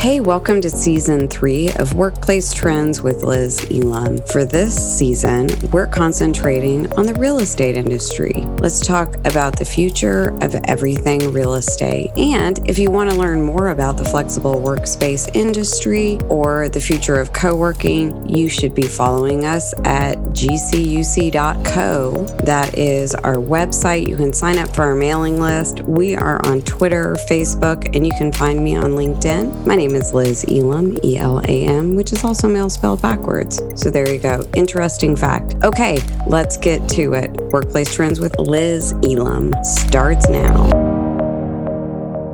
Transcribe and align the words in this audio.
Hey, 0.00 0.18
welcome 0.18 0.62
to 0.62 0.70
season 0.70 1.28
three 1.28 1.70
of 1.72 1.92
Workplace 1.92 2.54
Trends 2.54 3.02
with 3.02 3.22
Liz 3.22 3.66
Elam. 3.70 4.16
For 4.28 4.46
this 4.46 4.74
season, 4.96 5.48
we're 5.72 5.86
concentrating 5.86 6.90
on 6.94 7.04
the 7.04 7.12
real 7.12 7.38
estate 7.38 7.76
industry. 7.76 8.32
Let's 8.60 8.80
talk 8.80 9.16
about 9.26 9.58
the 9.58 9.66
future 9.66 10.30
of 10.40 10.54
everything 10.64 11.30
real 11.34 11.52
estate. 11.52 12.12
And 12.16 12.66
if 12.66 12.78
you 12.78 12.90
want 12.90 13.10
to 13.10 13.16
learn 13.16 13.42
more 13.42 13.68
about 13.68 13.98
the 13.98 14.06
flexible 14.06 14.54
workspace 14.54 15.36
industry 15.36 16.18
or 16.30 16.70
the 16.70 16.80
future 16.80 17.20
of 17.20 17.34
co 17.34 17.54
working, 17.54 18.26
you 18.26 18.48
should 18.48 18.74
be 18.74 18.88
following 18.88 19.44
us 19.44 19.74
at 19.84 20.16
gcuc.co. 20.32 22.24
That 22.44 22.78
is 22.78 23.14
our 23.16 23.36
website. 23.36 24.08
You 24.08 24.16
can 24.16 24.32
sign 24.32 24.56
up 24.56 24.74
for 24.74 24.84
our 24.84 24.94
mailing 24.94 25.38
list. 25.38 25.82
We 25.82 26.16
are 26.16 26.40
on 26.46 26.62
Twitter, 26.62 27.16
Facebook, 27.28 27.94
and 27.94 28.06
you 28.06 28.12
can 28.16 28.32
find 28.32 28.64
me 28.64 28.76
on 28.76 28.92
LinkedIn. 28.92 29.66
My 29.66 29.74
name 29.74 29.89
name 29.90 30.00
is 30.00 30.14
Liz 30.14 30.44
Elam, 30.48 30.96
E 31.02 31.16
L 31.16 31.40
A 31.40 31.66
M, 31.66 31.96
which 31.96 32.12
is 32.12 32.22
also 32.22 32.46
male 32.46 32.70
spelled 32.70 33.02
backwards. 33.02 33.60
So 33.74 33.90
there 33.90 34.08
you 34.12 34.20
go. 34.20 34.48
Interesting 34.54 35.16
fact. 35.16 35.56
Okay, 35.64 35.98
let's 36.28 36.56
get 36.56 36.88
to 36.90 37.14
it. 37.14 37.32
Workplace 37.52 37.92
Trends 37.92 38.20
with 38.20 38.38
Liz 38.38 38.94
Elam 39.04 39.52
starts 39.64 40.28
now. 40.28 40.68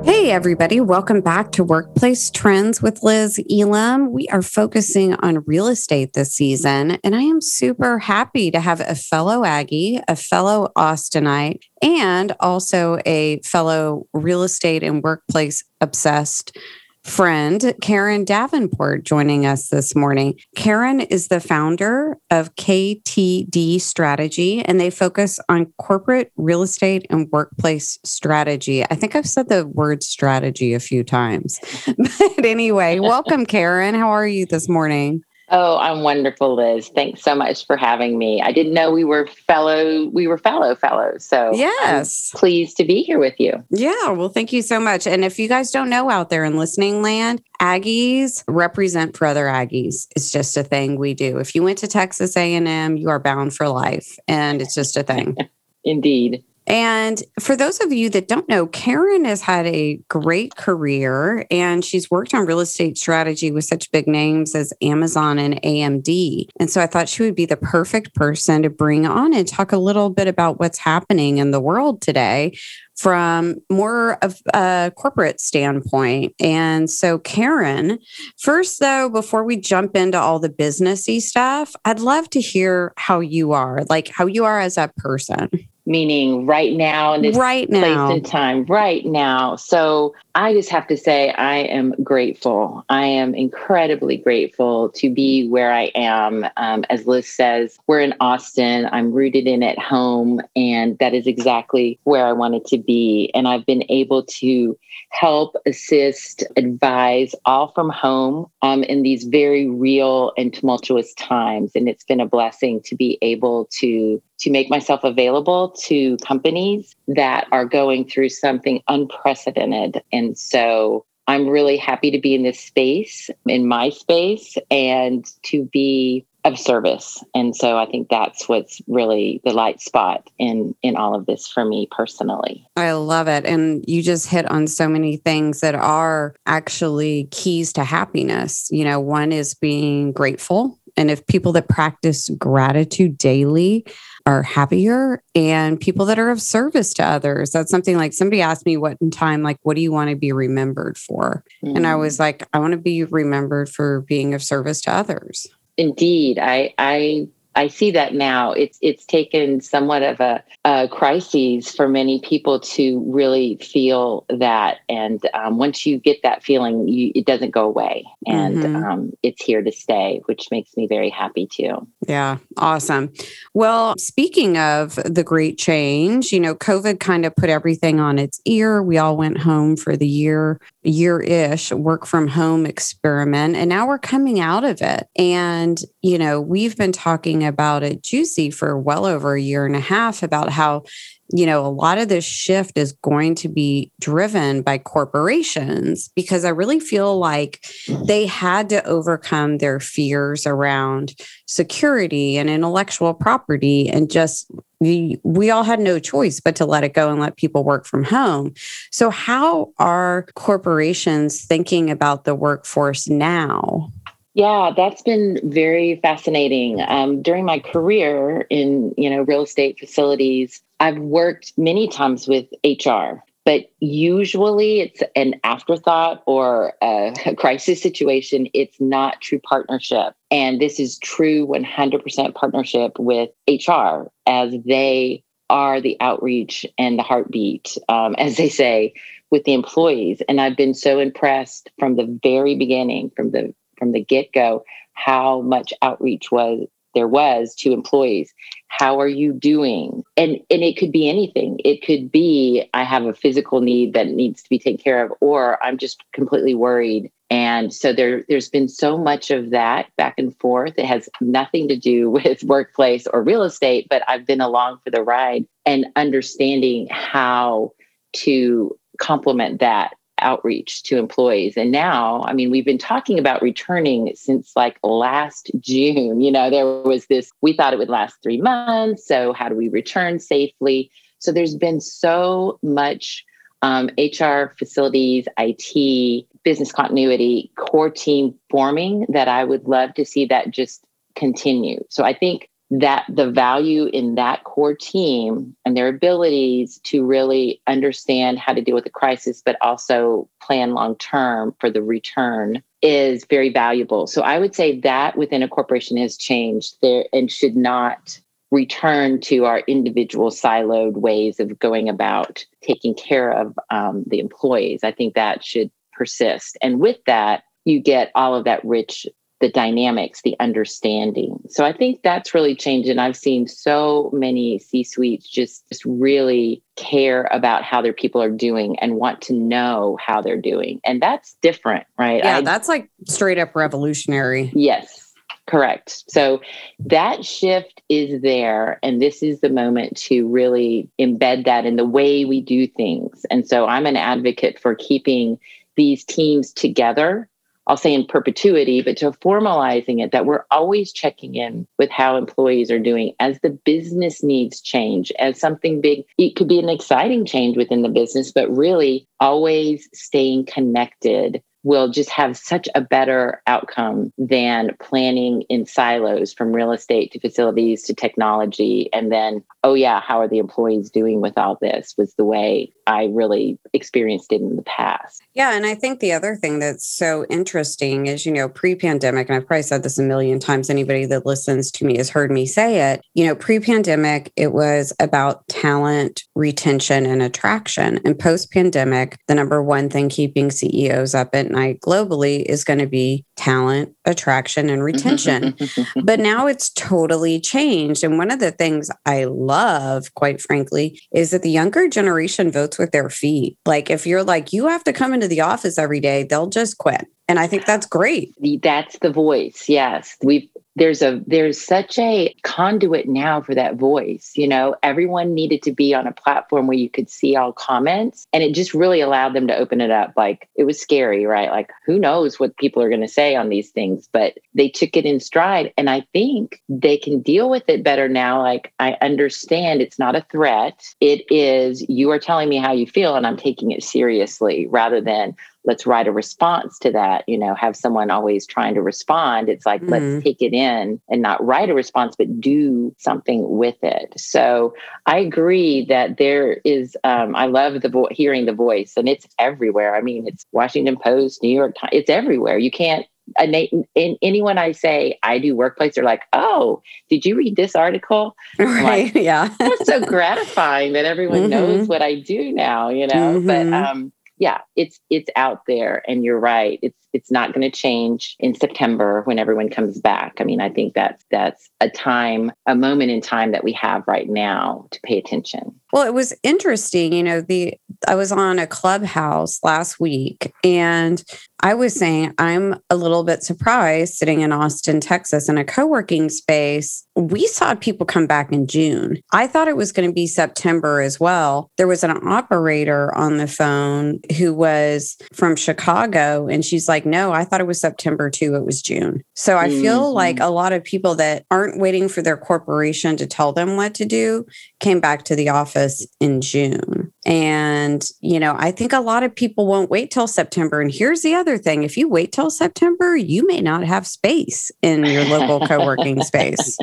Hey, 0.04 0.30
everybody. 0.30 0.80
Welcome 0.80 1.22
back 1.22 1.50
to 1.52 1.64
Workplace 1.64 2.30
Trends 2.30 2.82
with 2.82 3.02
Liz 3.02 3.42
Elam. 3.50 4.12
We 4.12 4.28
are 4.28 4.42
focusing 4.42 5.14
on 5.14 5.42
real 5.46 5.66
estate 5.68 6.12
this 6.12 6.34
season, 6.34 6.98
and 7.02 7.16
I 7.16 7.22
am 7.22 7.40
super 7.40 7.98
happy 7.98 8.50
to 8.50 8.60
have 8.60 8.80
a 8.80 8.94
fellow 8.94 9.44
Aggie, 9.44 10.00
a 10.06 10.14
fellow 10.14 10.70
Austinite, 10.76 11.60
and 11.80 12.34
also 12.38 12.98
a 13.06 13.40
fellow 13.42 14.06
real 14.12 14.42
estate 14.42 14.82
and 14.82 15.02
workplace 15.02 15.64
obsessed 15.80 16.56
friend, 17.06 17.72
Karen 17.80 18.24
Davenport, 18.24 19.04
joining 19.04 19.46
us 19.46 19.68
this 19.68 19.94
morning. 19.94 20.38
Karen 20.56 21.00
is 21.00 21.28
the 21.28 21.40
founder 21.40 22.18
of 22.30 22.54
KTD 22.56 23.80
Strategy, 23.80 24.62
and 24.64 24.80
they 24.80 24.90
focus 24.90 25.38
on 25.48 25.72
corporate 25.78 26.32
real 26.36 26.62
estate 26.62 27.06
and 27.08 27.28
workplace 27.30 27.98
strategy. 28.04 28.84
I 28.84 28.96
think 28.96 29.14
I've 29.14 29.28
said 29.28 29.48
the 29.48 29.66
word 29.66 30.02
strategy 30.02 30.74
a 30.74 30.80
few 30.80 31.04
times. 31.04 31.60
But 32.36 32.44
anyway, 32.44 32.98
welcome, 33.00 33.46
Karen. 33.46 33.94
How 33.94 34.10
are 34.10 34.26
you 34.26 34.46
this 34.46 34.68
morning? 34.68 35.22
Oh, 35.48 35.78
I'm 35.78 36.02
wonderful, 36.02 36.56
Liz. 36.56 36.88
Thanks 36.88 37.22
so 37.22 37.34
much 37.34 37.66
for 37.66 37.76
having 37.76 38.18
me. 38.18 38.42
I 38.42 38.50
didn't 38.50 38.74
know 38.74 38.90
we 38.90 39.04
were 39.04 39.28
fellow, 39.46 40.06
we 40.06 40.26
were 40.26 40.38
fellow 40.38 40.74
fellows. 40.74 41.24
So 41.24 41.52
yes, 41.54 42.32
I'm 42.34 42.38
pleased 42.38 42.76
to 42.78 42.84
be 42.84 43.02
here 43.02 43.20
with 43.20 43.34
you. 43.38 43.52
Yeah, 43.70 44.10
well, 44.10 44.28
thank 44.28 44.52
you 44.52 44.62
so 44.62 44.80
much. 44.80 45.06
And 45.06 45.24
if 45.24 45.38
you 45.38 45.48
guys 45.48 45.70
don't 45.70 45.88
know 45.88 46.10
out 46.10 46.30
there 46.30 46.44
in 46.44 46.56
listening 46.56 47.00
land, 47.00 47.42
Aggies 47.60 48.42
represent 48.48 49.16
for 49.16 49.26
other 49.26 49.46
Aggies. 49.46 50.08
It's 50.16 50.32
just 50.32 50.56
a 50.56 50.64
thing 50.64 50.98
we 50.98 51.14
do. 51.14 51.38
If 51.38 51.54
you 51.54 51.62
went 51.62 51.78
to 51.78 51.86
Texas 51.86 52.36
A&M, 52.36 52.96
you 52.96 53.08
are 53.08 53.20
bound 53.20 53.54
for 53.54 53.68
life, 53.68 54.18
and 54.26 54.60
it's 54.60 54.74
just 54.74 54.96
a 54.96 55.04
thing. 55.04 55.36
Indeed. 55.84 56.42
And 56.66 57.22
for 57.38 57.54
those 57.54 57.80
of 57.80 57.92
you 57.92 58.10
that 58.10 58.26
don't 58.28 58.48
know, 58.48 58.66
Karen 58.66 59.24
has 59.24 59.40
had 59.40 59.66
a 59.66 60.00
great 60.08 60.56
career 60.56 61.46
and 61.50 61.84
she's 61.84 62.10
worked 62.10 62.34
on 62.34 62.46
real 62.46 62.60
estate 62.60 62.98
strategy 62.98 63.52
with 63.52 63.64
such 63.64 63.90
big 63.92 64.08
names 64.08 64.54
as 64.54 64.72
Amazon 64.82 65.38
and 65.38 65.62
AMD. 65.62 66.48
And 66.58 66.68
so 66.68 66.80
I 66.80 66.86
thought 66.86 67.08
she 67.08 67.22
would 67.22 67.36
be 67.36 67.46
the 67.46 67.56
perfect 67.56 68.14
person 68.14 68.62
to 68.62 68.70
bring 68.70 69.06
on 69.06 69.32
and 69.32 69.46
talk 69.46 69.70
a 69.70 69.78
little 69.78 70.10
bit 70.10 70.26
about 70.26 70.58
what's 70.58 70.78
happening 70.78 71.38
in 71.38 71.52
the 71.52 71.60
world 71.60 72.02
today 72.02 72.56
from 72.96 73.56
more 73.70 74.14
of 74.22 74.40
a 74.54 74.90
corporate 74.96 75.38
standpoint. 75.40 76.34
And 76.40 76.90
so, 76.90 77.18
Karen, 77.18 77.98
first, 78.38 78.80
though, 78.80 79.10
before 79.10 79.44
we 79.44 79.58
jump 79.58 79.94
into 79.94 80.18
all 80.18 80.38
the 80.38 80.48
businessy 80.48 81.20
stuff, 81.20 81.76
I'd 81.84 82.00
love 82.00 82.30
to 82.30 82.40
hear 82.40 82.94
how 82.96 83.20
you 83.20 83.52
are, 83.52 83.84
like 83.90 84.08
how 84.08 84.24
you 84.24 84.46
are 84.46 84.58
as 84.58 84.78
a 84.78 84.90
person 84.96 85.50
meaning 85.86 86.46
right 86.46 86.72
now 86.72 87.14
in 87.14 87.22
this 87.22 87.36
right 87.36 87.70
now. 87.70 88.06
place 88.08 88.16
and 88.16 88.26
time, 88.26 88.64
right 88.64 89.06
now. 89.06 89.56
So 89.56 90.14
I 90.34 90.52
just 90.52 90.68
have 90.68 90.86
to 90.88 90.96
say, 90.96 91.30
I 91.30 91.58
am 91.58 91.94
grateful. 92.02 92.84
I 92.90 93.06
am 93.06 93.34
incredibly 93.34 94.18
grateful 94.18 94.90
to 94.90 95.08
be 95.08 95.48
where 95.48 95.72
I 95.72 95.84
am. 95.94 96.44
Um, 96.56 96.84
as 96.90 97.06
Liz 97.06 97.32
says, 97.32 97.78
we're 97.86 98.00
in 98.00 98.14
Austin. 98.20 98.88
I'm 98.92 99.12
rooted 99.12 99.46
in 99.46 99.62
at 99.62 99.78
home, 99.78 100.42
and 100.54 100.98
that 100.98 101.14
is 101.14 101.26
exactly 101.26 101.98
where 102.04 102.26
I 102.26 102.32
wanted 102.32 102.66
to 102.66 102.78
be. 102.78 103.30
And 103.34 103.48
I've 103.48 103.64
been 103.64 103.84
able 103.88 104.24
to 104.24 104.76
help, 105.10 105.56
assist, 105.64 106.44
advise 106.56 107.34
all 107.44 107.72
from 107.72 107.90
home 107.90 108.50
um, 108.62 108.82
in 108.82 109.02
these 109.02 109.24
very 109.24 109.68
real 109.68 110.32
and 110.36 110.52
tumultuous 110.52 111.14
times. 111.14 111.72
And 111.74 111.88
it's 111.88 112.04
been 112.04 112.20
a 112.20 112.26
blessing 112.26 112.82
to 112.86 112.96
be 112.96 113.18
able 113.22 113.66
to 113.78 114.20
to 114.38 114.50
make 114.50 114.68
myself 114.68 115.02
available 115.02 115.70
to 115.80 116.16
companies 116.18 116.94
that 117.08 117.46
are 117.52 117.64
going 117.64 118.08
through 118.08 118.30
something 118.30 118.82
unprecedented. 118.88 120.02
And 120.12 120.36
so 120.36 121.04
I'm 121.28 121.48
really 121.48 121.76
happy 121.76 122.10
to 122.10 122.20
be 122.20 122.34
in 122.34 122.42
this 122.42 122.60
space, 122.60 123.30
in 123.46 123.66
my 123.66 123.90
space, 123.90 124.56
and 124.70 125.28
to 125.44 125.64
be 125.72 126.24
of 126.46 126.58
service. 126.58 127.22
And 127.34 127.56
so 127.56 127.76
I 127.76 127.86
think 127.86 128.08
that's 128.08 128.48
what's 128.48 128.80
really 128.86 129.40
the 129.44 129.52
light 129.52 129.80
spot 129.80 130.30
in 130.38 130.76
in 130.82 130.94
all 130.94 131.16
of 131.16 131.26
this 131.26 131.48
for 131.48 131.64
me 131.64 131.88
personally. 131.90 132.64
I 132.76 132.92
love 132.92 133.26
it. 133.26 133.44
And 133.44 133.84
you 133.88 134.00
just 134.00 134.28
hit 134.28 134.48
on 134.48 134.68
so 134.68 134.88
many 134.88 135.16
things 135.16 135.60
that 135.60 135.74
are 135.74 136.36
actually 136.46 137.28
keys 137.32 137.72
to 137.72 137.82
happiness. 137.82 138.68
You 138.70 138.84
know, 138.84 139.00
one 139.00 139.32
is 139.32 139.54
being 139.54 140.12
grateful. 140.12 140.78
And 140.96 141.10
if 141.10 141.26
people 141.26 141.52
that 141.52 141.68
practice 141.68 142.30
gratitude 142.38 143.18
daily 143.18 143.84
are 144.26 144.42
happier 144.42 145.22
and 145.36 145.80
people 145.80 146.04
that 146.04 146.18
are 146.18 146.30
of 146.30 146.42
service 146.42 146.92
to 146.94 147.04
others. 147.04 147.50
That's 147.52 147.70
something 147.70 147.96
like 147.96 148.12
somebody 148.12 148.42
asked 148.42 148.66
me 148.66 148.76
what 148.76 148.98
in 149.00 149.10
time, 149.10 149.42
like, 149.42 149.58
what 149.62 149.76
do 149.76 149.82
you 149.82 149.92
want 149.92 150.10
to 150.10 150.16
be 150.16 150.32
remembered 150.32 150.98
for? 150.98 151.44
Mm. 151.64 151.76
And 151.76 151.86
I 151.86 151.94
was 151.94 152.16
mm. 152.16 152.20
like, 152.20 152.48
I 152.52 152.58
want 152.58 152.72
to 152.72 152.78
be 152.78 153.04
remembered 153.04 153.68
for 153.68 154.00
being 154.02 154.34
of 154.34 154.42
service 154.42 154.80
to 154.82 154.92
others. 154.92 155.46
Indeed. 155.76 156.38
I, 156.40 156.74
I 156.78 157.28
I 157.56 157.68
see 157.68 157.90
that 157.92 158.14
now. 158.14 158.52
It's 158.52 158.78
it's 158.82 159.04
taken 159.06 159.62
somewhat 159.62 160.02
of 160.02 160.20
a, 160.20 160.44
a 160.64 160.88
crisis 160.88 161.74
for 161.74 161.88
many 161.88 162.20
people 162.20 162.60
to 162.60 163.02
really 163.06 163.56
feel 163.56 164.26
that, 164.28 164.78
and 164.88 165.20
um, 165.32 165.56
once 165.56 165.86
you 165.86 165.98
get 165.98 166.22
that 166.22 166.44
feeling, 166.44 166.86
you, 166.86 167.12
it 167.14 167.24
doesn't 167.24 167.52
go 167.52 167.64
away, 167.64 168.04
and 168.26 168.58
mm-hmm. 168.58 168.84
um, 168.84 169.12
it's 169.22 169.42
here 169.42 169.62
to 169.62 169.72
stay, 169.72 170.20
which 170.26 170.48
makes 170.50 170.76
me 170.76 170.86
very 170.86 171.08
happy 171.08 171.48
too. 171.50 171.86
Yeah, 172.06 172.36
awesome. 172.58 173.12
Well, 173.54 173.94
speaking 173.96 174.58
of 174.58 174.96
the 174.96 175.24
great 175.24 175.56
change, 175.56 176.32
you 176.32 176.40
know, 176.40 176.54
COVID 176.54 177.00
kind 177.00 177.24
of 177.24 177.34
put 177.34 177.48
everything 177.48 178.00
on 178.00 178.18
its 178.18 178.38
ear. 178.44 178.82
We 178.82 178.98
all 178.98 179.16
went 179.16 179.38
home 179.38 179.76
for 179.76 179.96
the 179.96 180.06
year 180.06 180.60
year 180.90 181.20
ish 181.20 181.72
work 181.72 182.06
from 182.06 182.28
home 182.28 182.66
experiment. 182.66 183.56
And 183.56 183.68
now 183.68 183.86
we're 183.86 183.98
coming 183.98 184.40
out 184.40 184.64
of 184.64 184.80
it. 184.82 185.08
And, 185.16 185.80
you 186.02 186.18
know, 186.18 186.40
we've 186.40 186.76
been 186.76 186.92
talking 186.92 187.44
about 187.44 187.82
it 187.82 188.02
GCUC 188.02 188.54
for 188.54 188.78
well 188.78 189.04
over 189.04 189.34
a 189.34 189.40
year 189.40 189.66
and 189.66 189.76
a 189.76 189.80
half 189.80 190.22
about 190.22 190.50
how 190.50 190.84
you 191.30 191.46
know, 191.46 191.66
a 191.66 191.68
lot 191.68 191.98
of 191.98 192.08
this 192.08 192.24
shift 192.24 192.78
is 192.78 192.92
going 192.92 193.34
to 193.36 193.48
be 193.48 193.90
driven 194.00 194.62
by 194.62 194.78
corporations 194.78 196.08
because 196.14 196.44
I 196.44 196.50
really 196.50 196.78
feel 196.78 197.18
like 197.18 197.66
they 198.04 198.26
had 198.26 198.68
to 198.70 198.84
overcome 198.86 199.58
their 199.58 199.80
fears 199.80 200.46
around 200.46 201.14
security 201.46 202.38
and 202.38 202.48
intellectual 202.48 203.12
property 203.12 203.88
and 203.88 204.10
just 204.10 204.50
we, 204.78 205.18
we 205.24 205.50
all 205.50 205.62
had 205.62 205.80
no 205.80 205.98
choice 205.98 206.38
but 206.38 206.54
to 206.56 206.66
let 206.66 206.84
it 206.84 206.92
go 206.92 207.10
and 207.10 207.18
let 207.18 207.36
people 207.36 207.64
work 207.64 207.86
from 207.86 208.04
home. 208.04 208.52
So, 208.90 209.10
how 209.10 209.72
are 209.78 210.26
corporations 210.34 211.44
thinking 211.44 211.90
about 211.90 212.24
the 212.24 212.34
workforce 212.34 213.08
now? 213.08 213.90
Yeah, 214.36 214.70
that's 214.76 215.00
been 215.00 215.40
very 215.44 215.98
fascinating. 216.02 216.82
Um, 216.86 217.22
during 217.22 217.46
my 217.46 217.58
career 217.58 218.46
in 218.50 218.92
you 218.98 219.08
know 219.08 219.22
real 219.22 219.44
estate 219.44 219.78
facilities, 219.80 220.60
I've 220.78 220.98
worked 220.98 221.54
many 221.56 221.88
times 221.88 222.28
with 222.28 222.44
HR, 222.62 223.22
but 223.46 223.70
usually 223.80 224.80
it's 224.80 225.02
an 225.16 225.40
afterthought 225.42 226.22
or 226.26 226.74
a, 226.82 227.34
crisis 227.38 227.80
situation. 227.80 228.46
It's 228.52 228.78
not 228.78 229.22
true 229.22 229.40
partnership, 229.40 230.12
and 230.30 230.60
this 230.60 230.78
is 230.78 230.98
true 230.98 231.46
100% 231.46 232.34
partnership 232.34 232.98
with 232.98 233.30
HR 233.48 234.10
as 234.26 234.52
they 234.66 235.24
are 235.48 235.80
the 235.80 235.96
outreach 236.00 236.66
and 236.76 236.98
the 236.98 237.02
heartbeat, 237.02 237.78
um, 237.88 238.14
as 238.16 238.36
they 238.36 238.50
say, 238.50 238.92
with 239.30 239.44
the 239.44 239.54
employees. 239.54 240.20
And 240.28 240.42
I've 240.42 240.58
been 240.58 240.74
so 240.74 240.98
impressed 240.98 241.70
from 241.78 241.96
the 241.96 242.18
very 242.22 242.54
beginning, 242.54 243.12
from 243.16 243.30
the 243.30 243.54
from 243.78 243.92
the 243.92 244.02
get 244.02 244.32
go 244.32 244.64
how 244.94 245.42
much 245.42 245.72
outreach 245.82 246.30
was 246.32 246.66
there 246.96 247.06
was 247.06 247.54
to 247.56 247.72
employees. 247.72 248.32
How 248.68 248.98
are 249.00 249.06
you 249.06 249.34
doing? 249.34 250.02
And 250.16 250.38
and 250.50 250.62
it 250.62 250.78
could 250.78 250.90
be 250.90 251.10
anything. 251.10 251.60
It 251.62 251.84
could 251.84 252.10
be 252.10 252.68
i 252.72 252.82
have 252.82 253.04
a 253.04 253.12
physical 253.12 253.60
need 253.60 253.92
that 253.92 254.08
needs 254.08 254.42
to 254.42 254.48
be 254.48 254.58
taken 254.58 254.82
care 254.82 255.04
of 255.04 255.12
or 255.20 255.62
i'm 255.62 255.78
just 255.78 256.02
completely 256.12 256.54
worried. 256.54 257.12
And 257.28 257.74
so 257.74 257.92
there, 257.92 258.24
there's 258.28 258.48
been 258.48 258.68
so 258.68 258.96
much 258.96 259.32
of 259.32 259.50
that 259.50 259.86
back 259.96 260.14
and 260.16 260.34
forth. 260.38 260.74
It 260.76 260.86
has 260.86 261.08
nothing 261.20 261.66
to 261.68 261.76
do 261.76 262.08
with 262.18 262.44
workplace 262.44 263.06
or 263.06 263.22
real 263.22 263.42
estate, 263.42 263.88
but 263.90 264.02
I've 264.08 264.24
been 264.24 264.40
along 264.40 264.78
for 264.84 264.90
the 264.90 265.02
ride 265.02 265.44
and 265.66 265.86
understanding 265.96 266.86
how 266.90 267.72
to 268.14 268.78
complement 268.98 269.60
that 269.60 269.94
outreach 270.20 270.82
to 270.84 270.98
employees. 270.98 271.56
And 271.56 271.70
now, 271.70 272.22
I 272.22 272.32
mean, 272.32 272.50
we've 272.50 272.64
been 272.64 272.78
talking 272.78 273.18
about 273.18 273.42
returning 273.42 274.12
since 274.14 274.52
like 274.56 274.78
last 274.82 275.50
June. 275.60 276.20
You 276.20 276.30
know, 276.30 276.50
there 276.50 276.66
was 276.66 277.06
this, 277.06 277.30
we 277.42 277.52
thought 277.52 277.72
it 277.72 277.78
would 277.78 277.88
last 277.88 278.16
three 278.22 278.40
months. 278.40 279.06
So, 279.06 279.32
how 279.32 279.48
do 279.48 279.54
we 279.54 279.68
return 279.68 280.18
safely? 280.18 280.90
So, 281.18 281.32
there's 281.32 281.56
been 281.56 281.80
so 281.80 282.58
much 282.62 283.24
um, 283.62 283.90
HR, 283.98 284.54
facilities, 284.58 285.26
IT, 285.38 286.26
business 286.44 286.72
continuity, 286.72 287.50
core 287.56 287.90
team 287.90 288.34
forming 288.50 289.06
that 289.08 289.28
I 289.28 289.44
would 289.44 289.64
love 289.64 289.94
to 289.94 290.04
see 290.04 290.26
that 290.26 290.50
just 290.50 290.84
continue. 291.14 291.84
So, 291.88 292.04
I 292.04 292.14
think 292.14 292.48
that 292.70 293.04
the 293.08 293.30
value 293.30 293.86
in 293.86 294.16
that 294.16 294.44
core 294.44 294.74
team 294.74 295.54
and 295.64 295.76
their 295.76 295.88
abilities 295.88 296.78
to 296.84 297.04
really 297.04 297.60
understand 297.66 298.38
how 298.38 298.52
to 298.52 298.60
deal 298.60 298.74
with 298.74 298.84
the 298.84 298.90
crisis, 298.90 299.40
but 299.44 299.56
also 299.60 300.28
plan 300.42 300.72
long 300.72 300.96
term 300.96 301.54
for 301.60 301.70
the 301.70 301.82
return 301.82 302.62
is 302.82 303.24
very 303.30 303.52
valuable. 303.52 304.06
So 304.06 304.22
I 304.22 304.38
would 304.38 304.54
say 304.54 304.80
that 304.80 305.16
within 305.16 305.42
a 305.42 305.48
corporation 305.48 305.96
has 305.98 306.16
changed 306.16 306.76
there 306.82 307.04
and 307.12 307.30
should 307.30 307.56
not 307.56 308.18
return 308.50 309.20
to 309.20 309.44
our 309.44 309.60
individual 309.60 310.30
siloed 310.30 310.94
ways 310.94 311.40
of 311.40 311.58
going 311.58 311.88
about 311.88 312.44
taking 312.62 312.94
care 312.94 313.30
of 313.30 313.58
um, 313.70 314.04
the 314.06 314.18
employees. 314.18 314.80
I 314.82 314.92
think 314.92 315.14
that 315.14 315.44
should 315.44 315.70
persist. 315.92 316.56
And 316.62 316.80
with 316.80 316.98
that, 317.06 317.42
you 317.64 317.80
get 317.80 318.12
all 318.14 318.34
of 318.34 318.44
that 318.44 318.64
rich 318.64 319.06
the 319.40 319.50
dynamics, 319.50 320.22
the 320.22 320.34
understanding. 320.40 321.38
So 321.48 321.64
I 321.64 321.72
think 321.72 322.00
that's 322.02 322.34
really 322.34 322.54
changed. 322.54 322.88
And 322.88 323.00
I've 323.00 323.16
seen 323.16 323.46
so 323.46 324.10
many 324.12 324.58
C 324.58 324.82
suites 324.82 325.28
just, 325.28 325.68
just 325.68 325.84
really 325.84 326.62
care 326.76 327.28
about 327.30 327.62
how 327.62 327.82
their 327.82 327.92
people 327.92 328.22
are 328.22 328.30
doing 328.30 328.78
and 328.78 328.96
want 328.96 329.20
to 329.22 329.34
know 329.34 329.98
how 330.00 330.22
they're 330.22 330.40
doing. 330.40 330.80
And 330.84 331.02
that's 331.02 331.36
different, 331.42 331.86
right? 331.98 332.24
Yeah, 332.24 332.38
I, 332.38 332.40
that's 332.40 332.66
like 332.66 332.88
straight 333.06 333.36
up 333.36 333.54
revolutionary. 333.54 334.52
Yes, 334.54 335.12
correct. 335.46 336.04
So 336.08 336.40
that 336.78 337.22
shift 337.22 337.82
is 337.90 338.22
there. 338.22 338.78
And 338.82 339.02
this 339.02 339.22
is 339.22 339.40
the 339.40 339.50
moment 339.50 339.98
to 339.98 340.26
really 340.28 340.88
embed 340.98 341.44
that 341.44 341.66
in 341.66 341.76
the 341.76 341.84
way 341.84 342.24
we 342.24 342.40
do 342.40 342.66
things. 342.66 343.26
And 343.30 343.46
so 343.46 343.66
I'm 343.66 343.84
an 343.84 343.96
advocate 343.96 344.58
for 344.58 344.74
keeping 344.74 345.38
these 345.76 346.04
teams 346.04 346.54
together 346.54 347.28
I'll 347.66 347.76
say 347.76 347.92
in 347.92 348.06
perpetuity, 348.06 348.82
but 348.82 348.96
to 348.98 349.10
formalizing 349.12 350.02
it 350.02 350.12
that 350.12 350.26
we're 350.26 350.44
always 350.50 350.92
checking 350.92 351.34
in 351.34 351.66
with 351.78 351.90
how 351.90 352.16
employees 352.16 352.70
are 352.70 352.78
doing 352.78 353.12
as 353.20 353.40
the 353.40 353.50
business 353.50 354.22
needs 354.22 354.60
change, 354.60 355.12
as 355.18 355.40
something 355.40 355.80
big. 355.80 356.04
It 356.18 356.36
could 356.36 356.48
be 356.48 356.58
an 356.58 356.68
exciting 356.68 357.26
change 357.26 357.56
within 357.56 357.82
the 357.82 357.88
business, 357.88 358.32
but 358.32 358.54
really 358.54 359.06
always 359.20 359.88
staying 359.92 360.46
connected 360.46 361.42
will 361.66 361.88
just 361.88 362.10
have 362.10 362.36
such 362.36 362.68
a 362.76 362.80
better 362.80 363.42
outcome 363.48 364.12
than 364.16 364.70
planning 364.80 365.42
in 365.48 365.66
silos 365.66 366.32
from 366.32 366.52
real 366.52 366.70
estate 366.70 367.10
to 367.10 367.18
facilities 367.18 367.82
to 367.82 367.92
technology. 367.92 368.88
And 368.92 369.10
then, 369.10 369.42
oh, 369.64 369.74
yeah, 369.74 370.00
how 370.00 370.20
are 370.20 370.28
the 370.28 370.38
employees 370.38 370.90
doing 370.90 371.20
with 371.20 371.36
all 371.36 371.58
this? 371.60 371.92
Was 371.98 372.14
the 372.14 372.24
way 372.24 372.72
I 372.86 373.08
really 373.10 373.58
experienced 373.72 374.32
it 374.32 374.40
in 374.40 374.56
the 374.56 374.62
past. 374.62 375.22
Yeah. 375.34 375.54
And 375.54 375.66
I 375.66 375.74
think 375.74 376.00
the 376.00 376.12
other 376.12 376.36
thing 376.36 376.58
that's 376.58 376.86
so 376.86 377.26
interesting 377.28 378.06
is, 378.06 378.24
you 378.24 378.32
know, 378.32 378.48
pre 378.48 378.74
pandemic, 378.74 379.28
and 379.28 379.36
I've 379.36 379.46
probably 379.46 379.62
said 379.62 379.82
this 379.82 379.98
a 379.98 380.02
million 380.02 380.38
times, 380.38 380.70
anybody 380.70 381.04
that 381.06 381.26
listens 381.26 381.70
to 381.72 381.84
me 381.84 381.96
has 381.96 382.10
heard 382.10 382.30
me 382.30 382.46
say 382.46 382.92
it. 382.92 383.02
You 383.14 383.26
know, 383.26 383.34
pre 383.34 383.60
pandemic, 383.60 384.32
it 384.36 384.52
was 384.52 384.92
about 385.00 385.46
talent 385.48 386.22
retention 386.34 387.06
and 387.06 387.22
attraction. 387.22 388.00
And 388.04 388.18
post 388.18 388.52
pandemic, 388.52 389.18
the 389.26 389.34
number 389.34 389.62
one 389.62 389.88
thing 389.88 390.08
keeping 390.08 390.50
CEOs 390.50 391.14
up 391.14 391.34
at 391.34 391.50
night 391.50 391.80
globally 391.80 392.44
is 392.44 392.64
going 392.64 392.78
to 392.78 392.86
be 392.86 393.24
talent, 393.36 393.94
attraction, 394.04 394.68
and 394.70 394.82
retention. 394.82 395.56
but 396.02 396.18
now 396.18 396.46
it's 396.46 396.70
totally 396.70 397.40
changed. 397.40 398.02
And 398.02 398.18
one 398.18 398.30
of 398.30 398.40
the 398.40 398.50
things 398.50 398.90
I 399.04 399.24
love, 399.24 400.14
quite 400.14 400.40
frankly, 400.40 401.00
is 401.14 401.30
that 401.30 401.42
the 401.42 401.50
younger 401.50 401.88
generation 401.88 402.50
votes 402.50 402.78
with 402.78 402.92
their 402.92 403.10
feet. 403.10 403.56
Like 403.66 403.90
if 403.90 404.06
you're 404.06 404.24
like, 404.24 404.52
you 404.52 404.66
have 404.66 404.84
to 404.84 404.92
come 404.92 405.12
into 405.12 405.28
the 405.28 405.42
office 405.42 405.78
every 405.78 406.00
day, 406.00 406.24
they'll 406.24 406.48
just 406.48 406.78
quit. 406.78 407.06
And 407.28 407.38
I 407.38 407.46
think 407.46 407.66
that's 407.66 407.86
great. 407.86 408.34
That's 408.62 408.98
the 409.00 409.10
voice. 409.10 409.68
Yes. 409.68 410.16
We've 410.22 410.48
there's 410.76 411.02
a 411.02 411.22
there's 411.26 411.60
such 411.60 411.98
a 411.98 412.34
conduit 412.42 413.08
now 413.08 413.40
for 413.40 413.54
that 413.54 413.76
voice 413.76 414.32
you 414.34 414.46
know? 414.46 414.76
Everyone 414.82 415.34
needed 415.34 415.62
to 415.62 415.72
be 415.72 415.94
on 415.94 416.06
a 416.06 416.12
platform 416.12 416.66
where 416.66 416.76
you 416.76 416.90
could 416.90 417.10
see 417.10 417.34
all 417.34 417.52
comments 417.52 418.26
and 418.32 418.42
it 418.42 418.54
just 418.54 418.74
really 418.74 419.00
allowed 419.00 419.34
them 419.34 419.46
to 419.48 419.56
open 419.56 419.80
it 419.80 419.90
up. 419.90 420.12
Like 420.16 420.48
it 420.54 420.64
was 420.64 420.80
scary 420.80 421.24
right? 421.26 421.50
Like 421.50 421.70
who 421.84 421.98
knows 421.98 422.38
what 422.38 422.56
people 422.56 422.82
are 422.82 422.88
going 422.88 423.00
to 423.00 423.08
say 423.08 423.34
on 423.34 423.48
these 423.48 423.70
things 423.70 424.08
but 424.12 424.38
they 424.54 424.68
took 424.68 424.96
it 424.96 425.06
in 425.06 425.20
stride 425.20 425.72
and 425.76 425.90
i 425.90 426.00
think 426.12 426.62
they 426.68 426.96
can 426.96 427.20
deal 427.20 427.50
with 427.50 427.68
it 427.68 427.82
better 427.82 428.08
now. 428.08 428.40
Like 428.40 428.72
i 428.78 428.96
understand 429.00 429.80
it's 429.80 429.98
not 429.98 430.16
a 430.16 430.26
threat. 430.30 430.84
It 431.00 431.24
is 431.30 431.84
you 431.88 432.10
are 432.10 432.18
telling 432.18 432.48
me 432.48 432.58
how 432.58 432.72
you 432.72 432.86
feel 432.86 433.16
and 433.16 433.26
i'm 433.26 433.36
taking 433.36 433.70
it 433.70 433.82
seriously 433.82 434.66
rather 434.66 435.00
than 435.00 435.34
let's 435.66 435.86
write 435.86 436.06
a 436.06 436.12
response 436.12 436.78
to 436.78 436.90
that 436.90 437.24
you 437.28 437.36
know 437.36 437.54
have 437.54 437.76
someone 437.76 438.10
always 438.10 438.46
trying 438.46 438.74
to 438.74 438.82
respond 438.82 439.48
it's 439.48 439.66
like 439.66 439.82
mm-hmm. 439.82 439.90
let's 439.92 440.24
take 440.24 440.40
it 440.40 440.54
in 440.54 441.00
and 441.10 441.22
not 441.22 441.44
write 441.44 441.68
a 441.68 441.74
response 441.74 442.16
but 442.16 442.40
do 442.40 442.94
something 442.98 443.56
with 443.56 443.76
it 443.82 444.12
so 444.16 444.74
i 445.06 445.18
agree 445.18 445.84
that 445.86 446.16
there 446.16 446.60
is 446.64 446.96
um, 447.04 447.34
i 447.36 447.46
love 447.46 447.82
the 447.82 447.88
vo- 447.88 448.08
hearing 448.10 448.46
the 448.46 448.52
voice 448.52 448.94
and 448.96 449.08
it's 449.08 449.26
everywhere 449.38 449.94
i 449.94 450.00
mean 450.00 450.26
it's 450.26 450.46
washington 450.52 450.96
post 450.96 451.42
new 451.42 451.54
york 451.54 451.74
times 451.78 451.90
it's 451.92 452.10
everywhere 452.10 452.58
you 452.58 452.70
can't 452.70 453.06
in 453.38 454.16
anyone 454.22 454.58
I 454.58 454.72
say 454.72 455.18
I 455.22 455.38
do 455.38 455.56
workplace, 455.56 455.94
they're 455.94 456.04
like, 456.04 456.22
"Oh, 456.32 456.82
did 457.08 457.24
you 457.24 457.36
read 457.36 457.56
this 457.56 457.74
article?" 457.74 458.36
Right? 458.58 459.14
Like, 459.14 459.14
yeah, 459.14 459.48
it's 459.58 459.86
so 459.86 460.00
gratifying 460.00 460.92
that 460.92 461.04
everyone 461.04 461.40
mm-hmm. 461.40 461.50
knows 461.50 461.88
what 461.88 462.02
I 462.02 462.16
do 462.20 462.52
now. 462.52 462.88
You 462.88 463.06
know, 463.06 463.40
mm-hmm. 463.40 463.46
but 463.46 463.72
um, 463.72 464.12
yeah, 464.38 464.60
it's 464.76 465.00
it's 465.10 465.30
out 465.36 465.62
there 465.66 466.02
and 466.06 466.24
you're 466.24 466.38
right. 466.38 466.78
It's 466.82 466.98
it's 467.12 467.30
not 467.30 467.54
going 467.54 467.62
to 467.62 467.74
change 467.74 468.36
in 468.38 468.54
September 468.54 469.22
when 469.24 469.38
everyone 469.38 469.70
comes 469.70 469.98
back. 469.98 470.34
I 470.38 470.44
mean, 470.44 470.60
I 470.60 470.68
think 470.68 470.92
that's 470.92 471.24
that's 471.30 471.70
a 471.80 471.88
time, 471.88 472.52
a 472.66 472.74
moment 472.74 473.10
in 473.10 473.22
time 473.22 473.52
that 473.52 473.64
we 473.64 473.72
have 473.72 474.04
right 474.06 474.28
now 474.28 474.86
to 474.90 475.00
pay 475.02 475.16
attention. 475.16 475.74
Well, 475.94 476.06
it 476.06 476.12
was 476.12 476.34
interesting, 476.42 477.14
you 477.14 477.22
know, 477.22 477.40
the 477.40 477.74
I 478.06 478.14
was 478.16 478.32
on 478.32 478.58
a 478.58 478.66
clubhouse 478.66 479.60
last 479.62 479.98
week 479.98 480.52
and 480.62 481.24
I 481.60 481.74
was 481.74 481.94
saying 481.94 482.34
I'm 482.38 482.76
a 482.90 482.96
little 482.96 483.24
bit 483.24 483.42
surprised 483.42 484.14
sitting 484.14 484.40
in 484.40 484.52
Austin, 484.52 485.00
Texas 485.00 485.48
in 485.48 485.58
a 485.58 485.64
co-working 485.64 486.28
space. 486.28 487.06
We 487.14 487.46
saw 487.46 487.74
people 487.74 488.06
come 488.06 488.26
back 488.26 488.52
in 488.52 488.66
June. 488.66 489.18
I 489.32 489.46
thought 489.46 489.68
it 489.68 489.76
was 489.76 489.92
going 489.92 490.08
to 490.08 490.14
be 490.14 490.26
September 490.26 491.00
as 491.00 491.18
well. 491.18 491.70
There 491.78 491.86
was 491.86 492.04
an 492.04 492.26
operator 492.28 493.14
on 493.16 493.38
the 493.38 493.46
phone 493.46 494.20
who 494.36 494.52
was 494.52 495.16
from 495.32 495.56
Chicago 495.56 496.46
and 496.46 496.64
she's 496.64 496.88
like, 496.88 497.06
"No, 497.06 497.32
I 497.32 497.44
thought 497.44 497.60
it 497.60 497.66
was 497.66 497.80
September 497.80 498.30
too. 498.30 498.54
It 498.54 498.66
was 498.66 498.82
June." 498.82 499.22
So 499.34 499.56
I 499.56 499.68
feel 499.70 500.04
mm-hmm. 500.04 500.14
like 500.14 500.40
a 500.40 500.50
lot 500.50 500.72
of 500.72 500.84
people 500.84 501.14
that 501.16 501.44
aren't 501.50 501.80
waiting 501.80 502.08
for 502.08 502.22
their 502.22 502.36
corporation 502.36 503.16
to 503.16 503.26
tell 503.26 503.52
them 503.52 503.76
what 503.76 503.94
to 503.94 504.04
do 504.04 504.46
came 504.80 505.00
back 505.00 505.24
to 505.24 505.36
the 505.36 505.48
office 505.48 506.06
in 506.20 506.40
June. 506.40 507.12
And, 507.24 508.08
you 508.20 508.38
know, 508.38 508.54
I 508.58 508.70
think 508.70 508.92
a 508.92 509.00
lot 509.00 509.22
of 509.22 509.34
people 509.34 509.66
won't 509.66 509.90
wait 509.90 510.10
till 510.10 510.26
September. 510.26 510.80
And 510.80 510.92
here's 510.92 511.22
the 511.22 511.34
other 511.34 511.58
thing 511.58 511.82
if 511.82 511.96
you 511.96 512.08
wait 512.08 512.32
till 512.32 512.50
September, 512.50 513.16
you 513.16 513.46
may 513.46 513.60
not 513.60 513.84
have 513.84 514.06
space 514.06 514.70
in 514.82 515.04
your 515.04 515.24
local 515.24 515.66
co 515.66 515.84
working 515.84 516.22
space. 516.22 516.78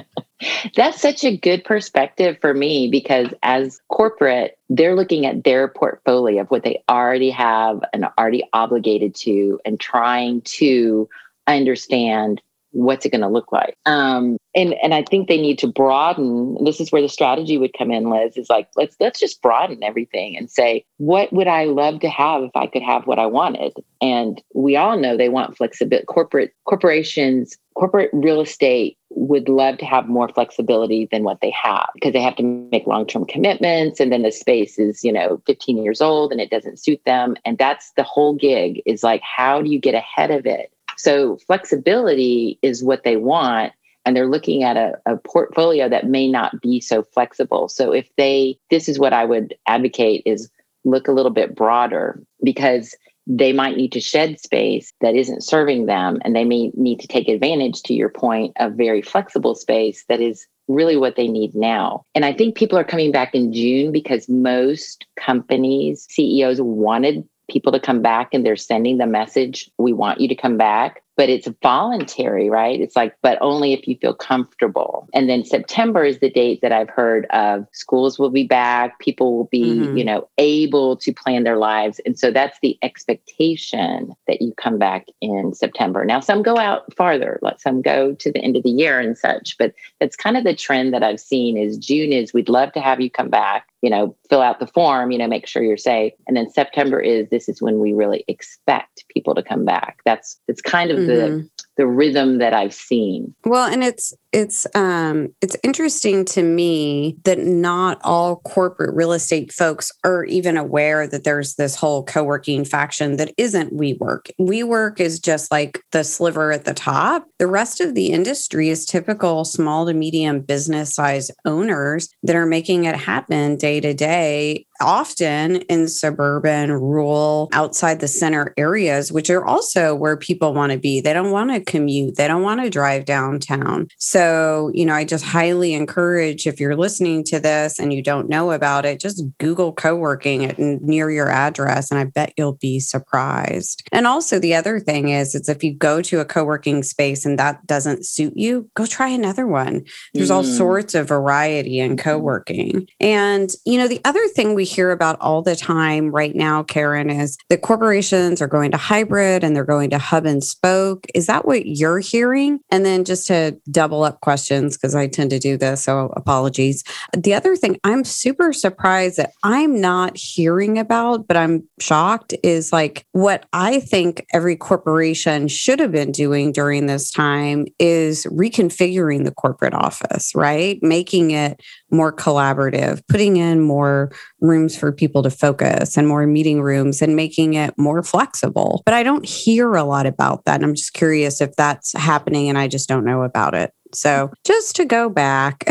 That's 0.76 1.02
such 1.02 1.24
a 1.24 1.38
good 1.38 1.64
perspective 1.64 2.38
for 2.42 2.54
me 2.54 2.90
because 2.90 3.28
as 3.44 3.80
corporate, 3.90 4.58
they're 4.70 4.96
looking 4.96 5.26
at 5.26 5.44
their 5.44 5.68
portfolio 5.68 6.42
of 6.42 6.52
what 6.52 6.64
they 6.64 6.84
already 6.90 7.30
have 7.30 7.82
and 7.94 8.06
already 8.18 8.44
obligated 8.54 9.16
to 9.16 9.60
and 9.66 9.80
trying 9.80 10.42
to 10.42 11.08
understand 11.48 12.42
what's 12.74 13.06
it 13.06 13.12
going 13.12 13.22
to 13.22 13.28
look 13.28 13.52
like? 13.52 13.76
Um, 13.86 14.38
and 14.56 14.76
and 14.84 14.94
i 14.94 15.04
think 15.04 15.28
they 15.28 15.42
need 15.42 15.58
to 15.60 15.68
broaden 15.68 16.58
this 16.64 16.80
is 16.80 16.92
where 16.92 17.02
the 17.02 17.10
strategy 17.10 17.58
would 17.58 17.74
come 17.78 17.92
in 17.92 18.10
liz 18.10 18.38
is 18.38 18.50
like 18.50 18.68
let's 18.76 18.96
let's 19.00 19.20
just 19.20 19.42
broaden 19.42 19.84
everything 19.84 20.38
and 20.38 20.50
say 20.50 20.86
what 20.98 21.32
would 21.34 21.48
i 21.48 21.66
love 21.66 22.00
to 22.00 22.10
have 22.10 22.44
if 22.44 22.52
i 22.56 22.68
could 22.68 22.84
have 22.84 23.08
what 23.08 23.20
i 23.20 23.26
wanted? 23.26 23.74
And 24.02 24.44
we 24.54 24.76
all 24.76 25.00
know 25.00 25.16
they 25.16 25.30
want 25.30 25.56
flexibility 25.56 26.06
corporate 26.06 26.54
corporations 26.66 27.58
corporate 27.76 28.10
real 28.14 28.42
estate 28.42 28.98
would 29.10 29.48
love 29.48 29.78
to 29.78 29.86
have 29.86 30.08
more 30.08 30.28
flexibility 30.28 31.08
than 31.12 31.24
what 31.24 31.40
they 31.42 31.52
have 31.52 31.88
because 31.94 32.14
they 32.14 32.22
have 32.22 32.36
to 32.36 32.44
make 32.44 32.86
long-term 32.86 33.26
commitments 33.26 34.00
and 34.00 34.12
then 34.12 34.24
the 34.24 34.32
space 34.32 34.78
is 34.78 35.04
you 35.04 35.12
know 35.12 35.42
15 35.48 35.84
years 35.84 36.02
old 36.02 36.32
and 36.32 36.42
it 36.42 36.50
doesn't 36.50 36.80
suit 36.84 37.00
them. 37.06 37.36
And 37.46 37.58
that's 37.58 37.92
the 37.96 38.04
whole 38.04 38.36
gig 38.36 38.82
is 38.86 39.04
like 39.04 39.22
how 39.22 39.62
do 39.62 39.70
you 39.70 39.80
get 39.80 39.96
ahead 39.96 40.32
of 40.32 40.46
it 40.46 40.73
so 40.98 41.38
flexibility 41.48 42.60
is 42.62 42.84
what 42.84 43.04
they 43.04 43.18
want 43.18 43.74
and 44.06 44.16
they're 44.16 44.30
looking 44.30 44.64
at 44.64 44.78
a, 44.78 44.94
a, 45.06 45.18
portfolio 45.18 45.88
that 45.88 46.08
may 46.08 46.28
not 46.28 46.62
be 46.62 46.82
so 46.82 47.04
flexible. 47.04 47.70
So 47.70 47.92
if 47.92 48.10
they 48.18 48.58
this 48.70 48.90
is 48.90 49.00
what 49.00 49.14
i 49.14 49.26
would 49.26 49.56
advocate 49.68 50.24
is 50.26 50.50
look 50.84 51.08
a 51.08 51.14
little 51.14 51.32
bit 51.32 51.56
broader 51.56 52.22
because 52.44 52.96
they 53.26 53.54
might 53.54 53.78
need 53.78 53.94
to 53.94 54.02
shed 54.02 54.40
space 54.40 54.92
that 55.00 55.16
isn't 55.16 55.44
serving 55.44 55.86
them 55.86 56.20
and 56.26 56.36
they 56.36 56.44
may 56.44 56.72
need 56.74 57.00
to 57.00 57.08
take 57.08 57.30
advantage 57.30 57.82
to 57.84 57.94
your 57.94 58.10
point 58.10 58.52
of 58.58 58.74
very 58.74 59.02
flexible 59.02 59.56
space 59.56 60.04
that 60.10 60.20
is 60.20 60.46
really 60.68 60.98
what 60.98 61.16
they 61.16 61.28
need 61.28 61.56
now. 61.56 62.06
And 62.16 62.26
i 62.26 62.34
think 62.34 62.56
people 62.56 62.78
are 62.78 62.84
coming 62.84 63.12
back 63.12 63.34
in 63.34 63.54
june 63.54 63.92
because 63.92 64.28
most 64.28 65.06
companies 65.18 66.06
ceos 66.10 66.60
wanted 66.60 67.28
people 67.54 67.72
to 67.72 67.80
come 67.80 68.02
back 68.02 68.34
and 68.34 68.46
they're 68.46 68.56
sending 68.56 68.98
the 68.98 69.08
message 69.08 69.70
we 69.78 69.94
want 69.94 70.20
you 70.20 70.28
to 70.28 70.36
come 70.36 70.58
back 70.58 71.04
but 71.16 71.30
it's 71.30 71.48
voluntary, 71.62 72.50
right? 72.50 72.80
It's 72.80 72.96
like, 72.96 73.16
but 73.22 73.38
only 73.42 73.74
if 73.74 73.88
you 73.88 73.98
feel 73.98 74.14
comfortable. 74.14 75.08
And 75.14 75.30
then 75.30 75.46
September 75.46 76.04
is 76.04 76.20
the 76.20 76.30
date 76.30 76.62
that 76.62 76.72
I've 76.72 76.90
heard 76.90 77.26
of 77.28 77.68
schools 77.72 78.18
will 78.18 78.32
be 78.32 78.46
back, 78.46 79.00
people 79.00 79.38
will 79.38 79.46
be, 79.46 79.80
mm-hmm. 79.80 79.98
you 79.98 80.04
know, 80.04 80.28
able 80.38 80.98
to 80.98 81.14
plan 81.14 81.44
their 81.44 81.58
lives. 81.58 82.00
And 82.06 82.18
so 82.18 82.32
that's 82.32 82.58
the 82.62 82.78
expectation 82.82 84.14
that 84.28 84.42
you 84.42 84.54
come 84.58 84.80
back 84.80 85.06
in 85.22 85.54
September. 85.54 86.04
Now, 86.04 86.20
some 86.20 86.42
go 86.42 86.58
out 86.58 86.92
farther, 86.96 87.40
let 87.42 87.62
some 87.62 87.82
go 87.82 88.14
to 88.16 88.32
the 88.32 88.40
end 88.40 88.56
of 88.56 88.64
the 88.64 88.72
year 88.72 89.00
and 89.00 89.18
such, 89.18 89.56
but 89.58 89.74
that's 90.00 90.16
kind 90.16 90.36
of 90.36 90.44
the 90.44 90.56
trend 90.56 90.94
that 90.94 91.04
I've 91.04 91.20
seen 91.20 91.58
is 91.58 91.78
June 91.78 92.12
is 92.12 92.34
we'd 92.34 92.50
love 92.50 92.72
to 92.74 92.82
have 92.82 93.00
you 93.00 93.12
come 93.12 93.30
back 93.30 93.68
you 93.84 93.90
know, 93.90 94.16
fill 94.30 94.42
out 94.42 94.62
the 94.62 94.68
form, 94.68 95.12
you 95.12 95.18
know, 95.18 95.28
make 95.28 95.46
sure 95.46 95.62
you're 95.62 95.76
safe. 95.76 96.14
And 96.26 96.38
then 96.38 96.50
September 96.50 97.02
is 97.02 97.28
this 97.30 97.50
is 97.50 97.62
when 97.62 97.80
we 97.80 97.92
really 97.92 98.24
expect 98.30 99.04
people 99.10 99.36
to 99.36 99.44
come 99.44 99.66
back. 99.66 99.98
That's 100.06 100.40
it's 100.48 100.62
kind 100.62 100.90
of 100.90 101.00
mm-hmm. 101.00 101.08
the 101.08 101.50
the 101.78 101.88
rhythm 101.88 102.38
that 102.38 102.54
I've 102.54 102.74
seen. 102.74 103.34
Well, 103.46 103.72
and 103.72 103.84
it's 103.84 104.14
it's 104.32 104.66
um 104.76 105.30
it's 105.42 105.56
interesting 105.64 106.26
to 106.26 106.42
me 106.42 107.18
that 107.24 107.40
not 107.40 108.00
all 108.04 108.38
corporate 108.38 108.96
real 108.96 109.14
estate 109.14 109.52
folks 109.52 109.92
are 110.04 110.26
even 110.26 110.58
aware 110.58 111.08
that 111.08 111.24
there's 111.24 111.56
this 111.56 111.76
whole 111.76 112.04
co-working 112.04 112.66
faction 112.66 113.18
that 113.18 113.34
isn't 113.38 113.74
WeWork. 113.74 114.32
WeWork 114.40 115.00
is 115.00 115.20
just 115.20 115.52
like 115.52 115.82
the 115.92 116.04
sliver 116.04 116.52
at 116.52 116.66
the 116.66 116.74
top. 116.74 117.28
The 117.40 117.48
rest 117.48 117.80
of 117.80 117.94
the 117.96 118.08
industry 118.08 118.70
is 118.70 118.86
typical 118.86 119.46
small 119.46 119.86
to 119.86 119.94
medium 119.94 120.42
business 120.42 120.94
size 120.94 121.30
owners 121.46 122.10
that 122.24 122.36
are 122.36 122.48
making 122.48 122.86
it 122.86 122.96
happen 122.96 123.56
day 123.56 123.80
to 123.80 123.94
day 123.94 124.66
often 124.82 125.58
in 125.64 125.88
suburban, 125.88 126.72
rural, 126.72 127.50
outside 127.54 128.00
the 128.00 128.08
center 128.08 128.54
areas, 128.58 129.12
which 129.12 129.30
are 129.30 129.46
also 129.46 129.96
where 129.96 130.18
people 130.18 130.54
want 130.54 130.72
to 130.72 130.78
be. 130.78 131.02
They 131.02 131.14
don't 131.14 131.32
want 131.32 131.52
to 131.52 131.62
commute, 131.62 132.16
they 132.16 132.28
don't 132.28 132.44
want 132.44 132.62
to 132.62 132.70
drive 132.70 133.06
downtown. 133.06 133.88
So, 133.98 134.72
you 134.74 134.86
know, 134.86 134.94
I 134.94 135.06
just 135.06 135.26
highly 135.26 135.74
encourage 135.74 136.48
if 136.48 136.60
you're 136.60 136.76
listening 136.76 137.24
to 137.26 137.40
this 137.40 137.80
and 137.80 137.94
you 137.94 138.02
don't 138.02 138.30
know 138.30 138.52
about 138.52 138.86
it, 138.86 139.00
just 139.00 139.24
Google 139.38 139.74
co 139.74 139.96
working 139.96 140.54
near 140.82 141.10
your 141.10 141.30
address, 141.30 141.92
and 141.92 142.00
I 142.00 142.06
bet 142.06 142.34
you'll 142.38 142.54
be 142.54 142.80
surprised. 142.80 143.88
And 143.92 144.08
also, 144.08 144.40
the 144.40 144.56
other 144.56 144.80
thing 144.80 145.10
is, 145.10 145.36
it's 145.36 145.50
if 145.50 145.64
you 145.64 145.74
go 145.74 146.02
to 146.02 146.20
a 146.20 146.26
co 146.26 146.44
working 146.44 146.84
space 146.84 147.26
and 147.26 147.40
that 147.40 147.66
doesn't 147.66 148.06
suit 148.06 148.34
you, 148.36 148.70
go 148.76 148.86
try 148.86 149.10
another 149.10 149.48
one. 149.48 149.86
There's 150.14 150.30
mm. 150.30 150.36
all 150.36 150.44
sorts 150.44 150.96
of 150.96 151.08
variety 151.08 151.80
in 151.80 151.98
co 151.98 152.18
working. 152.18 152.88
And, 153.00 153.50
you 153.66 153.78
know, 153.78 153.88
the 153.88 154.02
other 154.06 154.26
thing 154.30 154.54
we 154.54 154.63
hear 154.64 154.92
about 154.92 155.18
all 155.22 155.42
the 155.42 155.56
time 155.56 156.12
right 156.12 156.36
now, 156.36 156.64
Karen, 156.64 157.10
is 157.10 157.38
that 157.50 157.62
corporations 157.62 158.42
are 158.42 158.48
going 158.48 158.72
to 158.72 158.78
hybrid 158.78 159.44
and 159.44 159.56
they're 159.56 159.64
going 159.64 159.90
to 159.92 159.98
hub 159.98 160.26
and 160.26 160.44
spoke. 160.44 161.06
Is 161.14 161.28
that 161.28 161.46
what 161.46 161.66
you're 161.66 162.00
hearing? 162.00 162.60
And 162.70 162.86
then 162.86 163.04
just 163.04 163.28
to 163.28 163.58
double 163.72 164.04
up 164.04 164.22
questions, 164.22 164.78
because 164.78 164.96
I 164.96 165.08
tend 165.08 165.30
to 165.32 165.40
do 165.40 165.58
this, 165.58 165.84
so 165.84 166.12
apologies. 166.16 166.84
The 167.16 167.34
other 167.34 167.56
thing 167.56 167.80
I'm 167.84 168.04
super 168.04 168.54
surprised 168.54 169.18
that 169.18 169.32
I'm 169.44 169.80
not 169.80 170.18
hearing 170.18 170.78
about, 170.78 171.28
but 171.28 171.38
I'm 171.38 171.68
shocked, 171.80 172.34
is 172.44 172.72
like 172.74 173.06
what 173.12 173.46
I 173.54 173.80
think 173.80 174.26
every 174.34 174.56
corporation 174.56 175.48
should 175.48 175.80
have 175.80 175.92
been 175.92 176.12
doing 176.12 176.52
during 176.52 176.86
this 176.86 177.12
time 177.12 177.68
is 177.80 178.26
reconfiguring 178.26 179.26
the 179.26 179.32
corporate 179.32 179.74
office, 179.74 180.34
right? 180.36 180.82
Making 180.82 181.32
it 181.32 181.62
more 181.92 182.12
collaborative, 182.12 183.02
putting 183.08 183.38
in 183.38 183.62
more 183.62 184.12
rooms 184.54 184.78
for 184.78 184.92
people 184.92 185.24
to 185.24 185.30
focus 185.30 185.98
and 185.98 186.08
more 186.08 186.26
meeting 186.28 186.62
rooms 186.62 187.02
and 187.02 187.16
making 187.16 187.56
it 187.56 187.78
more 187.78 188.04
flexible. 188.04 188.82
But 188.86 188.94
I 188.94 189.04
don't 189.04 189.26
hear 189.26 189.74
a 189.76 189.84
lot 189.84 190.06
about 190.06 190.46
that. 190.46 190.56
And 190.56 190.64
I'm 190.64 190.76
just 190.76 190.94
curious 190.94 191.42
if 191.42 191.56
that's 191.56 191.94
happening 191.94 192.50
and 192.50 192.58
I 192.58 192.68
just 192.68 192.88
don't 192.88 193.06
know 193.06 193.24
about 193.24 193.56
it. 193.56 193.74
So 193.94 194.32
just 194.44 194.76
to 194.78 194.86
go 194.86 195.10
back, 195.10 195.64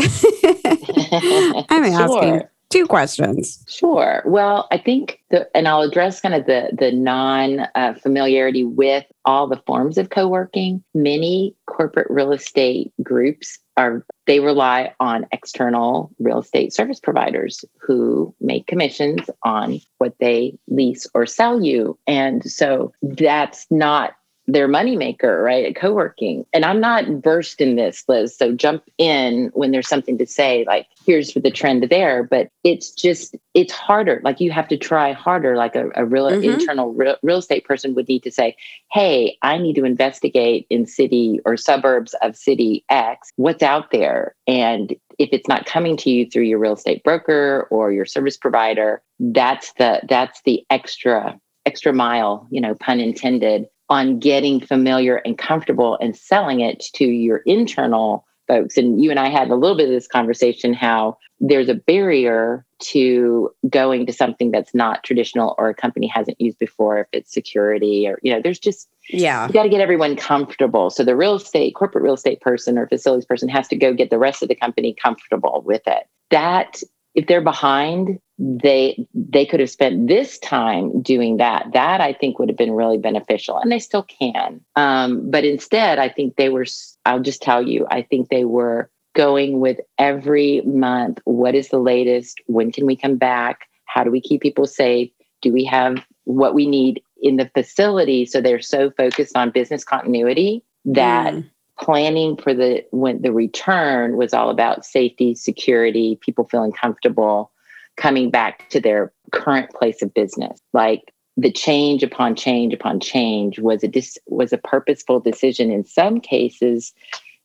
I'm 1.69 1.85
sure. 1.85 2.01
asking 2.01 2.41
two 2.73 2.87
questions. 2.87 3.63
Sure. 3.67 4.23
Well, 4.25 4.67
I 4.71 4.77
think 4.77 5.19
the, 5.29 5.47
and 5.55 5.67
I'll 5.67 5.81
address 5.81 6.19
kind 6.19 6.33
of 6.33 6.45
the 6.45 6.69
the 6.77 6.91
non 6.91 7.67
uh, 7.75 7.93
familiarity 7.93 8.63
with 8.63 9.05
all 9.25 9.47
the 9.47 9.61
forms 9.67 9.97
of 9.97 10.09
co-working. 10.09 10.83
Many 10.93 11.55
corporate 11.67 12.09
real 12.09 12.31
estate 12.31 12.91
groups 13.01 13.59
are 13.77 14.05
they 14.25 14.39
rely 14.39 14.93
on 14.99 15.27
external 15.31 16.11
real 16.19 16.39
estate 16.39 16.73
service 16.73 16.99
providers 16.99 17.63
who 17.79 18.33
make 18.41 18.67
commissions 18.67 19.29
on 19.43 19.79
what 19.99 20.15
they 20.19 20.57
lease 20.67 21.07
or 21.13 21.25
sell 21.25 21.63
you. 21.63 21.97
And 22.07 22.43
so 22.43 22.93
that's 23.01 23.65
not 23.69 24.13
their 24.47 24.67
moneymaker, 24.67 25.43
right? 25.43 25.65
At 25.65 25.75
co-working. 25.75 26.45
And 26.53 26.65
I'm 26.65 26.79
not 26.79 27.05
versed 27.23 27.61
in 27.61 27.75
this, 27.75 28.03
Liz. 28.07 28.35
So 28.35 28.53
jump 28.53 28.83
in 28.97 29.51
when 29.53 29.71
there's 29.71 29.87
something 29.87 30.17
to 30.17 30.25
say, 30.25 30.65
like, 30.67 30.87
here's 31.05 31.33
the 31.33 31.51
trend 31.51 31.83
there. 31.89 32.23
But 32.23 32.49
it's 32.63 32.91
just, 32.91 33.35
it's 33.53 33.71
harder. 33.71 34.21
Like 34.23 34.41
you 34.41 34.51
have 34.51 34.67
to 34.67 34.77
try 34.77 35.13
harder. 35.13 35.55
Like 35.55 35.75
a, 35.75 35.89
a 35.95 36.05
real 36.05 36.29
mm-hmm. 36.29 36.43
internal 36.43 36.93
real, 36.93 37.15
real 37.23 37.37
estate 37.37 37.65
person 37.65 37.95
would 37.95 38.07
need 38.07 38.23
to 38.23 38.31
say, 38.31 38.55
hey, 38.91 39.37
I 39.41 39.57
need 39.57 39.75
to 39.75 39.85
investigate 39.85 40.67
in 40.69 40.85
city 40.85 41.39
or 41.45 41.55
suburbs 41.55 42.13
of 42.21 42.35
city 42.35 42.83
X, 42.89 43.29
what's 43.37 43.63
out 43.63 43.91
there. 43.91 44.35
And 44.47 44.93
if 45.19 45.29
it's 45.31 45.47
not 45.47 45.65
coming 45.65 45.95
to 45.97 46.09
you 46.09 46.29
through 46.29 46.43
your 46.43 46.59
real 46.59 46.73
estate 46.73 47.03
broker 47.03 47.67
or 47.69 47.91
your 47.91 48.05
service 48.05 48.37
provider, 48.37 49.01
that's 49.19 49.73
the 49.73 50.01
that's 50.09 50.41
the 50.43 50.65
extra 50.69 51.39
extra 51.65 51.93
mile, 51.93 52.47
you 52.51 52.59
know, 52.59 52.75
pun 52.75 52.99
intended, 52.99 53.67
on 53.89 54.19
getting 54.19 54.59
familiar 54.59 55.17
and 55.17 55.37
comfortable 55.37 55.97
and 56.01 56.15
selling 56.15 56.61
it 56.61 56.83
to 56.93 57.05
your 57.05 57.37
internal 57.45 58.25
folks. 58.47 58.77
And 58.77 59.01
you 59.01 59.09
and 59.09 59.19
I 59.19 59.29
had 59.29 59.49
a 59.49 59.55
little 59.55 59.77
bit 59.77 59.87
of 59.87 59.93
this 59.93 60.07
conversation 60.07 60.73
how 60.73 61.17
there's 61.39 61.69
a 61.69 61.73
barrier 61.73 62.65
to 62.79 63.49
going 63.69 64.05
to 64.05 64.13
something 64.13 64.51
that's 64.51 64.73
not 64.73 65.03
traditional 65.03 65.55
or 65.57 65.69
a 65.69 65.73
company 65.73 66.07
hasn't 66.07 66.39
used 66.39 66.59
before, 66.59 66.99
if 66.99 67.07
it's 67.11 67.33
security 67.33 68.07
or, 68.07 68.19
you 68.21 68.33
know, 68.33 68.41
there's 68.41 68.59
just, 68.59 68.89
yeah, 69.09 69.47
you 69.47 69.53
got 69.53 69.63
to 69.63 69.69
get 69.69 69.81
everyone 69.81 70.15
comfortable. 70.15 70.89
So 70.89 71.03
the 71.03 71.15
real 71.15 71.35
estate, 71.35 71.75
corporate 71.75 72.03
real 72.03 72.13
estate 72.13 72.41
person 72.41 72.77
or 72.77 72.87
facilities 72.87 73.25
person 73.25 73.49
has 73.49 73.67
to 73.69 73.75
go 73.75 73.93
get 73.93 74.09
the 74.09 74.17
rest 74.17 74.41
of 74.41 74.49
the 74.49 74.55
company 74.55 74.93
comfortable 74.93 75.61
with 75.65 75.83
it. 75.87 76.03
That 76.29 76.81
if 77.15 77.27
they're 77.27 77.41
behind 77.41 78.19
they 78.45 79.07
they 79.13 79.45
could 79.45 79.59
have 79.59 79.69
spent 79.69 80.07
this 80.07 80.37
time 80.39 81.01
doing 81.01 81.37
that. 81.37 81.67
That 81.73 82.01
i 82.01 82.13
think 82.13 82.39
would 82.39 82.49
have 82.49 82.57
been 82.57 82.73
really 82.73 82.97
beneficial 82.97 83.57
and 83.57 83.71
they 83.71 83.79
still 83.79 84.03
can. 84.03 84.59
Um, 84.75 85.29
but 85.29 85.45
instead 85.45 85.99
i 85.99 86.09
think 86.09 86.35
they 86.35 86.49
were 86.49 86.65
i'll 87.05 87.19
just 87.21 87.41
tell 87.41 87.61
you 87.65 87.87
i 87.89 88.01
think 88.01 88.29
they 88.29 88.45
were 88.45 88.89
going 89.13 89.59
with 89.59 89.79
every 89.97 90.61
month 90.61 91.19
what 91.25 91.55
is 91.55 91.69
the 91.69 91.79
latest? 91.79 92.41
When 92.47 92.71
can 92.71 92.85
we 92.85 92.95
come 92.95 93.15
back? 93.15 93.67
How 93.85 94.03
do 94.03 94.11
we 94.11 94.21
keep 94.21 94.41
people 94.41 94.65
safe? 94.65 95.11
Do 95.41 95.53
we 95.53 95.63
have 95.65 96.05
what 96.25 96.53
we 96.53 96.65
need 96.65 97.01
in 97.21 97.37
the 97.37 97.49
facility? 97.53 98.25
So 98.25 98.41
they're 98.41 98.61
so 98.61 98.91
focused 98.91 99.37
on 99.37 99.51
business 99.51 99.83
continuity 99.83 100.63
that 100.85 101.33
mm. 101.33 101.49
planning 101.79 102.37
for 102.37 102.53
the 102.53 102.83
when 102.91 103.21
the 103.21 103.31
return 103.31 104.17
was 104.17 104.33
all 104.33 104.49
about 104.49 104.85
safety, 104.85 105.35
security, 105.35 106.17
people 106.21 106.45
feeling 106.45 106.71
comfortable 106.71 107.51
coming 107.97 108.29
back 108.29 108.69
to 108.69 108.79
their 108.79 109.11
current 109.31 109.69
place 109.71 110.01
of 110.01 110.13
business. 110.13 110.59
Like 110.73 111.13
the 111.37 111.51
change 111.51 112.03
upon 112.03 112.35
change 112.35 112.73
upon 112.73 112.99
change 112.99 113.59
was 113.59 113.83
a 113.83 113.87
dis- 113.87 114.19
was 114.27 114.53
a 114.53 114.57
purposeful 114.57 115.19
decision 115.19 115.71
in 115.71 115.83
some 115.83 116.19
cases 116.19 116.93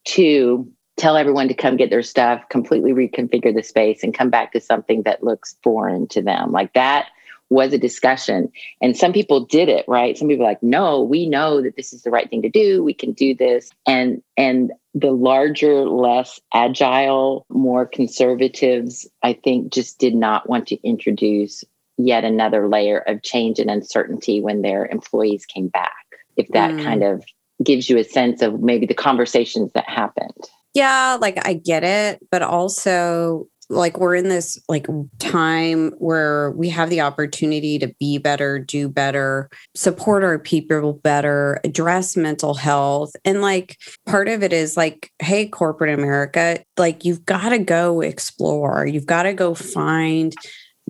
to 0.04 0.70
tell 0.96 1.16
everyone 1.16 1.48
to 1.48 1.54
come 1.54 1.76
get 1.76 1.90
their 1.90 2.02
stuff, 2.02 2.42
completely 2.50 2.92
reconfigure 2.92 3.54
the 3.54 3.62
space 3.62 4.02
and 4.02 4.14
come 4.14 4.30
back 4.30 4.52
to 4.52 4.60
something 4.60 5.02
that 5.02 5.22
looks 5.22 5.56
foreign 5.62 6.08
to 6.08 6.20
them. 6.20 6.50
Like 6.50 6.72
that 6.72 7.08
was 7.50 7.72
a 7.72 7.78
discussion. 7.78 8.50
And 8.82 8.96
some 8.96 9.12
people 9.12 9.44
did 9.44 9.68
it, 9.68 9.84
right? 9.88 10.16
Some 10.16 10.28
people 10.28 10.44
like, 10.44 10.62
no, 10.62 11.02
we 11.02 11.28
know 11.28 11.62
that 11.62 11.76
this 11.76 11.92
is 11.92 12.02
the 12.02 12.10
right 12.10 12.28
thing 12.28 12.42
to 12.42 12.50
do. 12.50 12.82
We 12.82 12.94
can 12.94 13.12
do 13.12 13.34
this. 13.34 13.70
And 13.86 14.22
and 14.36 14.72
the 14.94 15.12
larger, 15.12 15.86
less 15.86 16.40
agile, 16.52 17.46
more 17.48 17.86
conservatives, 17.86 19.08
I 19.22 19.32
think 19.32 19.72
just 19.72 19.98
did 19.98 20.14
not 20.14 20.48
want 20.48 20.66
to 20.68 20.76
introduce 20.86 21.64
yet 21.96 22.24
another 22.24 22.68
layer 22.68 22.98
of 23.00 23.22
change 23.22 23.58
and 23.58 23.70
uncertainty 23.70 24.40
when 24.40 24.62
their 24.62 24.86
employees 24.86 25.46
came 25.46 25.68
back. 25.68 25.92
If 26.36 26.48
that 26.48 26.72
mm. 26.72 26.82
kind 26.82 27.02
of 27.02 27.24
gives 27.62 27.90
you 27.90 27.98
a 27.98 28.04
sense 28.04 28.42
of 28.42 28.60
maybe 28.60 28.86
the 28.86 28.94
conversations 28.94 29.72
that 29.72 29.88
happened. 29.88 30.48
Yeah, 30.74 31.16
like 31.20 31.44
I 31.44 31.54
get 31.54 31.82
it, 31.82 32.24
but 32.30 32.42
also 32.42 33.48
like 33.70 33.98
we're 33.98 34.14
in 34.14 34.28
this 34.28 34.58
like 34.68 34.86
time 35.18 35.90
where 35.98 36.52
we 36.52 36.68
have 36.70 36.90
the 36.90 37.00
opportunity 37.00 37.78
to 37.78 37.92
be 38.00 38.18
better, 38.18 38.58
do 38.58 38.88
better, 38.88 39.50
support 39.74 40.24
our 40.24 40.38
people 40.38 40.94
better, 40.94 41.60
address 41.64 42.16
mental 42.16 42.54
health. 42.54 43.12
And 43.24 43.42
like 43.42 43.76
part 44.06 44.28
of 44.28 44.42
it 44.42 44.52
is 44.52 44.76
like, 44.76 45.10
hey, 45.20 45.46
corporate 45.46 45.98
America, 45.98 46.62
like 46.76 47.04
you've 47.04 47.26
got 47.26 47.50
to 47.50 47.58
go 47.58 48.00
explore, 48.00 48.86
you've 48.86 49.06
got 49.06 49.24
to 49.24 49.34
go 49.34 49.54
find 49.54 50.34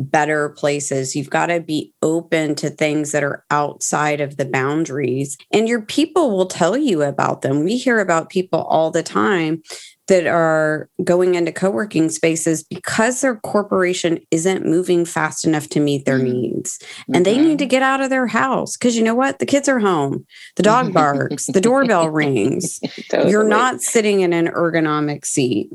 better 0.00 0.50
places. 0.50 1.16
You've 1.16 1.30
got 1.30 1.46
to 1.46 1.60
be 1.60 1.92
open 2.02 2.54
to 2.56 2.70
things 2.70 3.10
that 3.10 3.24
are 3.24 3.44
outside 3.50 4.20
of 4.20 4.36
the 4.36 4.44
boundaries, 4.44 5.36
and 5.52 5.68
your 5.68 5.82
people 5.82 6.30
will 6.30 6.46
tell 6.46 6.76
you 6.76 7.02
about 7.02 7.42
them. 7.42 7.64
We 7.64 7.76
hear 7.76 7.98
about 7.98 8.30
people 8.30 8.62
all 8.62 8.92
the 8.92 9.02
time 9.02 9.62
that 10.08 10.26
are 10.26 10.88
going 11.04 11.34
into 11.34 11.52
co-working 11.52 12.08
spaces 12.08 12.64
because 12.64 13.20
their 13.20 13.36
corporation 13.36 14.18
isn't 14.30 14.66
moving 14.66 15.04
fast 15.04 15.46
enough 15.46 15.68
to 15.68 15.80
meet 15.80 16.04
their 16.04 16.18
mm-hmm. 16.18 16.32
needs 16.32 16.78
and 17.14 17.24
they 17.24 17.38
need 17.38 17.58
to 17.58 17.64
mm-hmm. 17.64 17.70
get 17.70 17.82
out 17.82 18.00
of 18.00 18.10
their 18.10 18.26
house 18.26 18.76
because 18.76 18.96
you 18.96 19.02
know 19.02 19.14
what 19.14 19.38
the 19.38 19.46
kids 19.46 19.68
are 19.68 19.78
home 19.78 20.26
the 20.56 20.62
dog 20.62 20.92
barks 20.92 21.46
the 21.46 21.60
doorbell 21.60 22.08
rings 22.10 22.80
totally. 23.10 23.30
you're 23.30 23.48
not 23.48 23.80
sitting 23.80 24.20
in 24.20 24.32
an 24.32 24.46
ergonomic 24.48 25.24
seat 25.24 25.70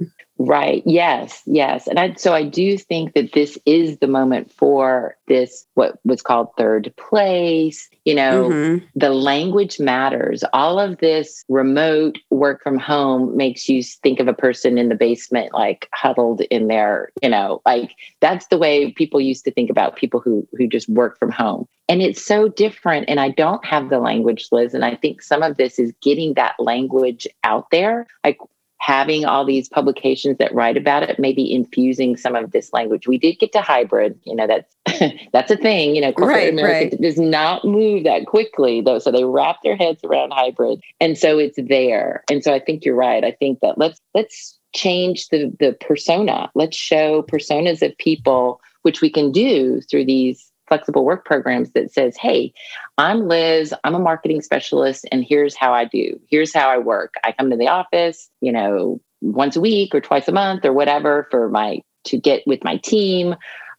Right. 0.46 0.84
Yes. 0.86 1.42
Yes. 1.46 1.88
And 1.88 2.00
I, 2.00 2.14
so 2.16 2.34
I 2.34 2.44
do 2.44 2.78
think 2.78 3.14
that 3.14 3.32
this 3.32 3.58
is 3.66 4.00
the 4.00 4.08
moment 4.08 4.52
for 4.52 5.16
this, 5.28 5.66
what 5.76 6.00
was 6.04 6.22
called 6.22 6.50
third 6.58 6.94
place. 6.98 7.90
You 8.04 8.16
know, 8.16 8.50
mm-hmm. 8.50 8.86
the 8.96 9.12
language 9.12 9.80
matters. 9.80 10.44
All 10.52 10.80
of 10.80 10.98
this 10.98 11.46
remote 11.48 12.18
work 12.30 12.62
from 12.62 12.78
home 12.78 13.38
makes 13.38 13.70
you 13.70 13.82
think 13.82 14.20
of 14.20 14.28
a 14.28 14.34
person 14.34 14.78
in 14.78 14.90
the 14.90 14.96
basement, 14.96 15.54
like 15.54 15.88
huddled 15.94 16.42
in 16.42 16.68
there, 16.68 17.12
you 17.22 17.30
know, 17.30 17.62
like 17.66 17.92
that's 18.20 18.48
the 18.48 18.58
way 18.58 18.92
people 18.92 19.22
used 19.22 19.46
to 19.46 19.52
think 19.52 19.70
about 19.70 19.96
people 19.96 20.20
who, 20.20 20.46
who 20.58 20.68
just 20.68 20.90
work 20.90 21.18
from 21.18 21.32
home. 21.32 21.66
And 21.88 22.02
it's 22.02 22.24
so 22.24 22.48
different. 22.48 23.08
And 23.08 23.20
I 23.20 23.30
don't 23.30 23.64
have 23.66 23.90
the 23.90 24.00
language, 24.00 24.48
Liz. 24.52 24.74
And 24.74 24.84
I 24.84 24.96
think 24.96 25.22
some 25.22 25.44
of 25.44 25.58
this 25.58 25.80
is 25.80 25.94
getting 26.02 26.34
that 26.34 26.56
language 26.60 27.28
out 27.44 27.70
there. 27.72 28.08
Like 28.24 28.38
having 28.84 29.24
all 29.24 29.46
these 29.46 29.70
publications 29.70 30.38
that 30.40 30.54
write 30.54 30.76
about 30.76 31.04
it, 31.04 31.18
maybe 31.18 31.54
infusing 31.54 32.18
some 32.18 32.36
of 32.36 32.52
this 32.52 32.74
language. 32.74 33.08
We 33.08 33.18
did 33.18 33.40
get 33.40 33.54
to 33.54 33.62
hybrid, 33.62 34.20
you 34.26 34.36
know, 34.36 34.46
that's 34.46 34.76
that's 35.32 35.50
a 35.50 35.56
thing, 35.56 35.96
you 35.96 36.02
know, 36.02 36.12
corporate 36.12 36.36
right, 36.36 36.52
America 36.52 36.90
right. 36.92 37.02
does 37.02 37.18
not 37.18 37.64
move 37.64 38.04
that 38.04 38.26
quickly 38.26 38.82
though. 38.82 39.00
So 39.00 39.10
they 39.10 39.24
wrap 39.24 39.64
their 39.64 39.78
heads 39.78 40.04
around 40.04 40.34
hybrid. 40.34 40.82
And 41.00 41.18
so 41.18 41.40
it's 41.40 41.58
there. 41.58 42.26
And 42.30 42.44
so 42.44 42.54
I 42.54 42.60
think 42.60 42.84
you're 42.84 42.94
right. 42.94 43.24
I 43.24 43.32
think 43.32 43.62
that 43.62 43.78
let's 43.78 44.02
let's 44.14 44.60
change 44.76 45.30
the 45.30 45.56
the 45.62 45.78
persona. 45.80 46.52
Let's 46.54 46.76
show 46.76 47.22
personas 47.24 47.82
of 47.82 47.98
people, 48.00 48.60
which 48.82 49.00
we 49.00 49.10
can 49.10 49.32
do 49.32 49.80
through 49.80 50.08
these 50.08 50.52
flexible 50.74 51.06
work 51.06 51.24
programs 51.24 51.72
that 51.74 51.94
says, 51.94 52.18
Hey, 52.18 52.52
I'm 52.98 53.28
Liz, 53.28 53.76
I'm 53.84 53.94
a 53.94 54.00
marketing 54.00 54.42
specialist, 54.42 55.06
and 55.12 55.24
here's 55.24 55.56
how 55.56 55.72
I 55.72 55.86
do. 55.86 56.20
Here's 56.28 56.52
how 56.52 56.68
I 56.68 56.80
work. 56.80 57.14
I 57.24 57.32
come 57.32 57.52
to 57.52 57.58
the 57.58 57.68
office, 57.68 58.28
you 58.42 58.52
know, 58.52 59.00
once 59.22 59.56
a 59.56 59.62
week 59.62 59.94
or 59.94 60.02
twice 60.02 60.28
a 60.28 60.32
month 60.32 60.66
or 60.66 60.74
whatever 60.74 61.28
for 61.30 61.48
my 61.48 61.82
to 62.06 62.18
get 62.18 62.42
with 62.48 62.64
my 62.64 62.78
team. 62.78 63.36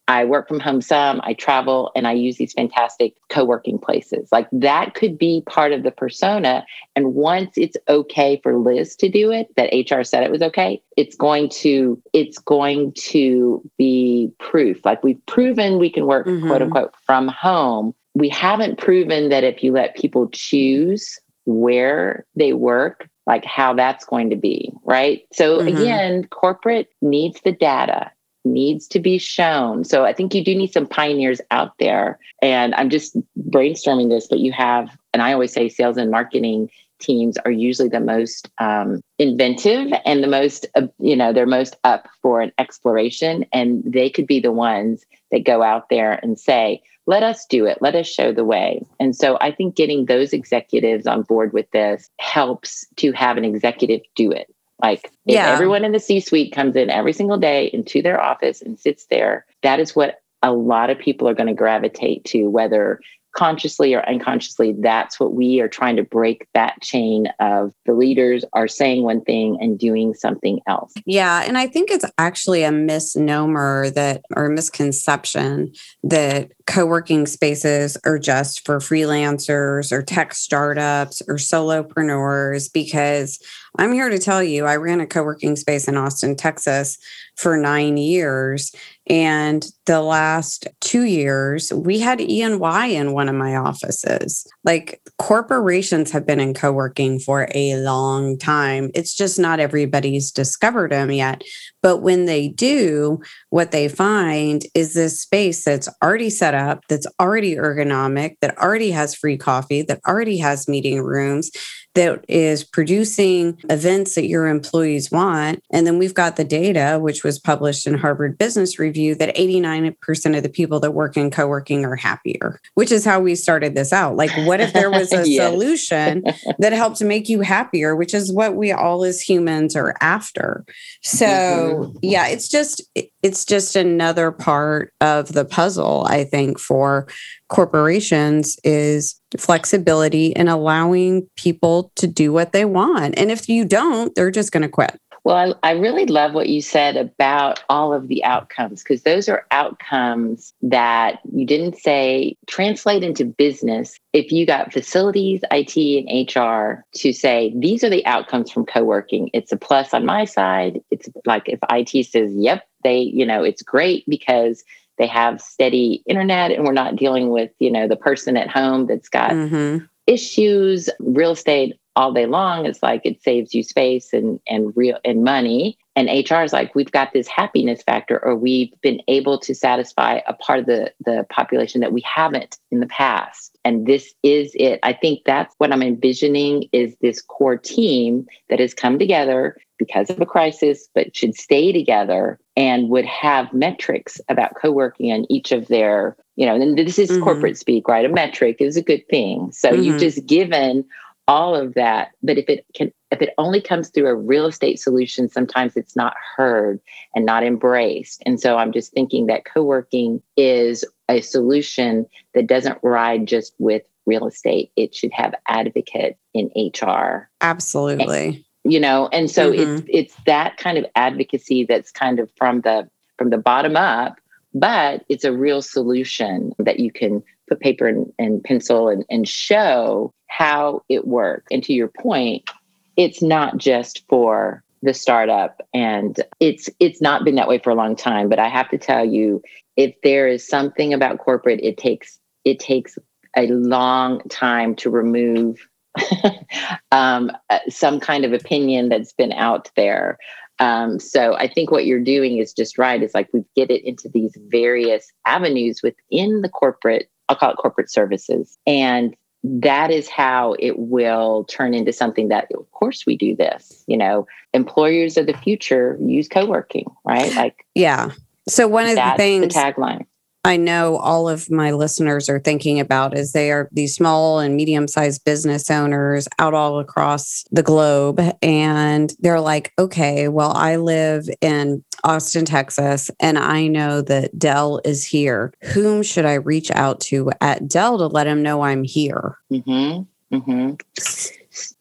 I 0.07 0.25
work 0.25 0.49
from 0.49 0.61
home 0.61 0.83
some, 0.83 1.21
I 1.25 1.33
travel, 1.33 1.91
and 1.97 2.07
I 2.07 2.13
use 2.13 2.37
these 2.37 2.53
fantastic 2.53 3.15
co 3.31 3.45
working 3.45 3.79
places. 3.79 4.29
Like 4.31 4.49
that 4.53 4.95
could 4.95 5.17
be 5.17 5.43
part 5.47 5.73
of 5.73 5.83
the 5.83 5.91
persona. 5.91 6.67
And 6.95 7.15
once 7.15 7.55
it's 7.57 7.77
okay 7.89 8.39
for 8.43 8.59
Liz 8.59 8.97
to 8.97 9.09
do 9.09 9.33
it, 9.33 9.49
that 9.57 9.73
HR 9.73 10.03
said 10.03 10.23
it 10.23 10.31
was 10.31 10.43
okay, 10.43 10.83
it's 10.97 11.17
going 11.17 11.49
to, 11.51 12.01
it's 12.13 12.39
going 12.39 12.93
to 12.99 13.63
be 13.79 14.31
proof. 14.39 14.85
Like 14.85 15.03
we've 15.03 15.25
proven 15.27 15.79
we 15.79 15.91
can 15.91 16.07
work, 16.07 16.27
mm-hmm. 16.27 16.47
quote 16.47 16.63
unquote, 16.63 16.95
from 17.07 17.29
home. 17.29 17.95
We 18.15 18.29
haven't 18.29 18.79
proven 18.79 19.31
that 19.31 19.43
if 19.43 19.63
you 19.63 19.73
let 19.73 19.97
people 19.97 20.29
choose 20.31 21.19
where 21.47 22.27
they 22.37 22.53
work, 22.53 23.09
like 23.27 23.45
how 23.45 23.73
that's 23.73 24.05
going 24.05 24.31
to 24.31 24.37
be, 24.37 24.71
right? 24.85 25.23
So 25.33 25.59
mm-hmm. 25.59 25.69
again, 25.69 26.25
corporate 26.25 26.91
needs 27.01 27.41
the 27.43 27.53
data 27.53 28.11
needs 28.45 28.87
to 28.89 29.01
be 29.01 29.19
shown. 29.19 29.85
So 29.85 30.05
I 30.05 30.13
think 30.13 30.35
you 30.35 30.45
do 30.45 30.55
need 30.55 30.73
some 30.73 30.87
pioneers 30.87 31.41
out 31.51 31.73
there. 31.79 32.19
And 32.43 32.75
I'm 32.75 32.91
just 32.91 33.17
brainstorming 33.51 34.11
this, 34.11 34.27
but 34.27 34.41
you 34.41 34.53
have, 34.53 34.97
and 35.13 35.23
I 35.23 35.33
always 35.33 35.53
say 35.53 35.69
sales 35.69 35.97
and 35.97 36.11
marketing 36.11 36.71
teams 37.01 37.37
are 37.39 37.51
usually 37.51 37.89
the 37.89 38.01
most 38.01 38.49
um, 38.59 39.01
inventive 39.19 39.93
and 40.05 40.23
the 40.23 40.29
most, 40.29 40.67
uh, 40.75 40.87
you 40.99 41.17
know, 41.17 41.33
they're 41.33 41.47
most 41.47 41.77
up 41.85 42.09
for 42.23 42.41
an 42.41 42.53
exploration. 42.59 43.45
And 43.53 43.83
they 43.85 44.09
could 44.09 44.27
be 44.27 44.41
the 44.41 44.53
ones 44.53 45.05
that 45.31 45.45
go 45.45 45.63
out 45.63 45.89
there 45.89 46.21
and 46.23 46.39
say, 46.39 46.83
let 47.07 47.23
us 47.23 47.45
do 47.47 47.67
it. 47.67 47.79
Let 47.83 47.95
us 47.95 48.07
show 48.07 48.33
the 48.33 48.45
way. 48.45 48.83
And 48.99 49.15
so 49.15 49.37
I 49.41 49.53
think 49.53 49.77
getting 49.77 50.07
those 50.07 50.33
executives 50.33 51.07
on 51.07 51.23
board 51.23 51.53
with 51.53 51.71
this 51.73 52.09
helps 52.19 52.87
to 52.97 53.13
have 53.13 53.37
an 53.37 53.45
executive 53.45 54.01
do 54.15 54.31
it 54.31 54.54
like 54.85 55.05
if 55.27 55.35
yeah. 55.35 55.49
everyone 55.49 55.83
in 55.85 55.93
the 55.93 55.99
C 55.99 56.21
suite 56.21 56.53
comes 56.53 56.77
in 56.77 56.91
every 56.91 57.15
single 57.15 57.39
day 57.39 57.71
into 57.73 58.03
their 58.03 58.21
office 58.21 58.61
and 58.61 58.79
sits 58.79 59.07
there, 59.11 59.47
that 59.63 59.81
is 59.81 59.97
what 59.97 60.21
a 60.43 60.53
lot 60.53 60.91
of 60.91 60.99
people 60.99 61.27
are 61.27 61.35
going 61.35 61.47
to 61.47 61.55
gravitate 61.55 62.23
to, 62.27 62.49
whether 62.49 63.01
consciously 63.35 63.95
or 63.95 64.09
unconsciously, 64.09 64.75
that's 64.79 65.19
what 65.19 65.33
we 65.35 65.61
are 65.61 65.69
trying 65.69 65.97
to 65.97 66.05
break 66.05 66.47
that 66.55 66.81
chain 66.83 67.27
of 67.41 67.73
the 67.85 67.93
leaders 67.93 68.45
are 68.53 68.69
saying 68.69 69.03
one 69.03 69.23
thing 69.23 69.59
and 69.61 69.79
doing 69.79 70.15
something 70.15 70.61
else. 70.69 70.93
Yeah. 71.05 71.43
And 71.47 71.59
I 71.59 71.67
think 71.67 71.91
it's 71.91 72.05
actually 72.19 72.63
a 72.63 72.71
misnomer 72.71 73.91
that, 73.91 74.23
or 74.37 74.49
misconception 74.49 75.73
that 76.05 76.53
co 76.67 76.87
working 76.87 77.27
spaces 77.27 77.97
are 78.05 78.19
just 78.19 78.65
for 78.65 78.79
freelancers 78.79 79.91
or 79.91 80.03
tech 80.03 80.35
startups 80.35 81.21
or 81.27 81.37
solopreneurs 81.37 82.73
because 82.73 83.41
I'm 83.77 83.93
here 83.93 84.09
to 84.09 84.19
tell 84.19 84.43
you, 84.43 84.67
I 84.67 84.77
ran 84.77 85.01
a 85.01 85.07
co 85.07 85.23
working 85.25 85.57
space 85.57 85.89
in 85.89 85.97
Austin, 85.97 86.37
Texas 86.37 86.97
for 87.37 87.57
nine 87.57 87.97
years. 87.97 88.73
And 89.09 89.67
the 89.87 90.01
last 90.01 90.67
two 90.81 91.03
years, 91.03 91.73
we 91.73 91.99
had 91.99 92.21
E&Y 92.21 92.87
in 92.87 93.13
one 93.13 93.29
of 93.29 93.35
my 93.35 93.57
offices. 93.57 94.47
Like 94.63 95.03
corporations 95.19 96.11
have 96.13 96.25
been 96.25 96.41
in 96.41 96.55
co 96.55 96.73
working 96.73 97.19
for 97.19 97.49
a 97.55 97.77
long 97.77 98.39
time. 98.39 98.91
It's 98.95 99.15
just 99.15 99.39
not 99.39 99.61
everybody's 99.61 100.31
discovered 100.31 100.93
them 100.93 101.11
yet. 101.11 101.43
But 101.83 101.99
when 101.99 102.27
they 102.27 102.49
do, 102.49 103.21
what 103.51 103.73
they 103.73 103.89
find 103.89 104.65
is 104.75 104.95
this 104.95 105.21
space 105.21 105.65
that's 105.65 105.89
already 106.03 106.31
set 106.31 106.55
up, 106.55 106.81
that's 106.89 107.07
already 107.21 107.57
ergonomic, 107.57 108.37
that 108.41 108.57
already 108.57 108.93
has 108.93 109.15
free 109.15 109.37
coffee, 109.37 109.83
that 109.83 110.01
already 110.07 110.39
has 110.39 110.69
meeting 110.69 111.03
rooms 111.03 111.51
that 111.95 112.25
is 112.29 112.65
producing 112.65 113.59
events 113.71 114.15
that 114.17 114.27
your 114.27 114.49
employees 114.49 115.11
want. 115.11 115.63
And 115.71 115.87
then 115.87 115.99
we've 115.99 116.15
got 116.15 116.37
the 116.37 116.45
data, 116.45 116.99
which 117.01 117.23
was 117.23 117.39
published 117.39 117.87
in 117.87 117.95
Harvard 117.95 118.37
Business 118.37 118.79
Review, 118.79 119.15
that 119.15 119.35
89% 119.37 120.37
of 120.37 120.43
the 120.43 120.49
people 120.49 120.81
that 120.81 120.91
work 120.91 121.17
in 121.17 121.31
co 121.31 121.47
working 121.47 121.85
are 121.85 121.97
happier, 121.97 122.61
which 122.75 122.91
is 122.91 123.05
how 123.05 123.21
we 123.21 123.35
started 123.35 123.75
this 123.75 123.93
out. 123.93 124.17
Like, 124.17 124.33
what 124.47 124.61
if 124.61 124.73
there 124.73 124.91
was 124.91 125.13
a 125.13 125.29
yes. 125.29 125.51
solution 125.51 126.25
that 126.59 126.73
helped 126.73 127.01
make 127.03 127.29
you 127.29 127.41
happier, 127.41 127.95
which 127.95 128.13
is 128.13 128.33
what 128.33 128.57
we 128.57 128.73
all 128.73 129.05
as 129.05 129.21
humans 129.21 129.77
are 129.77 129.95
after? 130.01 130.65
So, 131.03 131.27
mm-hmm. 131.27 131.99
yeah, 132.03 132.27
it's 132.27 132.49
just, 132.49 132.83
it's 133.23 133.45
just 133.45 133.77
another 133.77 134.33
part 134.33 134.93
of 135.01 135.33
the 135.33 135.45
puzzle, 135.45 136.07
I 136.09 136.25
think, 136.25 136.59
for 136.59 137.07
corporations 137.49 138.57
is 138.65 139.21
flexibility 139.37 140.35
and 140.35 140.49
allowing 140.49 141.29
people 141.37 141.93
to 141.97 142.07
do 142.07 142.33
what 142.33 142.53
they 142.53 142.65
want. 142.65 143.19
And 143.19 143.31
if 143.31 143.49
you 143.49 143.65
don't, 143.65 144.15
they're 144.15 144.31
just 144.31 144.53
going 144.53 144.63
to 144.63 144.69
quit. 144.69 144.99
Well, 145.25 145.57
I, 145.63 145.71
I, 145.71 145.73
really 145.73 146.05
love 146.05 146.35
what 146.35 146.51
you 146.51 146.61
said 146.61 146.99
about 146.99 147.65
all 147.71 147.95
of 147.95 148.09
the 148.09 148.23
outcomes 148.25 148.83
because 148.83 149.05
those 149.05 149.27
are 149.27 149.47
outcomes 149.51 150.53
that 150.61 151.21
you 151.33 151.47
didn't 151.47 151.79
say 151.79 152.37
translate 152.47 153.03
into 153.03 153.25
business. 153.25 153.99
If 154.13 154.31
you 154.31 154.45
got 154.45 154.71
facilities, 154.71 155.41
IT, 155.51 155.77
and 155.77 156.29
HR 156.29 156.85
to 156.97 157.13
say, 157.15 157.55
these 157.57 157.83
are 157.83 157.89
the 157.89 158.05
outcomes 158.05 158.51
from 158.51 158.67
co 158.67 158.85
working, 158.85 159.31
it's 159.33 159.51
a 159.51 159.57
plus 159.57 159.95
on 159.95 160.05
my 160.05 160.27
side. 160.27 160.81
It's 160.91 161.09
like 161.25 161.45
if 161.49 161.59
IT 161.71 162.07
says, 162.07 162.31
yep, 162.35 162.69
they, 162.83 162.99
you 162.99 163.25
know, 163.25 163.43
it's 163.43 163.63
great 163.63 164.05
because 164.07 164.63
they 164.99 165.07
have 165.07 165.41
steady 165.41 166.03
internet 166.07 166.51
and 166.51 166.65
we're 166.65 166.73
not 166.73 166.97
dealing 166.97 167.31
with, 167.31 167.51
you 167.59 167.71
know, 167.71 167.89
the 167.89 167.97
person 167.97 168.37
at 168.37 168.49
home 168.49 168.87
that's 168.87 169.09
got 169.09 169.31
mm-hmm. 169.31 169.85
issues. 170.07 170.89
Real 171.01 171.33
estate 171.33 171.79
all 171.97 172.13
day 172.13 172.27
long. 172.27 172.67
It's 172.67 172.83
like 172.83 173.03
it 173.05 173.23
saves 173.23 173.55
you 173.55 173.63
space 173.63 174.13
and 174.13 174.41
and 174.47 174.73
real 174.77 174.99
and 175.05 175.25
money 175.25 175.79
and 175.97 176.09
hr 176.09 176.43
is 176.43 176.53
like 176.53 176.75
we've 176.75 176.91
got 176.91 177.13
this 177.13 177.29
happiness 177.29 177.83
factor 177.83 178.23
or 178.25 178.37
we've 178.37 178.73
been 178.81 179.01
able 179.09 179.39
to 179.39 179.55
satisfy 179.55 180.21
a 180.27 180.35
part 180.35 180.61
of 180.61 180.67
the 180.67 180.93
the 181.05 181.27
population 181.31 181.81
that 181.81 181.93
we 181.93 182.01
haven't 182.03 182.59
in 182.71 182.81
the 182.81 182.87
past 182.87 183.57
and 183.65 183.87
this 183.87 184.15
is 184.23 184.53
it 184.55 184.79
i 184.83 184.93
think 184.93 185.21
that's 185.25 185.55
what 185.59 185.73
i'm 185.73 185.83
envisioning 185.83 186.69
is 186.73 186.97
this 187.01 187.21
core 187.23 187.57
team 187.57 188.27
that 188.49 188.61
has 188.61 188.75
come 188.75 188.99
together 188.99 189.57
because 189.79 190.11
of 190.11 190.21
a 190.21 190.27
crisis 190.27 190.89
but 190.95 191.15
should 191.17 191.35
stay 191.35 191.73
together 191.73 192.39
and 192.57 192.89
would 192.89 193.05
have 193.05 193.53
metrics 193.53 194.21
about 194.29 194.55
co-working 194.61 195.13
on 195.13 195.31
each 195.31 195.53
of 195.53 195.69
their 195.69 196.17
you 196.37 196.47
know 196.47 196.55
and 196.55 196.79
this 196.79 196.99
is 196.99 197.11
mm-hmm. 197.11 197.23
corporate 197.23 197.59
speak 197.59 197.89
right? 197.89 198.05
A 198.05 198.09
metric 198.09 198.57
is 198.61 198.77
a 198.77 198.83
good 198.83 199.07
thing. 199.09 199.51
So 199.53 199.71
mm-hmm. 199.71 199.83
you've 199.83 200.01
just 200.01 200.27
given 200.27 200.85
all 201.27 201.55
of 201.57 201.73
that 201.75 202.11
but 202.23 202.37
if 202.37 202.49
it 202.49 202.67
can 202.75 202.93
if 203.11 203.23
it 203.23 203.31
only 203.39 203.61
comes 203.61 203.89
through 203.89 204.07
a 204.07 204.15
real 204.15 204.47
estate 204.47 204.79
solution 204.79 205.29
sometimes 205.29 205.75
it's 205.75 205.97
not 205.97 206.15
heard 206.37 206.81
and 207.15 207.25
not 207.25 207.43
embraced. 207.43 208.23
And 208.27 208.41
so 208.41 208.57
i'm 208.57 208.73
just 208.73 208.93
thinking 208.93 209.27
that 209.27 209.45
co-working 209.45 210.23
is 210.37 210.85
a 211.09 211.21
solution 211.21 212.07
that 212.35 212.47
doesn't 212.47 212.79
ride 212.83 213.27
just 213.27 213.55
with 213.59 213.83
real 214.07 214.27
estate. 214.27 214.71
It 214.77 214.95
should 214.95 215.13
have 215.13 215.35
advocate 215.49 216.17
in 216.35 216.51
hr 216.57 217.29
absolutely 217.41 218.45
you 218.65 218.81
know 218.81 219.09
and 219.13 219.31
so 219.31 219.53
mm-hmm. 219.53 219.77
it's 219.77 219.87
it's 219.89 220.17
that 220.27 220.57
kind 220.57 220.79
of 220.79 220.87
advocacy 220.97 221.65
that's 221.65 221.91
kind 221.91 222.19
of 222.19 222.31
from 222.37 222.63
the 222.63 222.89
from 223.19 223.31
the 223.31 223.39
bottom 223.39 223.77
up 223.77 224.19
but 224.55 225.05
it's 225.09 225.25
a 225.25 225.33
real 225.33 225.61
solution 225.61 226.53
that 226.59 226.79
you 226.79 226.91
can 226.93 227.23
put 227.49 227.61
paper 227.61 227.87
and, 227.87 228.13
and 228.19 228.43
pencil 228.43 228.89
and, 228.89 229.05
and 229.11 229.29
show 229.29 230.13
how 230.29 230.83
it 230.89 231.07
works. 231.07 231.47
And 231.51 231.63
to 231.65 231.73
your 231.73 231.89
point, 231.89 232.49
it's 232.97 233.21
not 233.21 233.59
just 233.59 234.05
for 234.09 234.63
the 234.83 234.95
startup 234.95 235.63
and 235.73 236.21
it's 236.41 236.69
it's 236.79 237.01
not 237.01 237.25
been 237.25 237.37
that 237.37 237.49
way 237.49 237.59
for 237.59 237.71
a 237.71 237.75
long 237.75 237.97
time 237.97 238.29
but 238.29 238.39
i 238.39 238.51
have 238.51 238.69
to 238.69 238.77
tell 238.77 239.03
you 239.03 239.41
if 239.79 239.95
there 240.03 240.29
is 240.29 240.47
something 240.47 240.93
about 240.93 241.17
corporate 241.17 241.59
it 241.63 241.79
takes 241.79 242.21
it 242.45 242.61
takes 242.61 242.99
a 243.35 243.47
long 243.47 244.21
time 244.29 244.77
to 244.77 244.91
remove 244.91 245.67
um, 246.93 247.31
uh, 247.51 247.59
some 247.69 248.01
kind 248.01 248.25
of 248.25 248.33
opinion 248.33 248.89
that's 248.89 249.13
been 249.13 249.33
out 249.33 249.71
there 249.77 250.19
um, 250.61 251.01
so 251.01 251.35
I 251.35 251.49
think 251.49 251.71
what 251.71 251.85
you're 251.85 251.99
doing 251.99 252.39
is 252.39 252.53
just 252.53 252.79
right. 252.79 253.03
Is 253.03 253.15
like 253.15 253.29
we 253.33 253.45
get 253.57 253.71
it 253.71 253.85
into 253.85 254.09
these 254.09 254.37
various 254.49 255.13
avenues 255.27 255.83
within 255.83 256.43
the 256.43 256.49
corporate, 256.49 257.11
I'll 257.29 257.37
call 257.37 257.51
it 257.51 257.57
corporate 257.57 257.91
services. 257.91 258.57
And 258.67 259.17
that 259.45 259.91
is 259.91 260.09
how 260.09 260.55
it 260.59 260.79
will 260.79 261.45
turn 261.45 261.75
into 261.75 261.93
something 261.93 262.29
that 262.29 262.49
of 262.55 262.71
course 262.71 263.05
we 263.07 263.15
do 263.15 263.37
this 263.37 263.85
you 263.87 263.97
know 263.97 264.27
employers 264.55 265.19
of 265.19 265.27
the 265.27 265.35
future 265.35 265.99
use 266.01 266.29
co-working 266.29 266.87
right 267.05 267.35
like 267.37 267.67
yeah 267.75 268.11
so 268.49 268.67
one 268.67 268.89
of 268.89 268.95
the 268.95 269.15
things 269.19 269.53
the 269.53 269.61
tagline 269.61 270.07
I 270.45 270.59
know 270.59 270.99
all 270.99 271.29
of 271.29 271.51
my 271.51 271.71
listeners 271.71 272.29
are 272.29 272.39
thinking 272.39 272.79
about 272.79 273.17
is 273.17 273.33
they 273.33 273.51
are 273.51 273.69
these 273.73 273.95
small 273.95 274.41
and 274.41 274.55
medium 274.55 274.87
sized 274.87 275.25
business 275.25 275.71
owners 275.71 276.29
out 276.39 276.53
all 276.53 276.79
across 276.79 277.45
the 277.51 277.63
globe. 277.63 278.21
And 278.43 279.13
they're 279.21 279.41
like, 279.41 279.73
okay, 279.79 280.29
well, 280.29 280.53
I 280.53 280.77
live 280.77 281.29
in 281.41 281.83
Austin, 282.05 282.45
Texas, 282.45 283.11
and 283.21 283.39
I 283.39 283.67
know 283.67 284.03
that 284.03 284.39
Dell 284.39 284.83
is 284.85 285.07
here. 285.07 285.55
Whom 285.63 286.03
should 286.03 286.27
I 286.27 286.35
reach 286.35 286.71
out 286.73 287.01
to 287.03 287.31
at 287.41 287.67
Dell 287.67 287.97
to 287.97 288.07
let 288.07 288.25
them 288.25 288.43
know 288.43 288.63
I'm 288.63 288.85
here? 288.85 289.39
Mm-hmm. 289.51 290.37
Mm-hmm. 290.37 290.75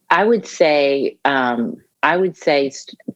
I 0.09 0.23
would 0.23 0.47
say, 0.47 1.17
um, 1.25 1.77
I 2.03 2.17
would 2.17 2.35
say 2.35 2.71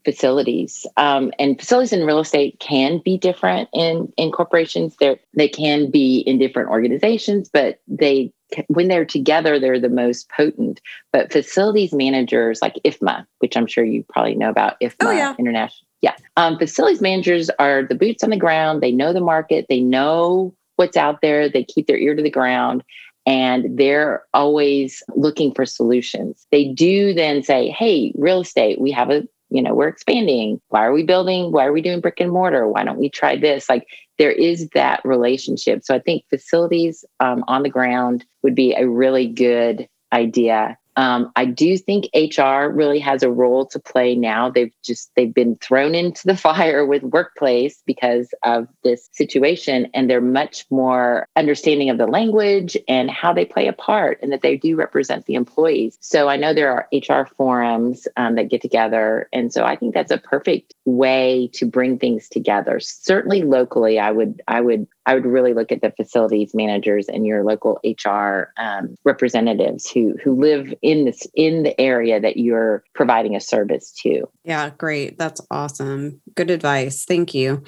facilities 0.05 0.85
um, 0.95 1.31
and 1.37 1.59
facilities 1.59 1.91
in 1.91 2.05
real 2.05 2.19
estate 2.19 2.59
can 2.59 2.99
be 3.03 3.17
different 3.17 3.69
in 3.73 4.11
in 4.15 4.31
corporations. 4.31 4.95
They 4.99 5.19
they 5.35 5.49
can 5.49 5.91
be 5.91 6.19
in 6.19 6.39
different 6.39 6.69
organizations, 6.69 7.49
but 7.51 7.79
they 7.87 8.31
when 8.67 8.87
they're 8.87 9.05
together, 9.05 9.59
they're 9.59 9.79
the 9.79 9.89
most 9.89 10.29
potent. 10.29 10.79
But 11.11 11.33
facilities 11.33 11.93
managers 11.93 12.61
like 12.61 12.79
IFMA, 12.85 13.25
which 13.39 13.57
I'm 13.57 13.67
sure 13.67 13.83
you 13.83 14.05
probably 14.07 14.35
know 14.35 14.49
about 14.49 14.79
IFMA 14.81 14.95
oh, 15.01 15.11
yeah. 15.11 15.35
International. 15.37 15.85
Yeah. 16.01 16.15
Um, 16.37 16.57
facilities 16.57 17.01
managers 17.01 17.49
are 17.59 17.83
the 17.83 17.95
boots 17.95 18.23
on 18.23 18.29
the 18.29 18.37
ground. 18.37 18.81
They 18.81 18.91
know 18.91 19.11
the 19.11 19.19
market. 19.19 19.65
They 19.67 19.81
know 19.81 20.55
what's 20.77 20.95
out 20.95 21.21
there. 21.21 21.49
They 21.49 21.63
keep 21.63 21.87
their 21.87 21.97
ear 21.97 22.15
to 22.15 22.23
the 22.23 22.29
ground 22.29 22.83
and 23.27 23.77
they're 23.77 24.23
always 24.33 25.03
looking 25.15 25.53
for 25.53 25.65
solutions. 25.65 26.47
They 26.49 26.69
do 26.69 27.13
then 27.13 27.43
say, 27.43 27.69
hey, 27.69 28.13
real 28.15 28.41
estate, 28.41 28.79
we 28.79 28.89
have 28.91 29.09
a, 29.09 29.27
you 29.49 29.61
know, 29.61 29.75
we're 29.75 29.89
expanding. 29.89 30.61
Why 30.69 30.85
are 30.85 30.93
we 30.93 31.03
building? 31.03 31.51
Why 31.51 31.65
are 31.65 31.73
we 31.73 31.81
doing 31.81 31.99
brick 31.99 32.21
and 32.21 32.31
mortar? 32.31 32.67
Why 32.69 32.85
don't 32.85 32.97
we 32.97 33.09
try 33.09 33.35
this? 33.35 33.69
Like 33.69 33.85
there 34.17 34.31
is 34.31 34.69
that 34.69 35.01
relationship. 35.03 35.83
So 35.83 35.93
I 35.93 35.99
think 35.99 36.23
facilities 36.29 37.03
um, 37.19 37.43
on 37.49 37.63
the 37.63 37.69
ground 37.69 38.25
would 38.43 38.55
be 38.55 38.73
a 38.73 38.87
really 38.87 39.27
good 39.27 39.89
idea 40.13 40.77
um, 40.97 41.31
I 41.35 41.45
do 41.45 41.77
think 41.77 42.09
HR 42.15 42.69
really 42.69 42.97
has 42.99 43.21
a 43.21 43.29
role 43.29 43.67
to 43.67 43.79
play 43.79 44.15
now. 44.15 44.49
They've 44.49 44.73
just 44.83 45.11
they've 45.15 45.33
been 45.33 45.55
thrown 45.57 45.93
into 45.93 46.25
the 46.25 46.35
fire 46.47 46.85
with 46.85 47.03
workplace 47.03 47.81
because 47.85 48.33
of 48.43 48.67
this 48.83 49.07
situation, 49.13 49.89
and 49.93 50.09
they're 50.09 50.19
much 50.19 50.65
more 50.71 51.27
understanding 51.35 51.91
of 51.91 51.99
the 51.99 52.07
language 52.07 52.75
and 52.87 53.11
how 53.11 53.31
they 53.31 53.45
play 53.45 53.67
a 53.67 53.73
part, 53.73 54.19
and 54.21 54.31
that 54.31 54.41
they 54.41 54.57
do 54.57 54.75
represent 54.75 55.27
the 55.27 55.35
employees. 55.35 55.97
So 56.01 56.27
I 56.27 56.35
know 56.35 56.53
there 56.53 56.71
are 56.71 56.87
HR 56.91 57.25
forums 57.25 58.07
um, 58.17 58.35
that 58.35 58.49
get 58.49 58.61
together, 58.61 59.29
and 59.31 59.53
so 59.53 59.63
I 59.63 59.75
think 59.75 59.93
that's 59.93 60.11
a 60.11 60.17
perfect 60.17 60.73
way 60.85 61.49
to 61.53 61.67
bring 61.67 61.99
things 61.99 62.27
together. 62.27 62.79
Certainly 62.79 63.43
locally, 63.43 63.99
I 63.99 64.09
would 64.09 64.41
I 64.47 64.61
would 64.61 64.87
I 65.05 65.13
would 65.13 65.25
really 65.25 65.53
look 65.53 65.71
at 65.71 65.81
the 65.81 65.91
facilities 65.91 66.55
managers 66.55 67.07
and 67.07 67.25
your 67.25 67.43
local 67.43 67.79
HR 67.83 68.51
um, 68.57 68.97
representatives 69.03 69.89
who 69.89 70.15
who 70.23 70.33
live 70.33 70.73
in 70.81 70.86
this 70.95 71.27
in 71.35 71.63
the 71.63 71.79
area 71.79 72.19
that 72.19 72.37
you're 72.37 72.83
providing 72.93 73.35
a 73.35 73.41
service 73.41 73.91
to. 74.03 74.27
Yeah, 74.43 74.71
great. 74.77 75.17
That's 75.17 75.41
awesome. 75.51 76.21
Good 76.35 76.49
advice. 76.49 77.05
Thank 77.05 77.33
you. 77.33 77.63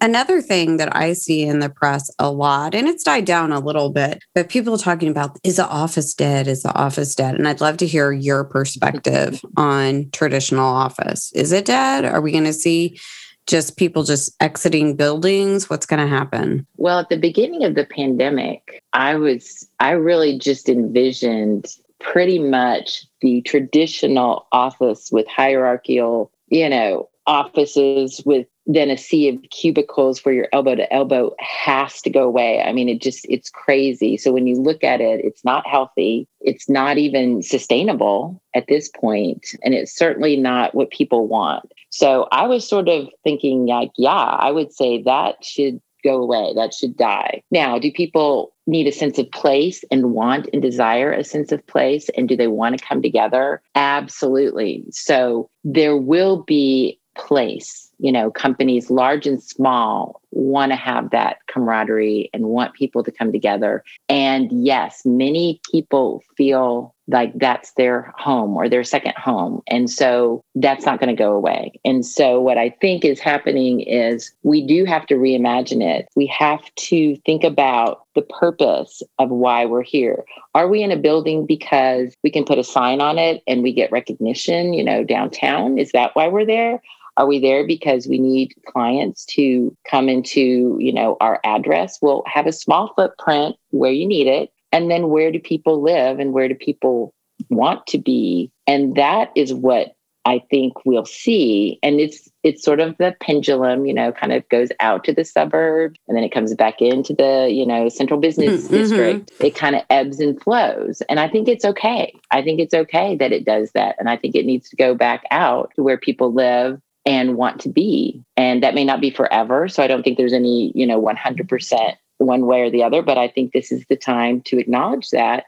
Another 0.00 0.40
thing 0.40 0.76
that 0.76 0.94
I 0.94 1.12
see 1.12 1.42
in 1.42 1.58
the 1.58 1.68
press 1.68 2.10
a 2.18 2.30
lot, 2.30 2.74
and 2.74 2.86
it's 2.86 3.04
died 3.04 3.24
down 3.24 3.52
a 3.52 3.60
little 3.60 3.90
bit, 3.90 4.22
but 4.34 4.48
people 4.48 4.78
talking 4.78 5.08
about 5.08 5.38
is 5.42 5.56
the 5.56 5.68
office 5.68 6.14
dead? 6.14 6.46
Is 6.46 6.62
the 6.62 6.74
office 6.74 7.14
dead? 7.14 7.34
And 7.34 7.48
I'd 7.48 7.60
love 7.60 7.76
to 7.78 7.86
hear 7.86 8.12
your 8.12 8.44
perspective 8.44 9.40
on 9.56 10.10
traditional 10.12 10.66
office. 10.66 11.32
Is 11.34 11.52
it 11.52 11.64
dead? 11.64 12.04
Are 12.04 12.20
we 12.20 12.32
going 12.32 12.44
to 12.44 12.52
see 12.52 12.98
just 13.46 13.76
people 13.76 14.04
just 14.04 14.30
exiting 14.40 14.96
buildings? 14.96 15.68
What's 15.68 15.86
going 15.86 16.00
to 16.00 16.06
happen? 16.06 16.66
Well, 16.76 17.00
at 17.00 17.08
the 17.08 17.16
beginning 17.16 17.64
of 17.64 17.74
the 17.74 17.84
pandemic, 17.84 18.82
I 18.92 19.16
was, 19.16 19.68
I 19.80 19.92
really 19.92 20.38
just 20.38 20.68
envisioned 20.68 21.66
pretty 22.00 22.38
much 22.38 23.06
the 23.20 23.42
traditional 23.42 24.46
office 24.52 25.10
with 25.12 25.26
hierarchical, 25.28 26.32
you 26.48 26.68
know, 26.68 27.08
offices 27.26 28.22
with 28.26 28.46
then 28.66 28.90
a 28.90 28.96
sea 28.96 29.28
of 29.28 29.38
cubicles 29.50 30.24
where 30.24 30.34
your 30.34 30.48
elbow 30.52 30.74
to 30.74 30.92
elbow 30.92 31.34
has 31.38 32.00
to 32.02 32.10
go 32.10 32.24
away. 32.24 32.62
I 32.62 32.72
mean, 32.72 32.88
it 32.88 33.00
just, 33.00 33.26
it's 33.28 33.50
crazy. 33.50 34.16
So 34.16 34.32
when 34.32 34.46
you 34.46 34.56
look 34.56 34.84
at 34.84 35.00
it, 35.00 35.24
it's 35.24 35.44
not 35.44 35.66
healthy. 35.66 36.28
It's 36.40 36.68
not 36.68 36.98
even 36.98 37.42
sustainable 37.42 38.40
at 38.54 38.66
this 38.68 38.88
point, 38.88 39.46
And 39.62 39.74
it's 39.74 39.96
certainly 39.96 40.36
not 40.36 40.74
what 40.74 40.90
people 40.90 41.26
want. 41.26 41.72
So 41.90 42.28
I 42.30 42.46
was 42.46 42.68
sort 42.68 42.88
of 42.88 43.08
thinking, 43.24 43.66
like, 43.66 43.90
yeah, 43.96 44.10
I 44.10 44.50
would 44.50 44.72
say 44.72 45.02
that 45.02 45.44
should 45.44 45.80
go 46.02 46.22
away. 46.22 46.52
That 46.54 46.74
should 46.74 46.96
die. 46.96 47.42
Now, 47.50 47.78
do 47.78 47.90
people 47.92 48.52
need 48.66 48.86
a 48.86 48.92
sense 48.92 49.18
of 49.18 49.30
place 49.30 49.84
and 49.90 50.12
want 50.12 50.48
and 50.52 50.62
desire 50.62 51.12
a 51.12 51.24
sense 51.24 51.52
of 51.52 51.66
place? 51.66 52.08
And 52.16 52.28
do 52.28 52.36
they 52.36 52.46
want 52.46 52.78
to 52.78 52.84
come 52.84 53.02
together? 53.02 53.62
Absolutely. 53.74 54.84
So 54.90 55.50
there 55.64 55.96
will 55.96 56.42
be 56.42 56.98
place 57.16 57.90
you 57.98 58.10
know 58.10 58.30
companies 58.30 58.90
large 58.90 59.26
and 59.26 59.42
small 59.42 60.20
want 60.30 60.70
to 60.70 60.76
have 60.76 61.10
that 61.10 61.38
camaraderie 61.48 62.30
and 62.32 62.46
want 62.46 62.72
people 62.74 63.02
to 63.02 63.10
come 63.10 63.32
together 63.32 63.82
and 64.08 64.50
yes 64.64 65.02
many 65.04 65.60
people 65.70 66.22
feel 66.36 66.94
like 67.10 67.32
that's 67.38 67.72
their 67.72 68.12
home 68.16 68.56
or 68.56 68.68
their 68.68 68.84
second 68.84 69.14
home. 69.16 69.62
And 69.66 69.90
so 69.90 70.44
that's 70.54 70.86
not 70.86 71.00
going 71.00 71.14
to 71.14 71.20
go 71.20 71.32
away. 71.32 71.72
And 71.84 72.04
so 72.04 72.40
what 72.40 72.58
i 72.58 72.70
think 72.80 73.04
is 73.04 73.20
happening 73.20 73.80
is 73.80 74.32
we 74.42 74.66
do 74.66 74.84
have 74.84 75.06
to 75.06 75.14
reimagine 75.14 75.82
it. 75.82 76.08
We 76.16 76.26
have 76.26 76.62
to 76.76 77.16
think 77.26 77.44
about 77.44 78.04
the 78.14 78.22
purpose 78.22 79.02
of 79.18 79.30
why 79.30 79.64
we're 79.64 79.82
here. 79.82 80.24
Are 80.54 80.68
we 80.68 80.82
in 80.82 80.90
a 80.90 80.96
building 80.96 81.46
because 81.46 82.14
we 82.22 82.30
can 82.30 82.44
put 82.44 82.58
a 82.58 82.64
sign 82.64 83.00
on 83.00 83.18
it 83.18 83.42
and 83.46 83.62
we 83.62 83.72
get 83.72 83.92
recognition 83.92 84.72
you 84.72 84.84
know 84.84 85.04
downtown? 85.04 85.78
Is 85.78 85.92
that 85.92 86.14
why 86.14 86.28
we're 86.28 86.46
there? 86.46 86.80
Are 87.16 87.26
we 87.26 87.38
there 87.38 87.66
because 87.66 88.06
we 88.06 88.18
need 88.18 88.54
clients 88.66 89.24
to 89.26 89.76
come 89.90 90.08
into, 90.08 90.78
you 90.80 90.92
know, 90.92 91.16
our 91.20 91.40
address? 91.44 91.98
We'll 92.00 92.22
have 92.26 92.46
a 92.46 92.52
small 92.52 92.94
footprint 92.94 93.56
where 93.70 93.92
you 93.92 94.06
need 94.06 94.26
it. 94.26 94.50
And 94.72 94.90
then 94.90 95.08
where 95.08 95.32
do 95.32 95.40
people 95.40 95.82
live 95.82 96.18
and 96.18 96.32
where 96.32 96.48
do 96.48 96.54
people 96.54 97.14
want 97.48 97.86
to 97.88 97.98
be? 97.98 98.50
And 98.66 98.94
that 98.96 99.30
is 99.34 99.52
what 99.52 99.94
I 100.24 100.42
think 100.50 100.84
we'll 100.84 101.06
see. 101.06 101.78
And 101.82 101.98
it's 101.98 102.28
it's 102.42 102.62
sort 102.62 102.80
of 102.80 102.96
the 102.98 103.14
pendulum, 103.20 103.86
you 103.86 103.94
know, 103.94 104.12
kind 104.12 104.32
of 104.32 104.48
goes 104.48 104.68
out 104.78 105.04
to 105.04 105.14
the 105.14 105.24
suburb 105.24 105.96
and 106.06 106.16
then 106.16 106.24
it 106.24 106.32
comes 106.32 106.54
back 106.54 106.80
into 106.80 107.14
the, 107.14 107.48
you 107.50 107.66
know, 107.66 107.88
central 107.88 108.20
business 108.20 108.64
mm-hmm. 108.64 108.74
district. 108.74 109.32
It 109.40 109.54
kind 109.54 109.76
of 109.76 109.82
ebbs 109.88 110.20
and 110.20 110.40
flows. 110.40 111.02
And 111.08 111.18
I 111.18 111.28
think 111.28 111.48
it's 111.48 111.64
okay. 111.64 112.14
I 112.30 112.42
think 112.42 112.60
it's 112.60 112.74
okay 112.74 113.16
that 113.16 113.32
it 113.32 113.44
does 113.44 113.72
that. 113.72 113.96
And 113.98 114.08
I 114.08 114.16
think 114.16 114.34
it 114.34 114.46
needs 114.46 114.68
to 114.70 114.76
go 114.76 114.94
back 114.94 115.24
out 115.30 115.72
to 115.76 115.82
where 115.82 115.98
people 115.98 116.32
live 116.32 116.80
and 117.06 117.36
want 117.36 117.60
to 117.62 117.68
be. 117.70 118.22
And 118.36 118.62
that 118.62 118.74
may 118.74 118.84
not 118.84 119.00
be 119.00 119.10
forever. 119.10 119.68
So 119.68 119.82
I 119.82 119.86
don't 119.86 120.02
think 120.02 120.18
there's 120.18 120.34
any, 120.34 120.70
you 120.74 120.86
know, 120.86 121.00
100% 121.00 121.96
one 122.24 122.46
way 122.46 122.62
or 122.62 122.70
the 122.70 122.82
other, 122.82 123.02
but 123.02 123.18
I 123.18 123.28
think 123.28 123.52
this 123.52 123.72
is 123.72 123.84
the 123.88 123.96
time 123.96 124.40
to 124.42 124.58
acknowledge 124.58 125.10
that 125.10 125.44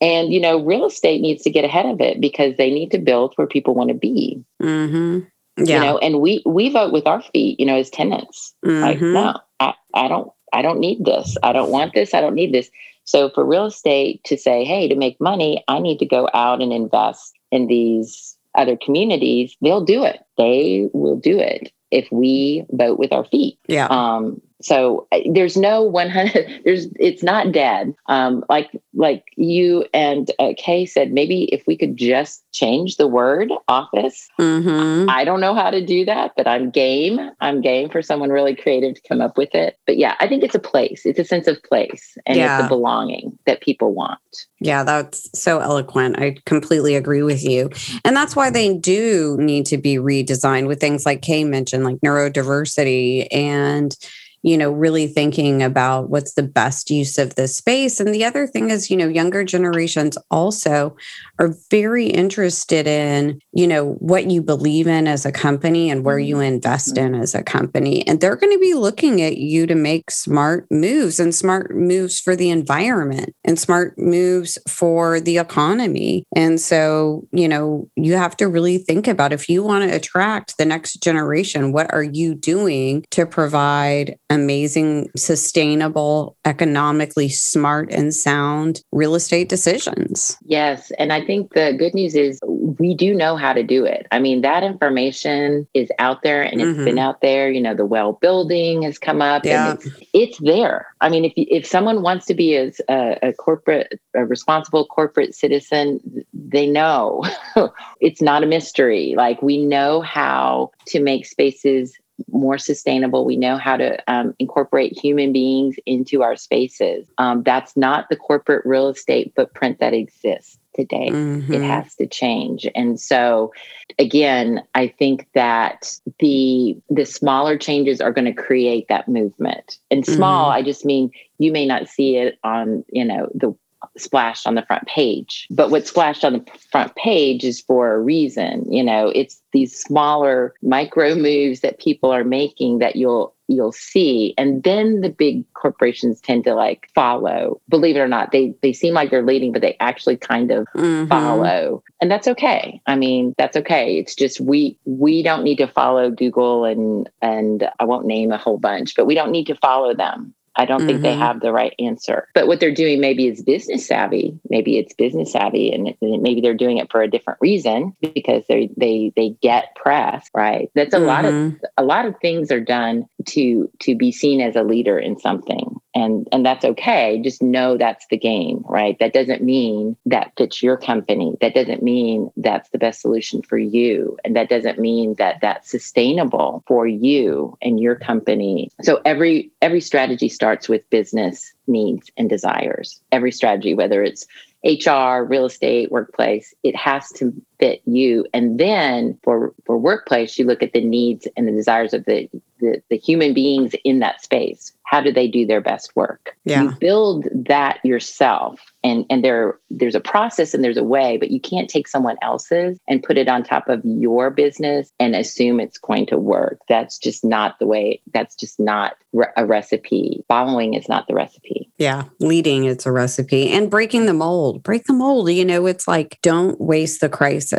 and, 0.00 0.32
you 0.32 0.40
know, 0.40 0.64
real 0.64 0.86
estate 0.86 1.20
needs 1.20 1.42
to 1.42 1.50
get 1.50 1.64
ahead 1.64 1.86
of 1.86 2.00
it 2.00 2.20
because 2.20 2.56
they 2.56 2.70
need 2.70 2.90
to 2.92 2.98
build 2.98 3.34
where 3.36 3.46
people 3.46 3.74
want 3.74 3.88
to 3.88 3.94
be. 3.94 4.42
Mm-hmm. 4.62 5.20
Yeah. 5.62 5.74
You 5.74 5.80
know, 5.80 5.98
and 5.98 6.20
we 6.20 6.42
we 6.46 6.70
vote 6.70 6.92
with 6.92 7.06
our 7.06 7.20
feet, 7.20 7.60
you 7.60 7.66
know, 7.66 7.76
as 7.76 7.90
tenants. 7.90 8.54
Mm-hmm. 8.64 8.80
Like, 8.80 9.00
no, 9.00 9.40
I, 9.58 9.74
I 9.94 10.08
don't 10.08 10.32
I 10.54 10.62
don't 10.62 10.80
need 10.80 11.04
this. 11.04 11.36
I 11.42 11.52
don't 11.52 11.70
want 11.70 11.92
this. 11.92 12.14
I 12.14 12.20
don't 12.20 12.34
need 12.34 12.54
this. 12.54 12.70
So 13.04 13.28
for 13.30 13.44
real 13.44 13.66
estate 13.66 14.22
to 14.24 14.38
say, 14.38 14.64
hey, 14.64 14.88
to 14.88 14.94
make 14.94 15.20
money, 15.20 15.62
I 15.68 15.80
need 15.80 15.98
to 15.98 16.06
go 16.06 16.30
out 16.32 16.62
and 16.62 16.72
invest 16.72 17.34
in 17.50 17.66
these 17.66 18.36
other 18.56 18.76
communities, 18.76 19.56
they'll 19.60 19.84
do 19.84 20.04
it. 20.04 20.20
They 20.38 20.88
will 20.92 21.16
do 21.16 21.38
it 21.38 21.72
if 21.90 22.10
we 22.10 22.64
vote 22.70 22.98
with 22.98 23.12
our 23.12 23.24
feet. 23.24 23.58
Yeah. 23.66 23.86
Um, 23.86 24.40
so 24.62 25.06
there's 25.32 25.56
no 25.56 25.82
100 25.82 26.60
there's 26.64 26.86
it's 26.98 27.22
not 27.22 27.52
dead. 27.52 27.94
Um, 28.06 28.44
like 28.48 28.70
like 28.94 29.24
you 29.36 29.86
and 29.94 30.30
uh, 30.38 30.52
kay 30.56 30.86
said 30.86 31.12
maybe 31.12 31.44
if 31.44 31.66
we 31.66 31.76
could 31.76 31.96
just 31.96 32.44
change 32.52 32.96
the 32.96 33.06
word 33.06 33.50
office. 33.68 34.28
Mm-hmm. 34.38 35.08
i 35.08 35.24
don't 35.24 35.40
know 35.40 35.54
how 35.54 35.70
to 35.70 35.84
do 35.84 36.04
that 36.04 36.32
but 36.36 36.46
i'm 36.46 36.70
game. 36.70 37.30
I'm 37.40 37.60
game 37.60 37.88
for 37.88 38.02
someone 38.02 38.30
really 38.30 38.54
creative 38.54 38.94
to 38.94 39.08
come 39.08 39.20
up 39.20 39.36
with 39.36 39.54
it. 39.54 39.78
But 39.86 39.96
yeah 39.96 40.16
i 40.20 40.28
think 40.28 40.42
it's 40.42 40.54
a 40.54 40.60
place. 40.60 41.02
It's 41.04 41.18
a 41.18 41.24
sense 41.24 41.46
of 41.46 41.62
place 41.62 42.16
and 42.26 42.36
yeah. 42.36 42.58
it's 42.58 42.66
a 42.66 42.68
belonging 42.68 43.38
that 43.46 43.60
people 43.60 43.94
want. 43.94 44.20
Yeah 44.60 44.84
that's 44.84 45.28
so 45.38 45.60
eloquent. 45.60 46.18
I 46.18 46.36
completely 46.44 46.94
agree 46.94 47.22
with 47.22 47.42
you. 47.42 47.70
And 48.04 48.16
that's 48.16 48.36
why 48.36 48.50
they 48.50 48.76
do 48.76 49.36
need 49.38 49.66
to 49.66 49.78
be 49.78 49.96
redesigned 49.96 50.66
with 50.66 50.80
things 50.80 51.06
like 51.06 51.22
kay 51.22 51.44
mentioned 51.44 51.84
like 51.84 51.96
neurodiversity 51.96 53.26
and 53.30 53.96
you 54.42 54.56
know, 54.56 54.70
really 54.70 55.06
thinking 55.06 55.62
about 55.62 56.08
what's 56.08 56.34
the 56.34 56.42
best 56.42 56.90
use 56.90 57.18
of 57.18 57.34
this 57.34 57.56
space. 57.56 58.00
And 58.00 58.14
the 58.14 58.24
other 58.24 58.46
thing 58.46 58.70
is, 58.70 58.90
you 58.90 58.96
know, 58.96 59.08
younger 59.08 59.44
generations 59.44 60.16
also 60.30 60.96
are 61.38 61.54
very 61.70 62.06
interested 62.06 62.86
in, 62.86 63.40
you 63.52 63.66
know, 63.66 63.92
what 63.94 64.30
you 64.30 64.42
believe 64.42 64.86
in 64.86 65.06
as 65.06 65.26
a 65.26 65.32
company 65.32 65.90
and 65.90 66.04
where 66.04 66.18
you 66.18 66.36
mm-hmm. 66.36 66.54
invest 66.54 66.96
in 66.96 67.14
as 67.14 67.34
a 67.34 67.42
company. 67.42 68.06
And 68.06 68.20
they're 68.20 68.36
going 68.36 68.52
to 68.52 68.58
be 68.58 68.74
looking 68.74 69.20
at 69.20 69.36
you 69.36 69.66
to 69.66 69.74
make 69.74 70.10
smart 70.10 70.66
moves 70.70 71.20
and 71.20 71.34
smart 71.34 71.74
moves 71.74 72.18
for 72.18 72.34
the 72.34 72.50
environment 72.50 73.34
and 73.44 73.58
smart 73.58 73.98
moves 73.98 74.58
for 74.68 75.20
the 75.20 75.38
economy. 75.38 76.24
And 76.34 76.60
so, 76.60 77.26
you 77.32 77.48
know, 77.48 77.88
you 77.96 78.14
have 78.14 78.36
to 78.38 78.48
really 78.48 78.78
think 78.78 79.06
about 79.06 79.32
if 79.32 79.48
you 79.48 79.62
want 79.62 79.88
to 79.88 79.94
attract 79.94 80.56
the 80.56 80.64
next 80.64 81.02
generation, 81.02 81.72
what 81.72 81.92
are 81.92 82.02
you 82.02 82.34
doing 82.34 83.04
to 83.10 83.26
provide 83.26 84.16
amazing, 84.30 85.10
sustainable, 85.16 86.36
economically 86.44 87.28
smart 87.28 87.90
and 87.90 88.14
sound 88.14 88.82
real 88.92 89.16
estate 89.16 89.48
decisions. 89.48 90.38
Yes. 90.44 90.92
And 90.98 91.12
I 91.12 91.24
think 91.24 91.52
the 91.52 91.74
good 91.76 91.94
news 91.94 92.14
is 92.14 92.38
we 92.78 92.94
do 92.94 93.12
know 93.12 93.36
how 93.36 93.52
to 93.52 93.64
do 93.64 93.84
it. 93.84 94.06
I 94.12 94.20
mean, 94.20 94.42
that 94.42 94.62
information 94.62 95.66
is 95.74 95.90
out 95.98 96.22
there 96.22 96.42
and 96.42 96.60
it's 96.60 96.70
mm-hmm. 96.70 96.84
been 96.84 96.98
out 96.98 97.20
there. 97.20 97.50
You 97.50 97.60
know, 97.60 97.74
the 97.74 97.84
well 97.84 98.14
building 98.14 98.82
has 98.82 98.98
come 98.98 99.20
up 99.20 99.44
yeah. 99.44 99.72
and 99.72 99.80
it's, 99.80 100.00
it's 100.14 100.38
there. 100.38 100.86
I 101.00 101.08
mean, 101.08 101.24
if, 101.24 101.32
if 101.36 101.66
someone 101.66 102.02
wants 102.02 102.26
to 102.26 102.34
be 102.34 102.54
a, 102.54 102.70
a 102.88 103.32
corporate, 103.32 104.00
a 104.14 104.24
responsible 104.24 104.86
corporate 104.86 105.34
citizen, 105.34 106.24
they 106.32 106.68
know 106.68 107.24
it's 108.00 108.22
not 108.22 108.44
a 108.44 108.46
mystery. 108.46 109.14
Like 109.16 109.42
we 109.42 109.58
know 109.58 110.00
how 110.02 110.70
to 110.86 111.00
make 111.00 111.26
spaces 111.26 111.98
more 112.30 112.58
sustainable. 112.58 113.24
We 113.24 113.36
know 113.36 113.56
how 113.56 113.76
to 113.76 113.98
um, 114.10 114.34
incorporate 114.38 114.98
human 114.98 115.32
beings 115.32 115.76
into 115.86 116.22
our 116.22 116.36
spaces. 116.36 117.06
Um, 117.18 117.42
that's 117.42 117.76
not 117.76 118.08
the 118.08 118.16
corporate 118.16 118.64
real 118.64 118.88
estate 118.88 119.32
footprint 119.36 119.78
that 119.80 119.94
exists 119.94 120.58
today. 120.74 121.08
Mm-hmm. 121.10 121.52
It 121.52 121.62
has 121.62 121.94
to 121.96 122.06
change. 122.06 122.66
And 122.74 123.00
so 123.00 123.52
again, 123.98 124.62
I 124.74 124.88
think 124.88 125.26
that 125.34 125.98
the 126.18 126.76
the 126.88 127.04
smaller 127.04 127.58
changes 127.58 128.00
are 128.00 128.12
going 128.12 128.26
to 128.26 128.42
create 128.42 128.86
that 128.88 129.08
movement. 129.08 129.78
And 129.90 130.06
small, 130.06 130.46
mm-hmm. 130.46 130.58
I 130.58 130.62
just 130.62 130.84
mean 130.84 131.10
you 131.38 131.52
may 131.52 131.66
not 131.66 131.88
see 131.88 132.16
it 132.16 132.38
on, 132.44 132.84
you 132.90 133.04
know, 133.04 133.28
the 133.34 133.54
splashed 133.96 134.46
on 134.46 134.54
the 134.54 134.62
front 134.62 134.86
page. 134.86 135.46
But 135.50 135.70
what's 135.70 135.90
splashed 135.90 136.24
on 136.24 136.32
the 136.34 136.44
front 136.70 136.94
page 136.96 137.44
is 137.44 137.60
for 137.60 137.92
a 137.94 138.00
reason. 138.00 138.70
You 138.72 138.84
know, 138.84 139.08
it's 139.14 139.40
these 139.52 139.78
smaller 139.78 140.54
micro 140.62 141.14
moves 141.14 141.60
that 141.60 141.78
people 141.78 142.10
are 142.10 142.24
making 142.24 142.78
that 142.78 142.96
you'll 142.96 143.34
you'll 143.48 143.72
see 143.72 144.32
and 144.38 144.62
then 144.62 145.00
the 145.00 145.08
big 145.08 145.44
corporations 145.54 146.20
tend 146.20 146.44
to 146.44 146.54
like 146.54 146.88
follow 146.94 147.60
believe 147.68 147.96
it 147.96 148.00
or 148.00 148.06
not 148.06 148.30
they 148.30 148.54
they 148.62 148.72
seem 148.72 148.94
like 148.94 149.10
they're 149.10 149.26
leading 149.26 149.50
but 149.50 149.60
they 149.60 149.76
actually 149.80 150.16
kind 150.16 150.52
of 150.52 150.66
mm-hmm. 150.76 151.08
follow 151.08 151.82
and 152.00 152.10
that's 152.10 152.28
okay 152.28 152.80
i 152.86 152.94
mean 152.94 153.34
that's 153.38 153.56
okay 153.56 153.98
it's 153.98 154.14
just 154.14 154.40
we 154.40 154.78
we 154.84 155.20
don't 155.20 155.42
need 155.42 155.56
to 155.56 155.66
follow 155.66 156.10
google 156.10 156.64
and 156.64 157.10
and 157.22 157.68
i 157.80 157.84
won't 157.84 158.06
name 158.06 158.30
a 158.30 158.38
whole 158.38 158.58
bunch 158.58 158.94
but 158.94 159.06
we 159.06 159.16
don't 159.16 159.32
need 159.32 159.48
to 159.48 159.56
follow 159.56 159.94
them 159.94 160.32
I 160.60 160.66
don't 160.66 160.80
mm-hmm. 160.80 160.88
think 160.88 161.02
they 161.02 161.12
mm-hmm. 161.12 161.22
have 161.22 161.40
the 161.40 161.52
right 161.52 161.74
answer. 161.78 162.28
But 162.34 162.46
what 162.46 162.60
they're 162.60 162.74
doing 162.74 163.00
maybe 163.00 163.26
is 163.26 163.42
business 163.42 163.86
savvy. 163.86 164.38
Maybe 164.50 164.78
it's 164.78 164.92
business 164.92 165.32
savvy, 165.32 165.72
and 165.72 165.94
maybe 166.02 166.42
they're 166.42 166.52
doing 166.52 166.76
it 166.76 166.90
for 166.90 167.00
a 167.00 167.08
different 167.08 167.38
reason 167.40 167.96
because 168.02 168.42
they 168.46 168.68
they 168.76 169.10
they 169.16 169.30
get 169.40 169.74
press. 169.74 170.28
Right. 170.34 170.70
That's 170.74 170.92
a 170.92 170.98
mm-hmm. 170.98 171.06
lot 171.06 171.24
of 171.24 171.32
mm-hmm. 171.32 171.64
a 171.78 171.82
lot 171.82 172.04
of 172.04 172.14
things 172.20 172.52
are 172.52 172.60
done 172.60 173.06
to 173.28 173.70
to 173.80 173.96
be 173.96 174.12
seen 174.12 174.42
as 174.42 174.54
a 174.54 174.62
leader 174.62 174.98
in 174.98 175.18
something 175.18 175.80
and 175.94 176.28
and 176.32 176.44
that's 176.44 176.64
okay. 176.64 177.20
Just 177.22 177.42
know 177.42 177.76
that's 177.76 178.06
the 178.10 178.16
game 178.16 178.64
right? 178.68 178.96
That 179.00 179.12
doesn't 179.12 179.42
mean 179.42 179.96
that 180.06 180.32
fits 180.36 180.62
your 180.62 180.76
company. 180.76 181.36
That 181.40 181.54
doesn't 181.54 181.82
mean 181.82 182.30
that's 182.36 182.70
the 182.70 182.78
best 182.78 183.00
solution 183.00 183.42
for 183.42 183.58
you. 183.58 184.16
And 184.24 184.36
that 184.36 184.48
doesn't 184.48 184.78
mean 184.78 185.14
that 185.18 185.38
that's 185.40 185.70
sustainable 185.70 186.62
for 186.66 186.86
you 186.86 187.56
and 187.60 187.80
your 187.80 187.96
company. 187.96 188.70
So 188.82 189.00
every 189.04 189.50
every 189.60 189.80
strategy 189.80 190.28
starts 190.28 190.68
with 190.68 190.88
business 190.90 191.52
needs 191.66 192.10
and 192.16 192.28
desires. 192.28 193.00
Every 193.12 193.32
strategy 193.32 193.74
whether 193.74 194.02
it's 194.02 194.26
HR, 194.64 195.24
real 195.24 195.46
estate, 195.46 195.90
workplace, 195.90 196.54
it 196.62 196.76
has 196.76 197.08
to 197.12 197.32
fit 197.60 197.82
you. 197.84 198.26
And 198.34 198.58
then 198.58 199.18
for, 199.22 199.54
for 199.66 199.78
workplace, 199.78 200.38
you 200.38 200.44
look 200.44 200.62
at 200.62 200.72
the 200.72 200.84
needs 200.84 201.28
and 201.36 201.46
the 201.46 201.52
desires 201.52 201.94
of 201.94 202.04
the, 202.06 202.28
the, 202.60 202.82
the 202.90 202.96
human 202.96 203.34
beings 203.34 203.74
in 203.84 204.00
that 204.00 204.22
space. 204.22 204.72
How 204.84 205.00
do 205.00 205.12
they 205.12 205.28
do 205.28 205.46
their 205.46 205.60
best 205.60 205.94
work? 205.94 206.36
Yeah. 206.44 206.62
you 206.62 206.72
build 206.80 207.28
that 207.32 207.78
yourself. 207.84 208.60
And 208.82 209.04
and 209.08 209.22
there 209.22 209.56
there's 209.70 209.94
a 209.94 210.00
process 210.00 210.52
and 210.52 210.64
there's 210.64 210.76
a 210.76 210.82
way 210.82 211.16
but 211.16 211.30
you 211.30 211.38
can't 211.38 211.70
take 211.70 211.86
someone 211.86 212.16
else's 212.22 212.78
and 212.88 213.02
put 213.02 213.16
it 213.16 213.28
on 213.28 213.44
top 213.44 213.68
of 213.68 213.82
your 213.84 214.30
business 214.30 214.90
and 214.98 215.14
assume 215.14 215.60
it's 215.60 215.78
going 215.78 216.06
to 216.06 216.18
work. 216.18 216.58
That's 216.68 216.98
just 216.98 217.24
not 217.24 217.58
the 217.60 217.66
way 217.66 218.00
that's 218.12 218.34
just 218.34 218.58
not 218.58 218.96
a 219.36 219.46
recipe. 219.46 220.24
Following 220.28 220.74
is 220.74 220.88
not 220.88 221.06
the 221.06 221.14
recipe. 221.14 221.70
Yeah 221.78 222.04
leading 222.18 222.64
it's 222.64 222.86
a 222.86 222.92
recipe. 222.92 223.48
And 223.50 223.70
breaking 223.70 224.06
the 224.06 224.14
mold 224.14 224.64
break 224.64 224.84
the 224.84 224.92
mold. 224.92 225.30
You 225.30 225.44
know 225.44 225.66
it's 225.66 225.86
like 225.86 226.18
don't 226.22 226.60
waste 226.60 227.00
the 227.00 227.08
crisis 227.08 227.49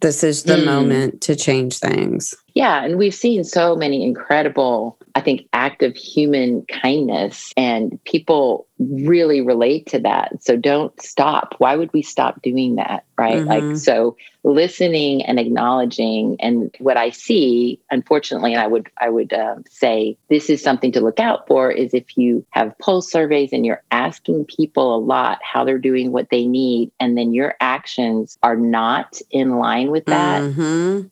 this 0.00 0.24
is 0.24 0.44
the 0.44 0.56
mm. 0.56 0.64
moment 0.64 1.20
to 1.22 1.36
change 1.36 1.78
things 1.78 2.34
yeah, 2.54 2.84
and 2.84 2.98
we've 2.98 3.14
seen 3.14 3.44
so 3.44 3.74
many 3.74 4.02
incredible, 4.04 4.98
I 5.14 5.20
think, 5.20 5.48
act 5.52 5.82
of 5.82 5.96
human 5.96 6.66
kindness, 6.66 7.52
and 7.56 8.02
people 8.04 8.66
really 8.78 9.40
relate 9.40 9.86
to 9.86 10.00
that. 10.00 10.42
So 10.42 10.56
don't 10.56 11.00
stop. 11.00 11.54
Why 11.58 11.76
would 11.76 11.92
we 11.92 12.02
stop 12.02 12.42
doing 12.42 12.74
that? 12.76 13.04
Right. 13.16 13.36
Mm-hmm. 13.36 13.48
Like, 13.70 13.76
so 13.76 14.16
listening 14.44 15.22
and 15.22 15.38
acknowledging, 15.38 16.36
and 16.40 16.74
what 16.78 16.96
I 16.96 17.10
see, 17.10 17.80
unfortunately, 17.90 18.52
and 18.52 18.62
I 18.62 18.66
would, 18.66 18.90
I 19.00 19.08
would 19.08 19.32
uh, 19.32 19.56
say 19.70 20.18
this 20.28 20.50
is 20.50 20.62
something 20.62 20.92
to 20.92 21.00
look 21.00 21.20
out 21.20 21.46
for 21.46 21.70
is 21.70 21.94
if 21.94 22.18
you 22.18 22.44
have 22.50 22.76
pulse 22.78 23.10
surveys 23.10 23.52
and 23.52 23.64
you're 23.64 23.82
asking 23.92 24.44
people 24.44 24.96
a 24.96 24.98
lot 24.98 25.38
how 25.42 25.64
they're 25.64 25.78
doing 25.78 26.12
what 26.12 26.28
they 26.30 26.46
need, 26.46 26.90
and 27.00 27.16
then 27.16 27.32
your 27.32 27.54
actions 27.60 28.36
are 28.42 28.56
not 28.56 29.20
in 29.30 29.58
line 29.58 29.90
with 29.90 30.04
that. 30.06 30.42
Mm-hmm 30.42 31.08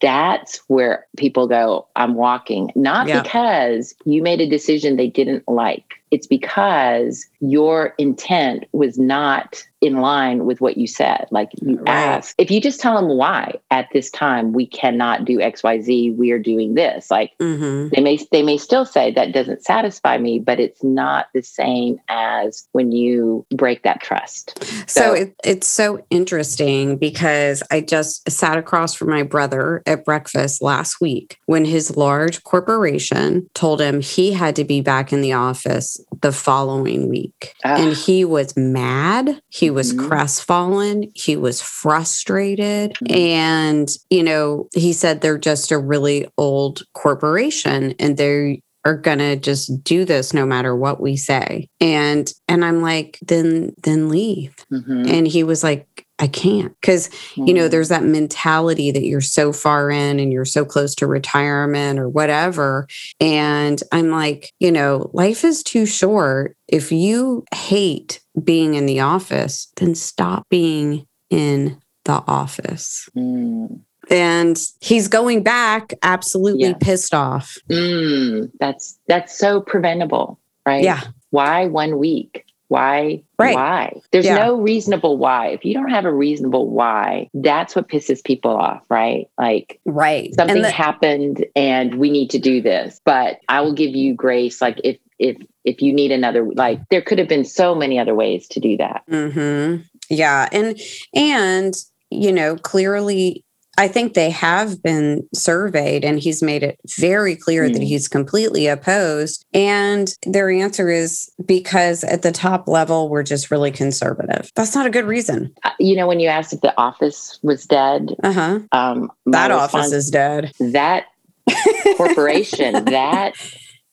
that's 0.00 0.60
where 0.68 1.06
people 1.16 1.46
go, 1.46 1.86
I'm 1.96 2.14
walking, 2.14 2.70
not 2.74 3.06
Yeah. 3.06 3.22
because 3.22 3.94
you 4.04 4.22
made 4.22 4.40
a 4.40 4.48
decision 4.48 4.96
they 4.96 5.08
didn't 5.08 5.46
like. 5.48 5.94
It's 6.10 6.26
because 6.26 7.26
your 7.40 7.94
intent 7.98 8.64
was 8.72 8.98
not 8.98 9.62
in 9.80 9.96
line 9.96 10.44
with 10.44 10.60
what 10.60 10.76
you 10.76 10.86
said. 10.86 11.26
Like 11.30 11.48
you 11.62 11.76
Right. 11.78 11.88
asked, 11.88 12.34
if 12.36 12.50
you 12.50 12.60
just 12.60 12.80
tell 12.80 12.94
them 12.96 13.16
why 13.16 13.54
at 13.70 13.88
this 13.94 14.10
time 14.10 14.52
we 14.52 14.66
cannot 14.66 15.24
do 15.24 15.38
XYZ, 15.38 16.14
we 16.16 16.32
are 16.32 16.38
doing 16.38 16.74
this. 16.74 17.10
Like 17.10 17.32
hmm 17.40 17.88
they 17.94 18.02
may 18.02 18.18
they 18.30 18.42
may 18.42 18.58
still 18.58 18.84
say 18.84 19.10
that 19.12 19.32
doesn't 19.32 19.64
satisfy 19.64 20.18
me, 20.18 20.38
but 20.38 20.60
it's 20.60 20.84
not 20.84 21.28
the 21.32 21.42
same 21.42 21.98
as 22.10 22.68
when 22.72 22.92
you 22.92 23.46
break 23.54 23.82
that 23.84 24.02
trust. 24.02 24.62
So 24.86 25.00
So- 25.00 25.12
it, 25.14 25.34
it's 25.44 25.66
so 25.66 26.04
interesting 26.10 26.98
because 26.98 27.62
I 27.70 27.80
just 27.80 28.28
sat 28.30 28.58
across 28.58 28.94
from 28.94 29.08
my 29.08 29.22
brother 29.22 29.82
at 29.86 30.04
breakfast 30.04 30.60
last 30.60 31.00
week 31.00 31.38
when 31.46 31.64
his 31.64 31.96
large 31.96 32.42
corporation 32.44 33.48
told 33.54 33.80
him 33.80 34.00
he 34.02 34.32
had 34.32 34.56
to 34.56 34.64
be 34.64 34.82
back 34.82 35.10
in 35.10 35.22
the 35.22 35.32
office 35.32 35.98
the 36.20 36.32
following 36.32 37.08
week. 37.08 37.29
Ah. 37.64 37.76
And 37.82 37.96
he 37.96 38.24
was 38.24 38.56
mad. 38.56 39.40
He 39.48 39.70
was 39.70 39.92
Mhm. 39.92 40.08
crestfallen. 40.08 41.10
He 41.14 41.36
was 41.36 41.60
frustrated. 41.60 42.94
Mhm. 43.04 43.16
And, 43.16 43.88
you 44.10 44.22
know, 44.22 44.68
he 44.74 44.92
said 44.92 45.20
they're 45.20 45.38
just 45.38 45.70
a 45.70 45.78
really 45.78 46.26
old 46.38 46.82
corporation 46.94 47.94
and 47.98 48.16
they 48.16 48.62
are 48.86 48.96
going 48.96 49.18
to 49.18 49.36
just 49.36 49.84
do 49.84 50.06
this 50.06 50.32
no 50.32 50.46
matter 50.46 50.74
what 50.74 51.02
we 51.02 51.14
say. 51.14 51.68
And 51.82 52.32
and 52.48 52.64
I'm 52.64 52.80
like, 52.80 53.18
then 53.20 53.72
then 53.82 54.08
leave. 54.08 54.54
Mhm. 54.72 55.06
And 55.06 55.28
he 55.28 55.44
was 55.44 55.62
like, 55.62 55.86
I 56.20 56.26
can't. 56.26 56.78
Because, 56.80 57.08
you 57.34 57.54
know, 57.54 57.66
Mhm. 57.66 57.70
there's 57.70 57.88
that 57.88 58.04
mentality 58.04 58.90
that 58.90 59.04
you're 59.04 59.22
so 59.22 59.52
far 59.52 59.90
in 59.90 60.20
and 60.20 60.32
you're 60.32 60.44
so 60.44 60.64
close 60.66 60.94
to 60.96 61.06
retirement 61.06 61.98
or 61.98 62.08
whatever. 62.08 62.86
And 63.20 63.82
I'm 63.90 64.10
like, 64.10 64.52
you 64.60 64.70
know, 64.70 65.10
life 65.14 65.44
is 65.44 65.62
too 65.62 65.86
short. 65.86 66.56
If 66.68 66.92
you 66.92 67.44
hate 67.54 68.20
being 68.44 68.74
in 68.74 68.84
the 68.86 69.00
office, 69.00 69.68
then 69.76 69.94
stop 69.94 70.46
being 70.50 71.06
in 71.30 71.78
the 72.04 72.22
office. 72.28 73.08
Mm. 73.16 73.80
And 74.10 74.60
he's 74.80 75.08
going 75.08 75.42
back 75.42 75.94
absolutely 76.02 76.68
Yeah. 76.68 76.74
pissed 76.80 77.14
off. 77.14 77.56
Mm. 77.70 78.50
That's 78.60 78.98
that's 79.08 79.38
so 79.38 79.60
preventable, 79.60 80.38
right? 80.66 80.82
Yeah. 80.84 81.00
Why 81.30 81.66
one 81.66 81.98
week? 81.98 82.44
Why? 82.70 83.20
Right. 83.36 83.54
Why? 83.56 84.00
There's 84.12 84.26
Yeah. 84.26 84.36
no 84.46 84.54
reasonable 84.54 85.16
why. 85.18 85.48
If 85.48 85.64
you 85.64 85.74
don't 85.74 85.90
have 85.90 86.04
a 86.04 86.12
reasonable 86.14 86.68
why, 86.68 87.28
that's 87.34 87.74
what 87.74 87.88
pisses 87.88 88.22
people 88.22 88.52
off, 88.52 88.82
right? 88.88 89.26
Like 89.36 89.80
Right. 89.84 90.32
something 90.36 90.56
And 90.58 90.64
the- 90.64 90.70
happened 90.70 91.44
and 91.56 91.96
we 91.96 92.10
need 92.10 92.30
to 92.30 92.38
do 92.38 92.62
this 92.62 93.00
but 93.04 93.38
i 93.48 93.60
will 93.60 93.72
give 93.72 93.90
you 93.94 94.14
grace 94.14 94.60
like 94.62 94.80
if 94.84 94.96
if 95.18 95.36
if 95.64 95.82
you 95.82 95.92
need 95.92 96.12
another 96.12 96.46
like 96.54 96.78
there 96.90 97.02
could 97.02 97.18
have 97.18 97.26
been 97.28 97.44
so 97.44 97.74
many 97.74 97.98
other 97.98 98.14
ways 98.14 98.46
to 98.48 98.60
do 98.60 98.76
that 98.76 99.02
Mm-hmm. 99.10 99.82
Yeah, 100.08 100.48
and 100.52 100.78
and 101.14 101.74
you 102.10 102.32
know 102.32 102.56
clearly, 102.56 103.44
I 103.80 103.88
think 103.88 104.12
they 104.12 104.28
have 104.28 104.82
been 104.82 105.26
surveyed, 105.34 106.04
and 106.04 106.20
he's 106.20 106.42
made 106.42 106.62
it 106.62 106.78
very 106.98 107.34
clear 107.34 107.66
that 107.70 107.80
Mm. 107.80 107.86
he's 107.86 108.08
completely 108.08 108.66
opposed. 108.66 109.46
And 109.54 110.14
their 110.26 110.50
answer 110.50 110.90
is 110.90 111.30
because 111.46 112.04
at 112.04 112.20
the 112.20 112.30
top 112.30 112.68
level 112.68 113.08
we're 113.08 113.22
just 113.22 113.50
really 113.50 113.70
conservative. 113.70 114.50
That's 114.54 114.74
not 114.74 114.84
a 114.84 114.90
good 114.90 115.06
reason. 115.06 115.54
Uh, 115.64 115.70
you 115.78 115.96
know 115.96 116.06
when 116.06 116.20
you 116.20 116.28
asked 116.28 116.52
if 116.52 116.60
the 116.60 116.74
office 116.78 117.38
was 117.42 117.64
dead 117.64 118.14
Uh 118.22 118.32
huh. 118.32 118.58
um 118.72 119.10
That 119.26 119.50
office 119.50 119.92
is 119.92 120.10
dead. 120.10 120.52
that 120.60 121.06
corporation 121.96 122.84
that 122.84 123.32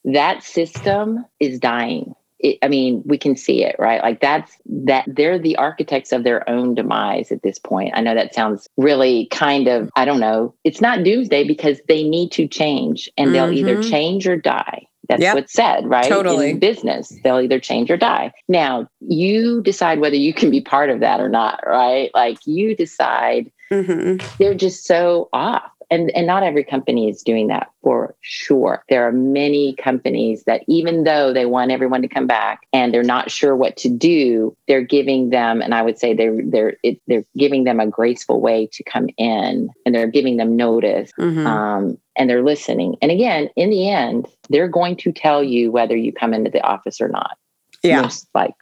that 0.04 0.42
system 0.42 1.24
is 1.40 1.58
dying 1.58 2.14
it, 2.40 2.58
i 2.62 2.68
mean 2.68 3.02
we 3.04 3.18
can 3.18 3.36
see 3.36 3.64
it 3.64 3.76
right? 3.78 4.02
Like 4.02 4.20
that's 4.20 4.52
that 4.66 5.04
they're 5.06 5.38
the 5.38 5.56
architects 5.56 6.12
of 6.12 6.24
their 6.24 6.48
own 6.48 6.74
demise 6.74 7.32
at 7.32 7.42
this 7.42 7.58
point. 7.58 7.92
I 7.94 8.00
know 8.00 8.14
that 8.14 8.34
sounds 8.34 8.68
really 8.76 9.26
kind 9.26 9.68
of 9.68 9.90
i 9.96 10.04
don't 10.04 10.20
know. 10.20 10.54
It's 10.64 10.80
not 10.80 11.04
doomsday 11.04 11.44
because 11.44 11.80
they 11.88 12.02
need 12.04 12.30
to 12.32 12.46
change 12.48 13.08
and 13.16 13.34
they'll 13.34 13.50
either 13.50 13.76
Mhm. 13.76 13.90
change 13.90 14.26
or 14.26 14.36
die. 14.36 14.86
That's 15.08 15.22
Yep. 15.22 15.34
what's 15.34 15.52
said 15.52 15.86
right? 15.88 16.08
Totally. 16.08 16.50
in 16.50 16.58
business 16.58 17.12
they'll 17.24 17.40
either 17.40 17.58
change 17.60 17.90
or 17.90 17.96
die. 17.96 18.32
Now 18.48 18.88
you 19.00 19.62
decide 19.62 20.00
whether 20.00 20.16
you 20.16 20.32
can 20.34 20.50
be 20.50 20.60
part 20.60 20.90
of 20.90 21.00
that 21.00 21.20
or 21.20 21.28
not 21.28 21.60
right? 21.66 22.10
Like 22.14 22.38
you 22.46 22.76
decide. 22.76 23.50
Hmm 23.70 24.16
they're 24.38 24.54
just 24.54 24.84
so 24.86 25.28
off 25.32 25.70
and 25.90 26.10
and 26.10 26.26
not 26.26 26.42
every 26.42 26.64
company 26.64 27.08
is 27.08 27.22
doing 27.22 27.48
that 27.48 27.70
for 27.82 28.14
sure. 28.20 28.84
There 28.88 29.06
are 29.06 29.12
many 29.12 29.74
companies 29.74 30.44
that 30.44 30.62
even 30.66 31.04
though 31.04 31.32
they 31.32 31.46
want 31.46 31.70
everyone 31.70 32.02
to 32.02 32.08
come 32.08 32.26
back 32.26 32.60
and 32.72 32.92
they're 32.92 33.02
not 33.02 33.30
sure 33.30 33.56
what 33.56 33.76
to 33.78 33.88
do 33.88 34.56
they're 34.66 34.82
giving 34.82 35.30
them 35.30 35.60
and 35.62 35.74
i 35.74 35.82
would 35.82 35.98
say 35.98 36.14
they're 36.14 36.40
they're 36.44 36.76
it, 36.82 37.00
they're 37.06 37.24
giving 37.36 37.64
them 37.64 37.80
a 37.80 37.86
graceful 37.86 38.40
way 38.40 38.68
to 38.72 38.82
come 38.84 39.08
in 39.16 39.70
and 39.84 39.94
they're 39.94 40.06
giving 40.06 40.36
them 40.36 40.56
notice 40.56 41.10
hmm 41.16 41.46
um, 41.46 41.98
and 42.16 42.28
they're 42.28 42.42
listening. 42.42 42.96
And 43.00 43.10
again 43.10 43.48
in 43.56 43.70
the 43.70 43.88
end 43.88 44.26
they're 44.50 44.68
going 44.68 44.96
to 44.96 45.12
tell 45.12 45.42
you 45.42 45.70
whether 45.70 45.96
you 45.96 46.12
come 46.12 46.34
into 46.34 46.50
the 46.50 46.62
office 46.62 47.00
or 47.00 47.08
not. 47.08 47.36
Yeah. 47.82 48.02
most 48.02 48.28
like 48.34 48.54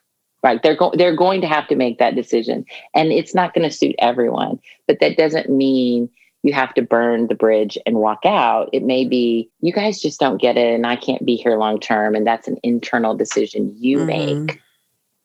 right 0.42 0.62
they're 0.62 0.76
going 0.76 0.98
they're 0.98 1.16
going 1.16 1.40
to 1.40 1.46
have 1.46 1.66
to 1.68 1.76
make 1.76 1.98
that 1.98 2.14
decision. 2.14 2.64
And 2.94 3.12
it's 3.12 3.34
not 3.34 3.54
going 3.54 3.68
to 3.68 3.74
suit 3.74 3.94
everyone 3.98 4.60
but 4.86 5.00
that 5.00 5.16
doesn't 5.16 5.50
mean 5.50 6.08
you 6.46 6.52
have 6.52 6.72
to 6.74 6.82
burn 6.82 7.26
the 7.26 7.34
bridge 7.34 7.76
and 7.86 7.96
walk 7.96 8.24
out 8.24 8.70
it 8.72 8.84
may 8.84 9.04
be 9.04 9.50
you 9.60 9.72
guys 9.72 10.00
just 10.00 10.20
don't 10.20 10.40
get 10.40 10.56
it 10.56 10.74
and 10.74 10.86
i 10.86 10.94
can't 10.96 11.26
be 11.26 11.34
here 11.36 11.56
long 11.58 11.78
term 11.80 12.14
and 12.14 12.26
that's 12.26 12.46
an 12.48 12.56
internal 12.62 13.14
decision 13.16 13.74
you 13.76 13.98
Mhm. 13.98 14.06
make 14.06 14.62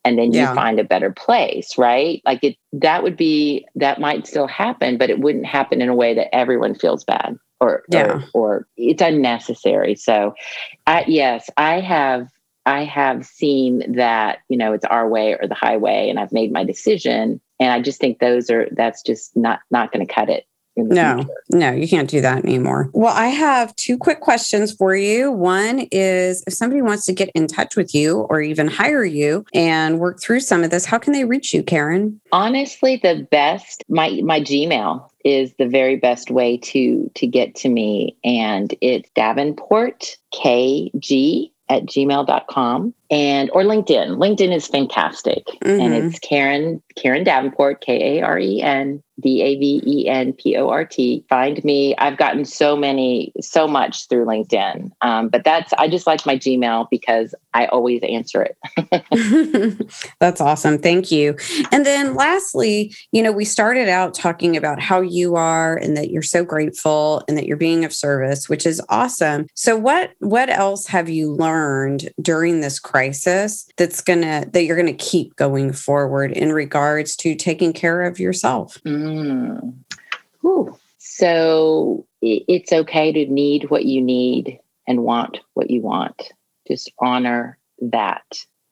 and 0.04 0.18
then 0.18 0.32
you 0.32 0.40
Yeah. 0.40 0.54
find 0.54 0.80
a 0.80 0.84
better 0.84 1.12
place 1.12 1.78
right 1.78 2.20
like 2.26 2.42
it 2.42 2.56
that 2.72 3.02
would 3.02 3.16
be 3.16 3.66
that 3.76 4.00
might 4.00 4.26
still 4.26 4.48
happen 4.48 4.98
but 4.98 5.10
it 5.10 5.20
wouldn't 5.20 5.46
happen 5.46 5.80
in 5.80 5.88
a 5.88 5.94
way 5.94 6.12
that 6.12 6.34
everyone 6.34 6.74
feels 6.74 7.04
bad 7.04 7.38
or 7.60 7.84
Yeah. 7.88 8.20
or, 8.34 8.42
or 8.56 8.66
it's 8.76 9.02
unnecessary 9.02 9.94
so 9.94 10.34
I, 10.86 11.04
yes 11.06 11.48
i 11.56 11.78
have 11.80 12.28
i 12.66 12.82
have 12.84 13.24
seen 13.24 13.94
that 13.96 14.38
you 14.48 14.56
know 14.56 14.72
it's 14.72 14.84
our 14.86 15.08
way 15.08 15.34
or 15.34 15.46
the 15.46 15.54
highway 15.54 16.08
and 16.10 16.18
i've 16.18 16.32
made 16.32 16.52
my 16.52 16.64
decision 16.64 17.40
and 17.60 17.72
i 17.72 17.80
just 17.80 18.00
think 18.00 18.18
those 18.18 18.50
are 18.50 18.66
that's 18.72 19.02
just 19.02 19.36
not 19.36 19.60
not 19.70 19.92
going 19.92 20.04
to 20.04 20.12
cut 20.12 20.28
it 20.28 20.46
No, 20.76 21.16
future. 21.16 21.30
no, 21.50 21.70
you 21.72 21.88
can't 21.88 22.08
do 22.08 22.20
that 22.20 22.44
anymore. 22.44 22.90
Well, 22.92 23.12
I 23.14 23.26
have 23.28 23.74
two 23.76 23.98
quick 23.98 24.20
questions 24.20 24.72
for 24.72 24.94
you. 24.94 25.30
One 25.30 25.86
is 25.90 26.42
if 26.46 26.54
somebody 26.54 26.82
wants 26.82 27.04
to 27.06 27.12
get 27.12 27.30
in 27.34 27.46
touch 27.46 27.76
with 27.76 27.94
you 27.94 28.20
or 28.30 28.40
even 28.40 28.68
hire 28.68 29.04
you 29.04 29.44
and 29.54 30.00
work 30.00 30.20
through 30.20 30.40
some 30.40 30.64
of 30.64 30.70
this, 30.70 30.84
how 30.86 30.98
can 30.98 31.12
they 31.12 31.24
reach 31.24 31.52
you, 31.52 31.62
Karen? 31.62 32.20
honestly 32.32 32.98
the 33.02 33.26
best 33.30 33.84
my 33.88 34.20
my 34.24 34.40
gmail 34.40 35.06
is 35.24 35.52
the 35.58 35.68
very 35.68 35.96
best 35.96 36.30
way 36.30 36.56
to 36.56 37.10
to 37.14 37.26
get 37.26 37.54
to 37.54 37.68
me 37.68 38.16
and 38.24 38.74
it's 38.80 39.10
davenport 39.14 40.16
kg 40.34 41.50
at 41.68 41.84
gmail.com 41.84 42.94
and 43.12 43.50
or 43.52 43.62
linkedin 43.62 44.16
linkedin 44.16 44.52
is 44.52 44.66
fantastic 44.66 45.44
and 45.60 45.92
Mhm. 45.92 46.08
it's 46.08 46.18
karen 46.20 46.82
karen 46.96 47.22
davenport 47.22 47.80
k-a-r-e-n 47.82 49.02
d-a-v-e-n-p-o-r-t 49.20 51.24
find 51.28 51.62
me 51.64 51.94
i've 51.98 52.16
gotten 52.16 52.46
so 52.46 52.74
many 52.74 53.30
so 53.40 53.68
much 53.68 54.08
through 54.08 54.24
linkedin 54.24 54.90
um, 55.02 55.28
but 55.28 55.44
that's 55.44 55.72
i 55.74 55.86
just 55.86 56.06
like 56.06 56.24
my 56.24 56.36
gmail 56.36 56.88
because 56.90 57.34
i 57.52 57.66
always 57.66 58.00
answer 58.02 58.42
it 58.42 58.56
That's 60.20 60.40
awesome. 60.40 60.78
Thank 60.78 61.10
you. 61.10 61.36
And 61.70 61.84
then 61.84 62.14
lastly, 62.14 62.94
you 63.12 63.22
know, 63.22 63.32
we 63.32 63.44
started 63.44 63.88
out 63.88 64.14
talking 64.14 64.56
about 64.56 64.80
how 64.80 65.00
you 65.00 65.36
are 65.36 65.76
and 65.76 65.96
that 65.96 66.10
you're 66.10 66.22
so 66.22 66.44
grateful 66.44 67.22
and 67.28 67.36
that 67.36 67.46
you're 67.46 67.56
being 67.56 67.84
of 67.84 67.92
service, 67.92 68.48
which 68.48 68.66
is 68.66 68.80
awesome. 68.88 69.46
So 69.54 69.76
what 69.76 70.12
what 70.20 70.48
else 70.48 70.86
have 70.86 71.08
you 71.08 71.32
learned 71.32 72.10
during 72.20 72.60
this 72.60 72.78
crisis 72.78 73.01
that's 73.76 74.00
going 74.00 74.22
to 74.22 74.48
that 74.52 74.64
you're 74.64 74.76
going 74.76 74.86
to 74.86 75.04
keep 75.04 75.36
going 75.36 75.72
forward 75.72 76.32
in 76.32 76.52
regards 76.52 77.16
to 77.16 77.34
taking 77.34 77.72
care 77.72 78.02
of 78.02 78.18
yourself? 78.18 78.78
Mm. 78.84 79.74
Whew. 80.40 80.78
So 80.98 82.06
it's 82.20 82.72
okay 82.72 83.12
to 83.12 83.26
need 83.26 83.70
what 83.70 83.84
you 83.84 84.00
need 84.00 84.58
and 84.86 85.02
want 85.02 85.38
what 85.54 85.70
you 85.70 85.80
want. 85.80 86.32
Just 86.66 86.92
honor 86.98 87.58
that. 87.80 88.24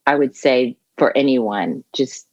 I 0.06 0.14
would 0.14 0.36
say 0.36 0.76
for 0.96 1.16
anyone, 1.16 1.84
just 1.92 2.26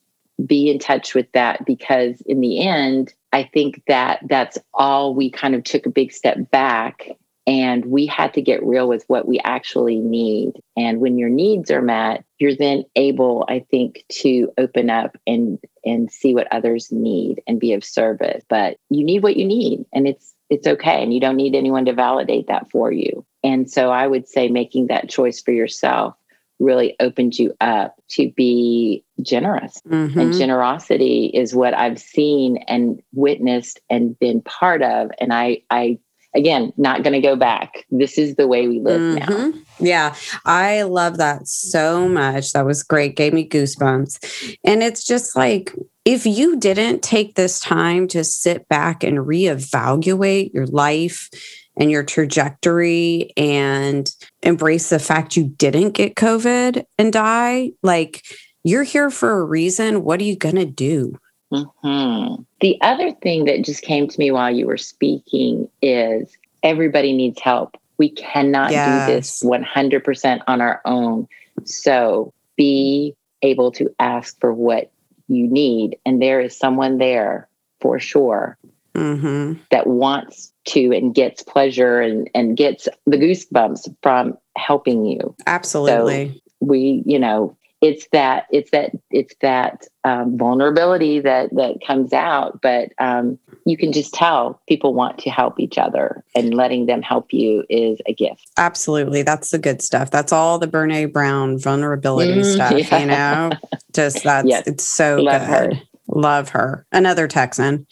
be 0.45 0.69
in 0.69 0.79
touch 0.79 1.15
with 1.15 1.31
that 1.31 1.65
because 1.65 2.21
in 2.21 2.41
the 2.41 2.65
end, 2.65 3.13
I 3.33 3.49
think 3.53 3.81
that 3.87 4.19
that's 4.29 4.57
all 4.73 5.13
we 5.15 5.29
kind 5.29 5.55
of 5.55 5.63
took 5.63 5.85
a 5.85 5.91
big 5.91 6.11
step 6.11 6.49
back 6.51 7.09
and 7.47 7.85
we 7.85 8.05
had 8.05 8.33
to 8.33 8.41
get 8.41 8.63
real 8.63 8.89
with 8.89 9.05
what 9.07 9.25
we 9.25 9.39
actually 9.39 9.95
need. 9.95 10.61
And 10.75 10.99
when 10.99 11.17
your 11.17 11.29
needs 11.29 11.71
are 11.71 11.81
met, 11.81 12.25
you're 12.39 12.55
then 12.55 12.83
able, 12.97 13.45
I 13.47 13.65
think, 13.71 14.03
to 14.21 14.51
open 14.57 14.89
up 14.89 15.17
and 15.25 15.57
and 15.85 16.11
see 16.11 16.35
what 16.35 16.51
others 16.51 16.91
need 16.91 17.41
and 17.47 17.59
be 17.59 17.71
of 17.73 17.85
service. 17.85 18.43
But 18.49 18.77
you 18.89 19.05
need 19.05 19.23
what 19.23 19.37
you 19.37 19.45
need, 19.45 19.85
and 19.93 20.07
it's 20.07 20.33
it's 20.49 20.67
okay. 20.67 21.01
And 21.01 21.13
you 21.13 21.21
don't 21.21 21.37
need 21.37 21.55
anyone 21.55 21.85
to 21.85 21.93
validate 21.93 22.47
that 22.47 22.69
for 22.69 22.91
you. 22.91 23.25
And 23.43 23.71
so 23.71 23.91
I 23.91 24.07
would 24.07 24.27
say 24.27 24.49
making 24.49 24.87
that 24.87 25.09
choice 25.09 25.41
for 25.41 25.51
yourself 25.51 26.15
really 26.59 26.95
opened 26.99 27.37
you 27.37 27.53
up 27.61 27.95
to 28.09 28.31
be 28.31 29.03
generous. 29.21 29.79
Mm-hmm. 29.87 30.19
And 30.19 30.33
generosity 30.33 31.27
is 31.33 31.55
what 31.55 31.73
I've 31.73 31.99
seen 31.99 32.57
and 32.67 32.99
witnessed 33.13 33.79
and 33.89 34.17
been 34.17 34.41
part 34.41 34.81
of. 34.81 35.11
And 35.19 35.31
I, 35.33 35.61
I 35.69 35.99
again, 36.37 36.71
not 36.77 37.03
going 37.03 37.13
to 37.13 37.27
go 37.27 37.35
back. 37.35 37.85
This 37.89 38.17
is 38.17 38.35
the 38.35 38.47
way 38.47 38.67
we 38.67 38.79
live 38.79 39.01
mm-hmm. 39.01 39.29
now. 39.31 39.53
Yeah, 39.79 40.15
I 40.45 40.83
love 40.83 41.17
that 41.17 41.47
so 41.47 42.07
much. 42.07 42.53
That 42.53 42.65
was 42.65 42.83
great. 42.83 43.15
Gave 43.15 43.33
me 43.33 43.47
goosebumps. 43.47 44.55
And 44.63 44.81
it's 44.81 45.03
just 45.03 45.35
like, 45.35 45.73
if 46.05 46.25
you 46.25 46.57
didn't 46.57 47.03
take 47.03 47.35
this 47.35 47.59
time 47.59 48.07
to 48.09 48.23
sit 48.23 48.69
back 48.69 49.03
and 49.03 49.17
reevaluate 49.17 50.53
your 50.53 50.67
life 50.67 51.29
and 51.75 51.91
your 51.91 52.03
trajectory 52.03 53.31
and 53.35 54.09
embrace 54.41 54.89
the 54.89 54.99
fact 54.99 55.35
you 55.35 55.43
didn't 55.43 55.91
get 55.91 56.15
COVID 56.15 56.85
and 56.97 57.11
die, 57.11 57.71
like 57.83 58.23
you're 58.63 58.83
here 58.83 59.09
for 59.09 59.39
a 59.39 59.43
reason. 59.43 60.03
What 60.03 60.19
are 60.19 60.25
you 60.25 60.35
going 60.35 60.55
to 60.55 60.65
do? 60.65 61.17
Mm-hmm. 61.51 62.43
The 62.59 62.77
other 62.81 63.11
thing 63.11 63.45
that 63.45 63.63
just 63.63 63.83
came 63.83 64.07
to 64.07 64.19
me 64.19 64.31
while 64.31 64.53
you 64.53 64.67
were 64.67 64.77
speaking 64.77 65.69
is 65.81 66.35
everybody 66.63 67.13
needs 67.13 67.39
help. 67.39 67.77
We 67.97 68.09
cannot 68.09 68.71
yes. 68.71 69.07
do 69.07 69.13
this 69.13 69.43
100% 69.43 70.41
on 70.47 70.61
our 70.61 70.81
own. 70.85 71.27
So 71.63 72.33
be 72.55 73.15
able 73.41 73.71
to 73.73 73.93
ask 73.99 74.39
for 74.39 74.53
what 74.53 74.91
you 75.27 75.47
need. 75.47 75.97
And 76.05 76.21
there 76.21 76.39
is 76.39 76.57
someone 76.57 76.97
there 76.97 77.47
for 77.79 77.99
sure 77.99 78.57
mm-hmm. 78.93 79.53
that 79.71 79.87
wants 79.87 80.53
to 80.65 80.91
and 80.91 81.13
gets 81.13 81.43
pleasure 81.43 81.99
and, 82.01 82.29
and 82.35 82.57
gets 82.57 82.87
the 83.05 83.17
goosebumps 83.17 83.95
from 84.01 84.37
helping 84.57 85.05
you. 85.05 85.35
Absolutely. 85.45 86.33
So 86.33 86.39
we, 86.59 87.03
you 87.05 87.19
know, 87.19 87.56
it's 87.81 88.07
that 88.11 88.45
it's 88.51 88.71
that 88.71 88.91
it's 89.11 89.35
that 89.41 89.85
um, 90.03 90.37
vulnerability 90.37 91.19
that 91.19 91.53
that 91.55 91.75
comes 91.85 92.13
out 92.13 92.59
but 92.61 92.91
um, 92.99 93.37
you 93.65 93.77
can 93.77 93.91
just 93.91 94.13
tell 94.13 94.61
people 94.67 94.93
want 94.93 95.19
to 95.19 95.29
help 95.29 95.59
each 95.59 95.77
other 95.77 96.23
and 96.35 96.53
letting 96.53 96.85
them 96.85 97.01
help 97.01 97.31
you 97.31 97.63
is 97.69 97.99
a 98.05 98.13
gift 98.13 98.49
absolutely 98.57 99.21
that's 99.21 99.51
the 99.51 99.59
good 99.59 99.81
stuff 99.81 100.09
that's 100.09 100.31
all 100.31 100.57
the 100.57 100.67
brene 100.67 101.11
brown 101.11 101.57
vulnerability 101.57 102.41
mm, 102.41 102.53
stuff 102.53 102.73
yeah. 102.73 102.99
you 102.99 103.05
know 103.05 103.51
just 103.93 104.23
that's 104.23 104.47
yes. 104.47 104.65
it's 104.67 104.83
so 104.83 105.17
love 105.17 105.41
good 105.41 105.73
her. 105.75 105.81
love 106.07 106.49
her 106.49 106.85
another 106.91 107.27
texan 107.27 107.85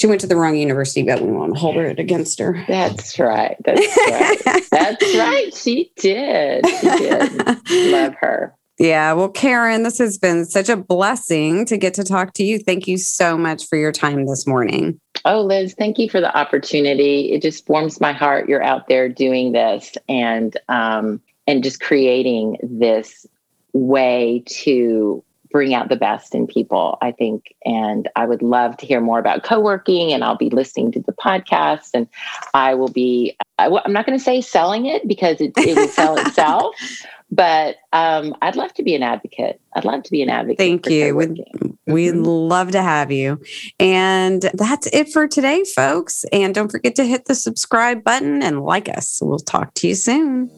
she 0.00 0.06
went 0.06 0.22
to 0.22 0.26
the 0.26 0.36
wrong 0.36 0.56
university, 0.56 1.02
but 1.02 1.20
we 1.20 1.30
won't 1.30 1.58
hold 1.58 1.76
it 1.76 1.98
against 1.98 2.38
her. 2.38 2.64
That's 2.66 3.18
right. 3.18 3.54
That's 3.62 3.96
right. 4.08 4.64
That's 4.70 5.14
right. 5.14 5.54
She 5.54 5.92
did. 5.96 6.66
She 6.66 6.86
did. 6.86 7.46
Love 7.92 8.14
her. 8.14 8.56
Yeah. 8.80 9.12
Well, 9.12 9.28
Karen, 9.28 9.82
this 9.82 9.98
has 9.98 10.16
been 10.16 10.46
such 10.46 10.70
a 10.70 10.76
blessing 10.76 11.66
to 11.66 11.76
get 11.76 11.92
to 11.94 12.02
talk 12.02 12.32
to 12.34 12.42
you. 12.42 12.58
Thank 12.58 12.88
you 12.88 12.96
so 12.96 13.36
much 13.36 13.66
for 13.66 13.76
your 13.76 13.92
time 13.92 14.24
this 14.24 14.46
morning. 14.46 14.98
Oh, 15.26 15.42
Liz, 15.42 15.74
thank 15.78 15.98
you 15.98 16.08
for 16.08 16.18
the 16.18 16.34
opportunity. 16.34 17.30
It 17.30 17.42
just 17.42 17.68
warms 17.68 18.00
my 18.00 18.12
heart. 18.12 18.48
You're 18.48 18.62
out 18.62 18.88
there 18.88 19.06
doing 19.06 19.52
this 19.52 19.98
and 20.08 20.56
um, 20.70 21.20
and 21.46 21.62
just 21.62 21.82
creating 21.82 22.56
this 22.62 23.26
way 23.74 24.42
to 24.46 25.22
bring 25.50 25.74
out 25.74 25.90
the 25.90 25.96
best 25.96 26.34
in 26.34 26.46
people, 26.46 26.96
I 27.02 27.12
think. 27.12 27.54
And 27.66 28.08
I 28.16 28.24
would 28.24 28.40
love 28.40 28.78
to 28.78 28.86
hear 28.86 29.02
more 29.02 29.18
about 29.18 29.42
co 29.42 29.60
working, 29.60 30.10
and 30.10 30.24
I'll 30.24 30.38
be 30.38 30.48
listening 30.48 30.90
to 30.92 31.00
the 31.00 31.12
podcast. 31.12 31.90
And 31.92 32.08
I 32.54 32.74
will 32.74 32.88
be, 32.88 33.36
I, 33.58 33.66
am 33.66 33.92
not 33.92 34.06
going 34.06 34.18
to 34.18 34.24
say 34.24 34.40
selling 34.40 34.86
it 34.86 35.06
because 35.06 35.38
it, 35.42 35.52
it 35.58 35.76
will 35.76 35.88
sell 35.88 36.16
itself, 36.26 36.74
but 37.30 37.76
um, 37.92 38.34
I'd 38.42 38.56
love 38.56 38.72
to 38.74 38.82
be 38.82 38.94
an 38.94 39.02
advocate. 39.02 39.60
I'd 39.74 39.84
love 39.84 40.02
to 40.04 40.10
be 40.10 40.22
an 40.22 40.30
advocate. 40.30 40.58
Thank 40.58 40.88
you. 40.88 41.14
We'd, 41.14 41.44
we'd 41.86 42.14
mm-hmm. 42.14 42.24
love 42.24 42.72
to 42.72 42.82
have 42.82 43.12
you. 43.12 43.40
And 43.78 44.42
that's 44.54 44.88
it 44.88 45.12
for 45.12 45.28
today, 45.28 45.64
folks. 45.64 46.24
And 46.32 46.54
don't 46.54 46.70
forget 46.70 46.96
to 46.96 47.04
hit 47.04 47.26
the 47.26 47.34
subscribe 47.34 48.02
button 48.02 48.42
and 48.42 48.64
like 48.64 48.88
us. 48.88 49.20
We'll 49.22 49.38
talk 49.38 49.74
to 49.74 49.88
you 49.88 49.94
soon. 49.94 50.50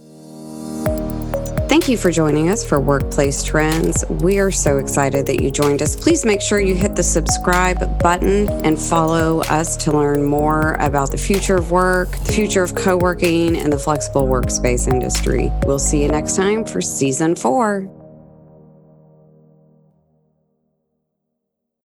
Thank 1.73 1.89
you 1.89 1.97
for 1.97 2.11
joining 2.11 2.51
us 2.51 2.63
for 2.63 2.79
Workplace 2.79 3.43
Trends. 3.43 4.05
We 4.07 4.39
are 4.39 4.51
so 4.51 4.77
excited 4.77 5.25
that 5.25 5.41
you 5.41 5.51
joined 5.51 5.81
us. 5.81 5.97
Please 5.97 6.23
make 6.23 6.43
sure 6.43 6.61
you 6.61 6.75
hit 6.75 6.97
the 6.97 7.03
subscribe 7.03 7.99
button 7.99 8.51
and 8.63 8.79
follow 8.79 9.41
us 9.45 9.75
to 9.79 9.91
learn 9.91 10.23
more 10.23 10.75
about 10.81 11.13
the 11.13 11.17
future 11.17 11.57
of 11.57 11.71
work, 11.71 12.11
the 12.27 12.33
future 12.35 12.63
of 12.63 12.75
co 12.75 12.99
working, 12.99 13.57
and 13.57 13.73
the 13.73 13.79
flexible 13.79 14.29
workspace 14.29 14.87
industry. 14.87 15.51
We'll 15.65 15.79
see 15.79 16.03
you 16.03 16.09
next 16.09 16.37
time 16.37 16.67
for 16.67 16.83
season 16.83 17.35
four. 17.35 17.89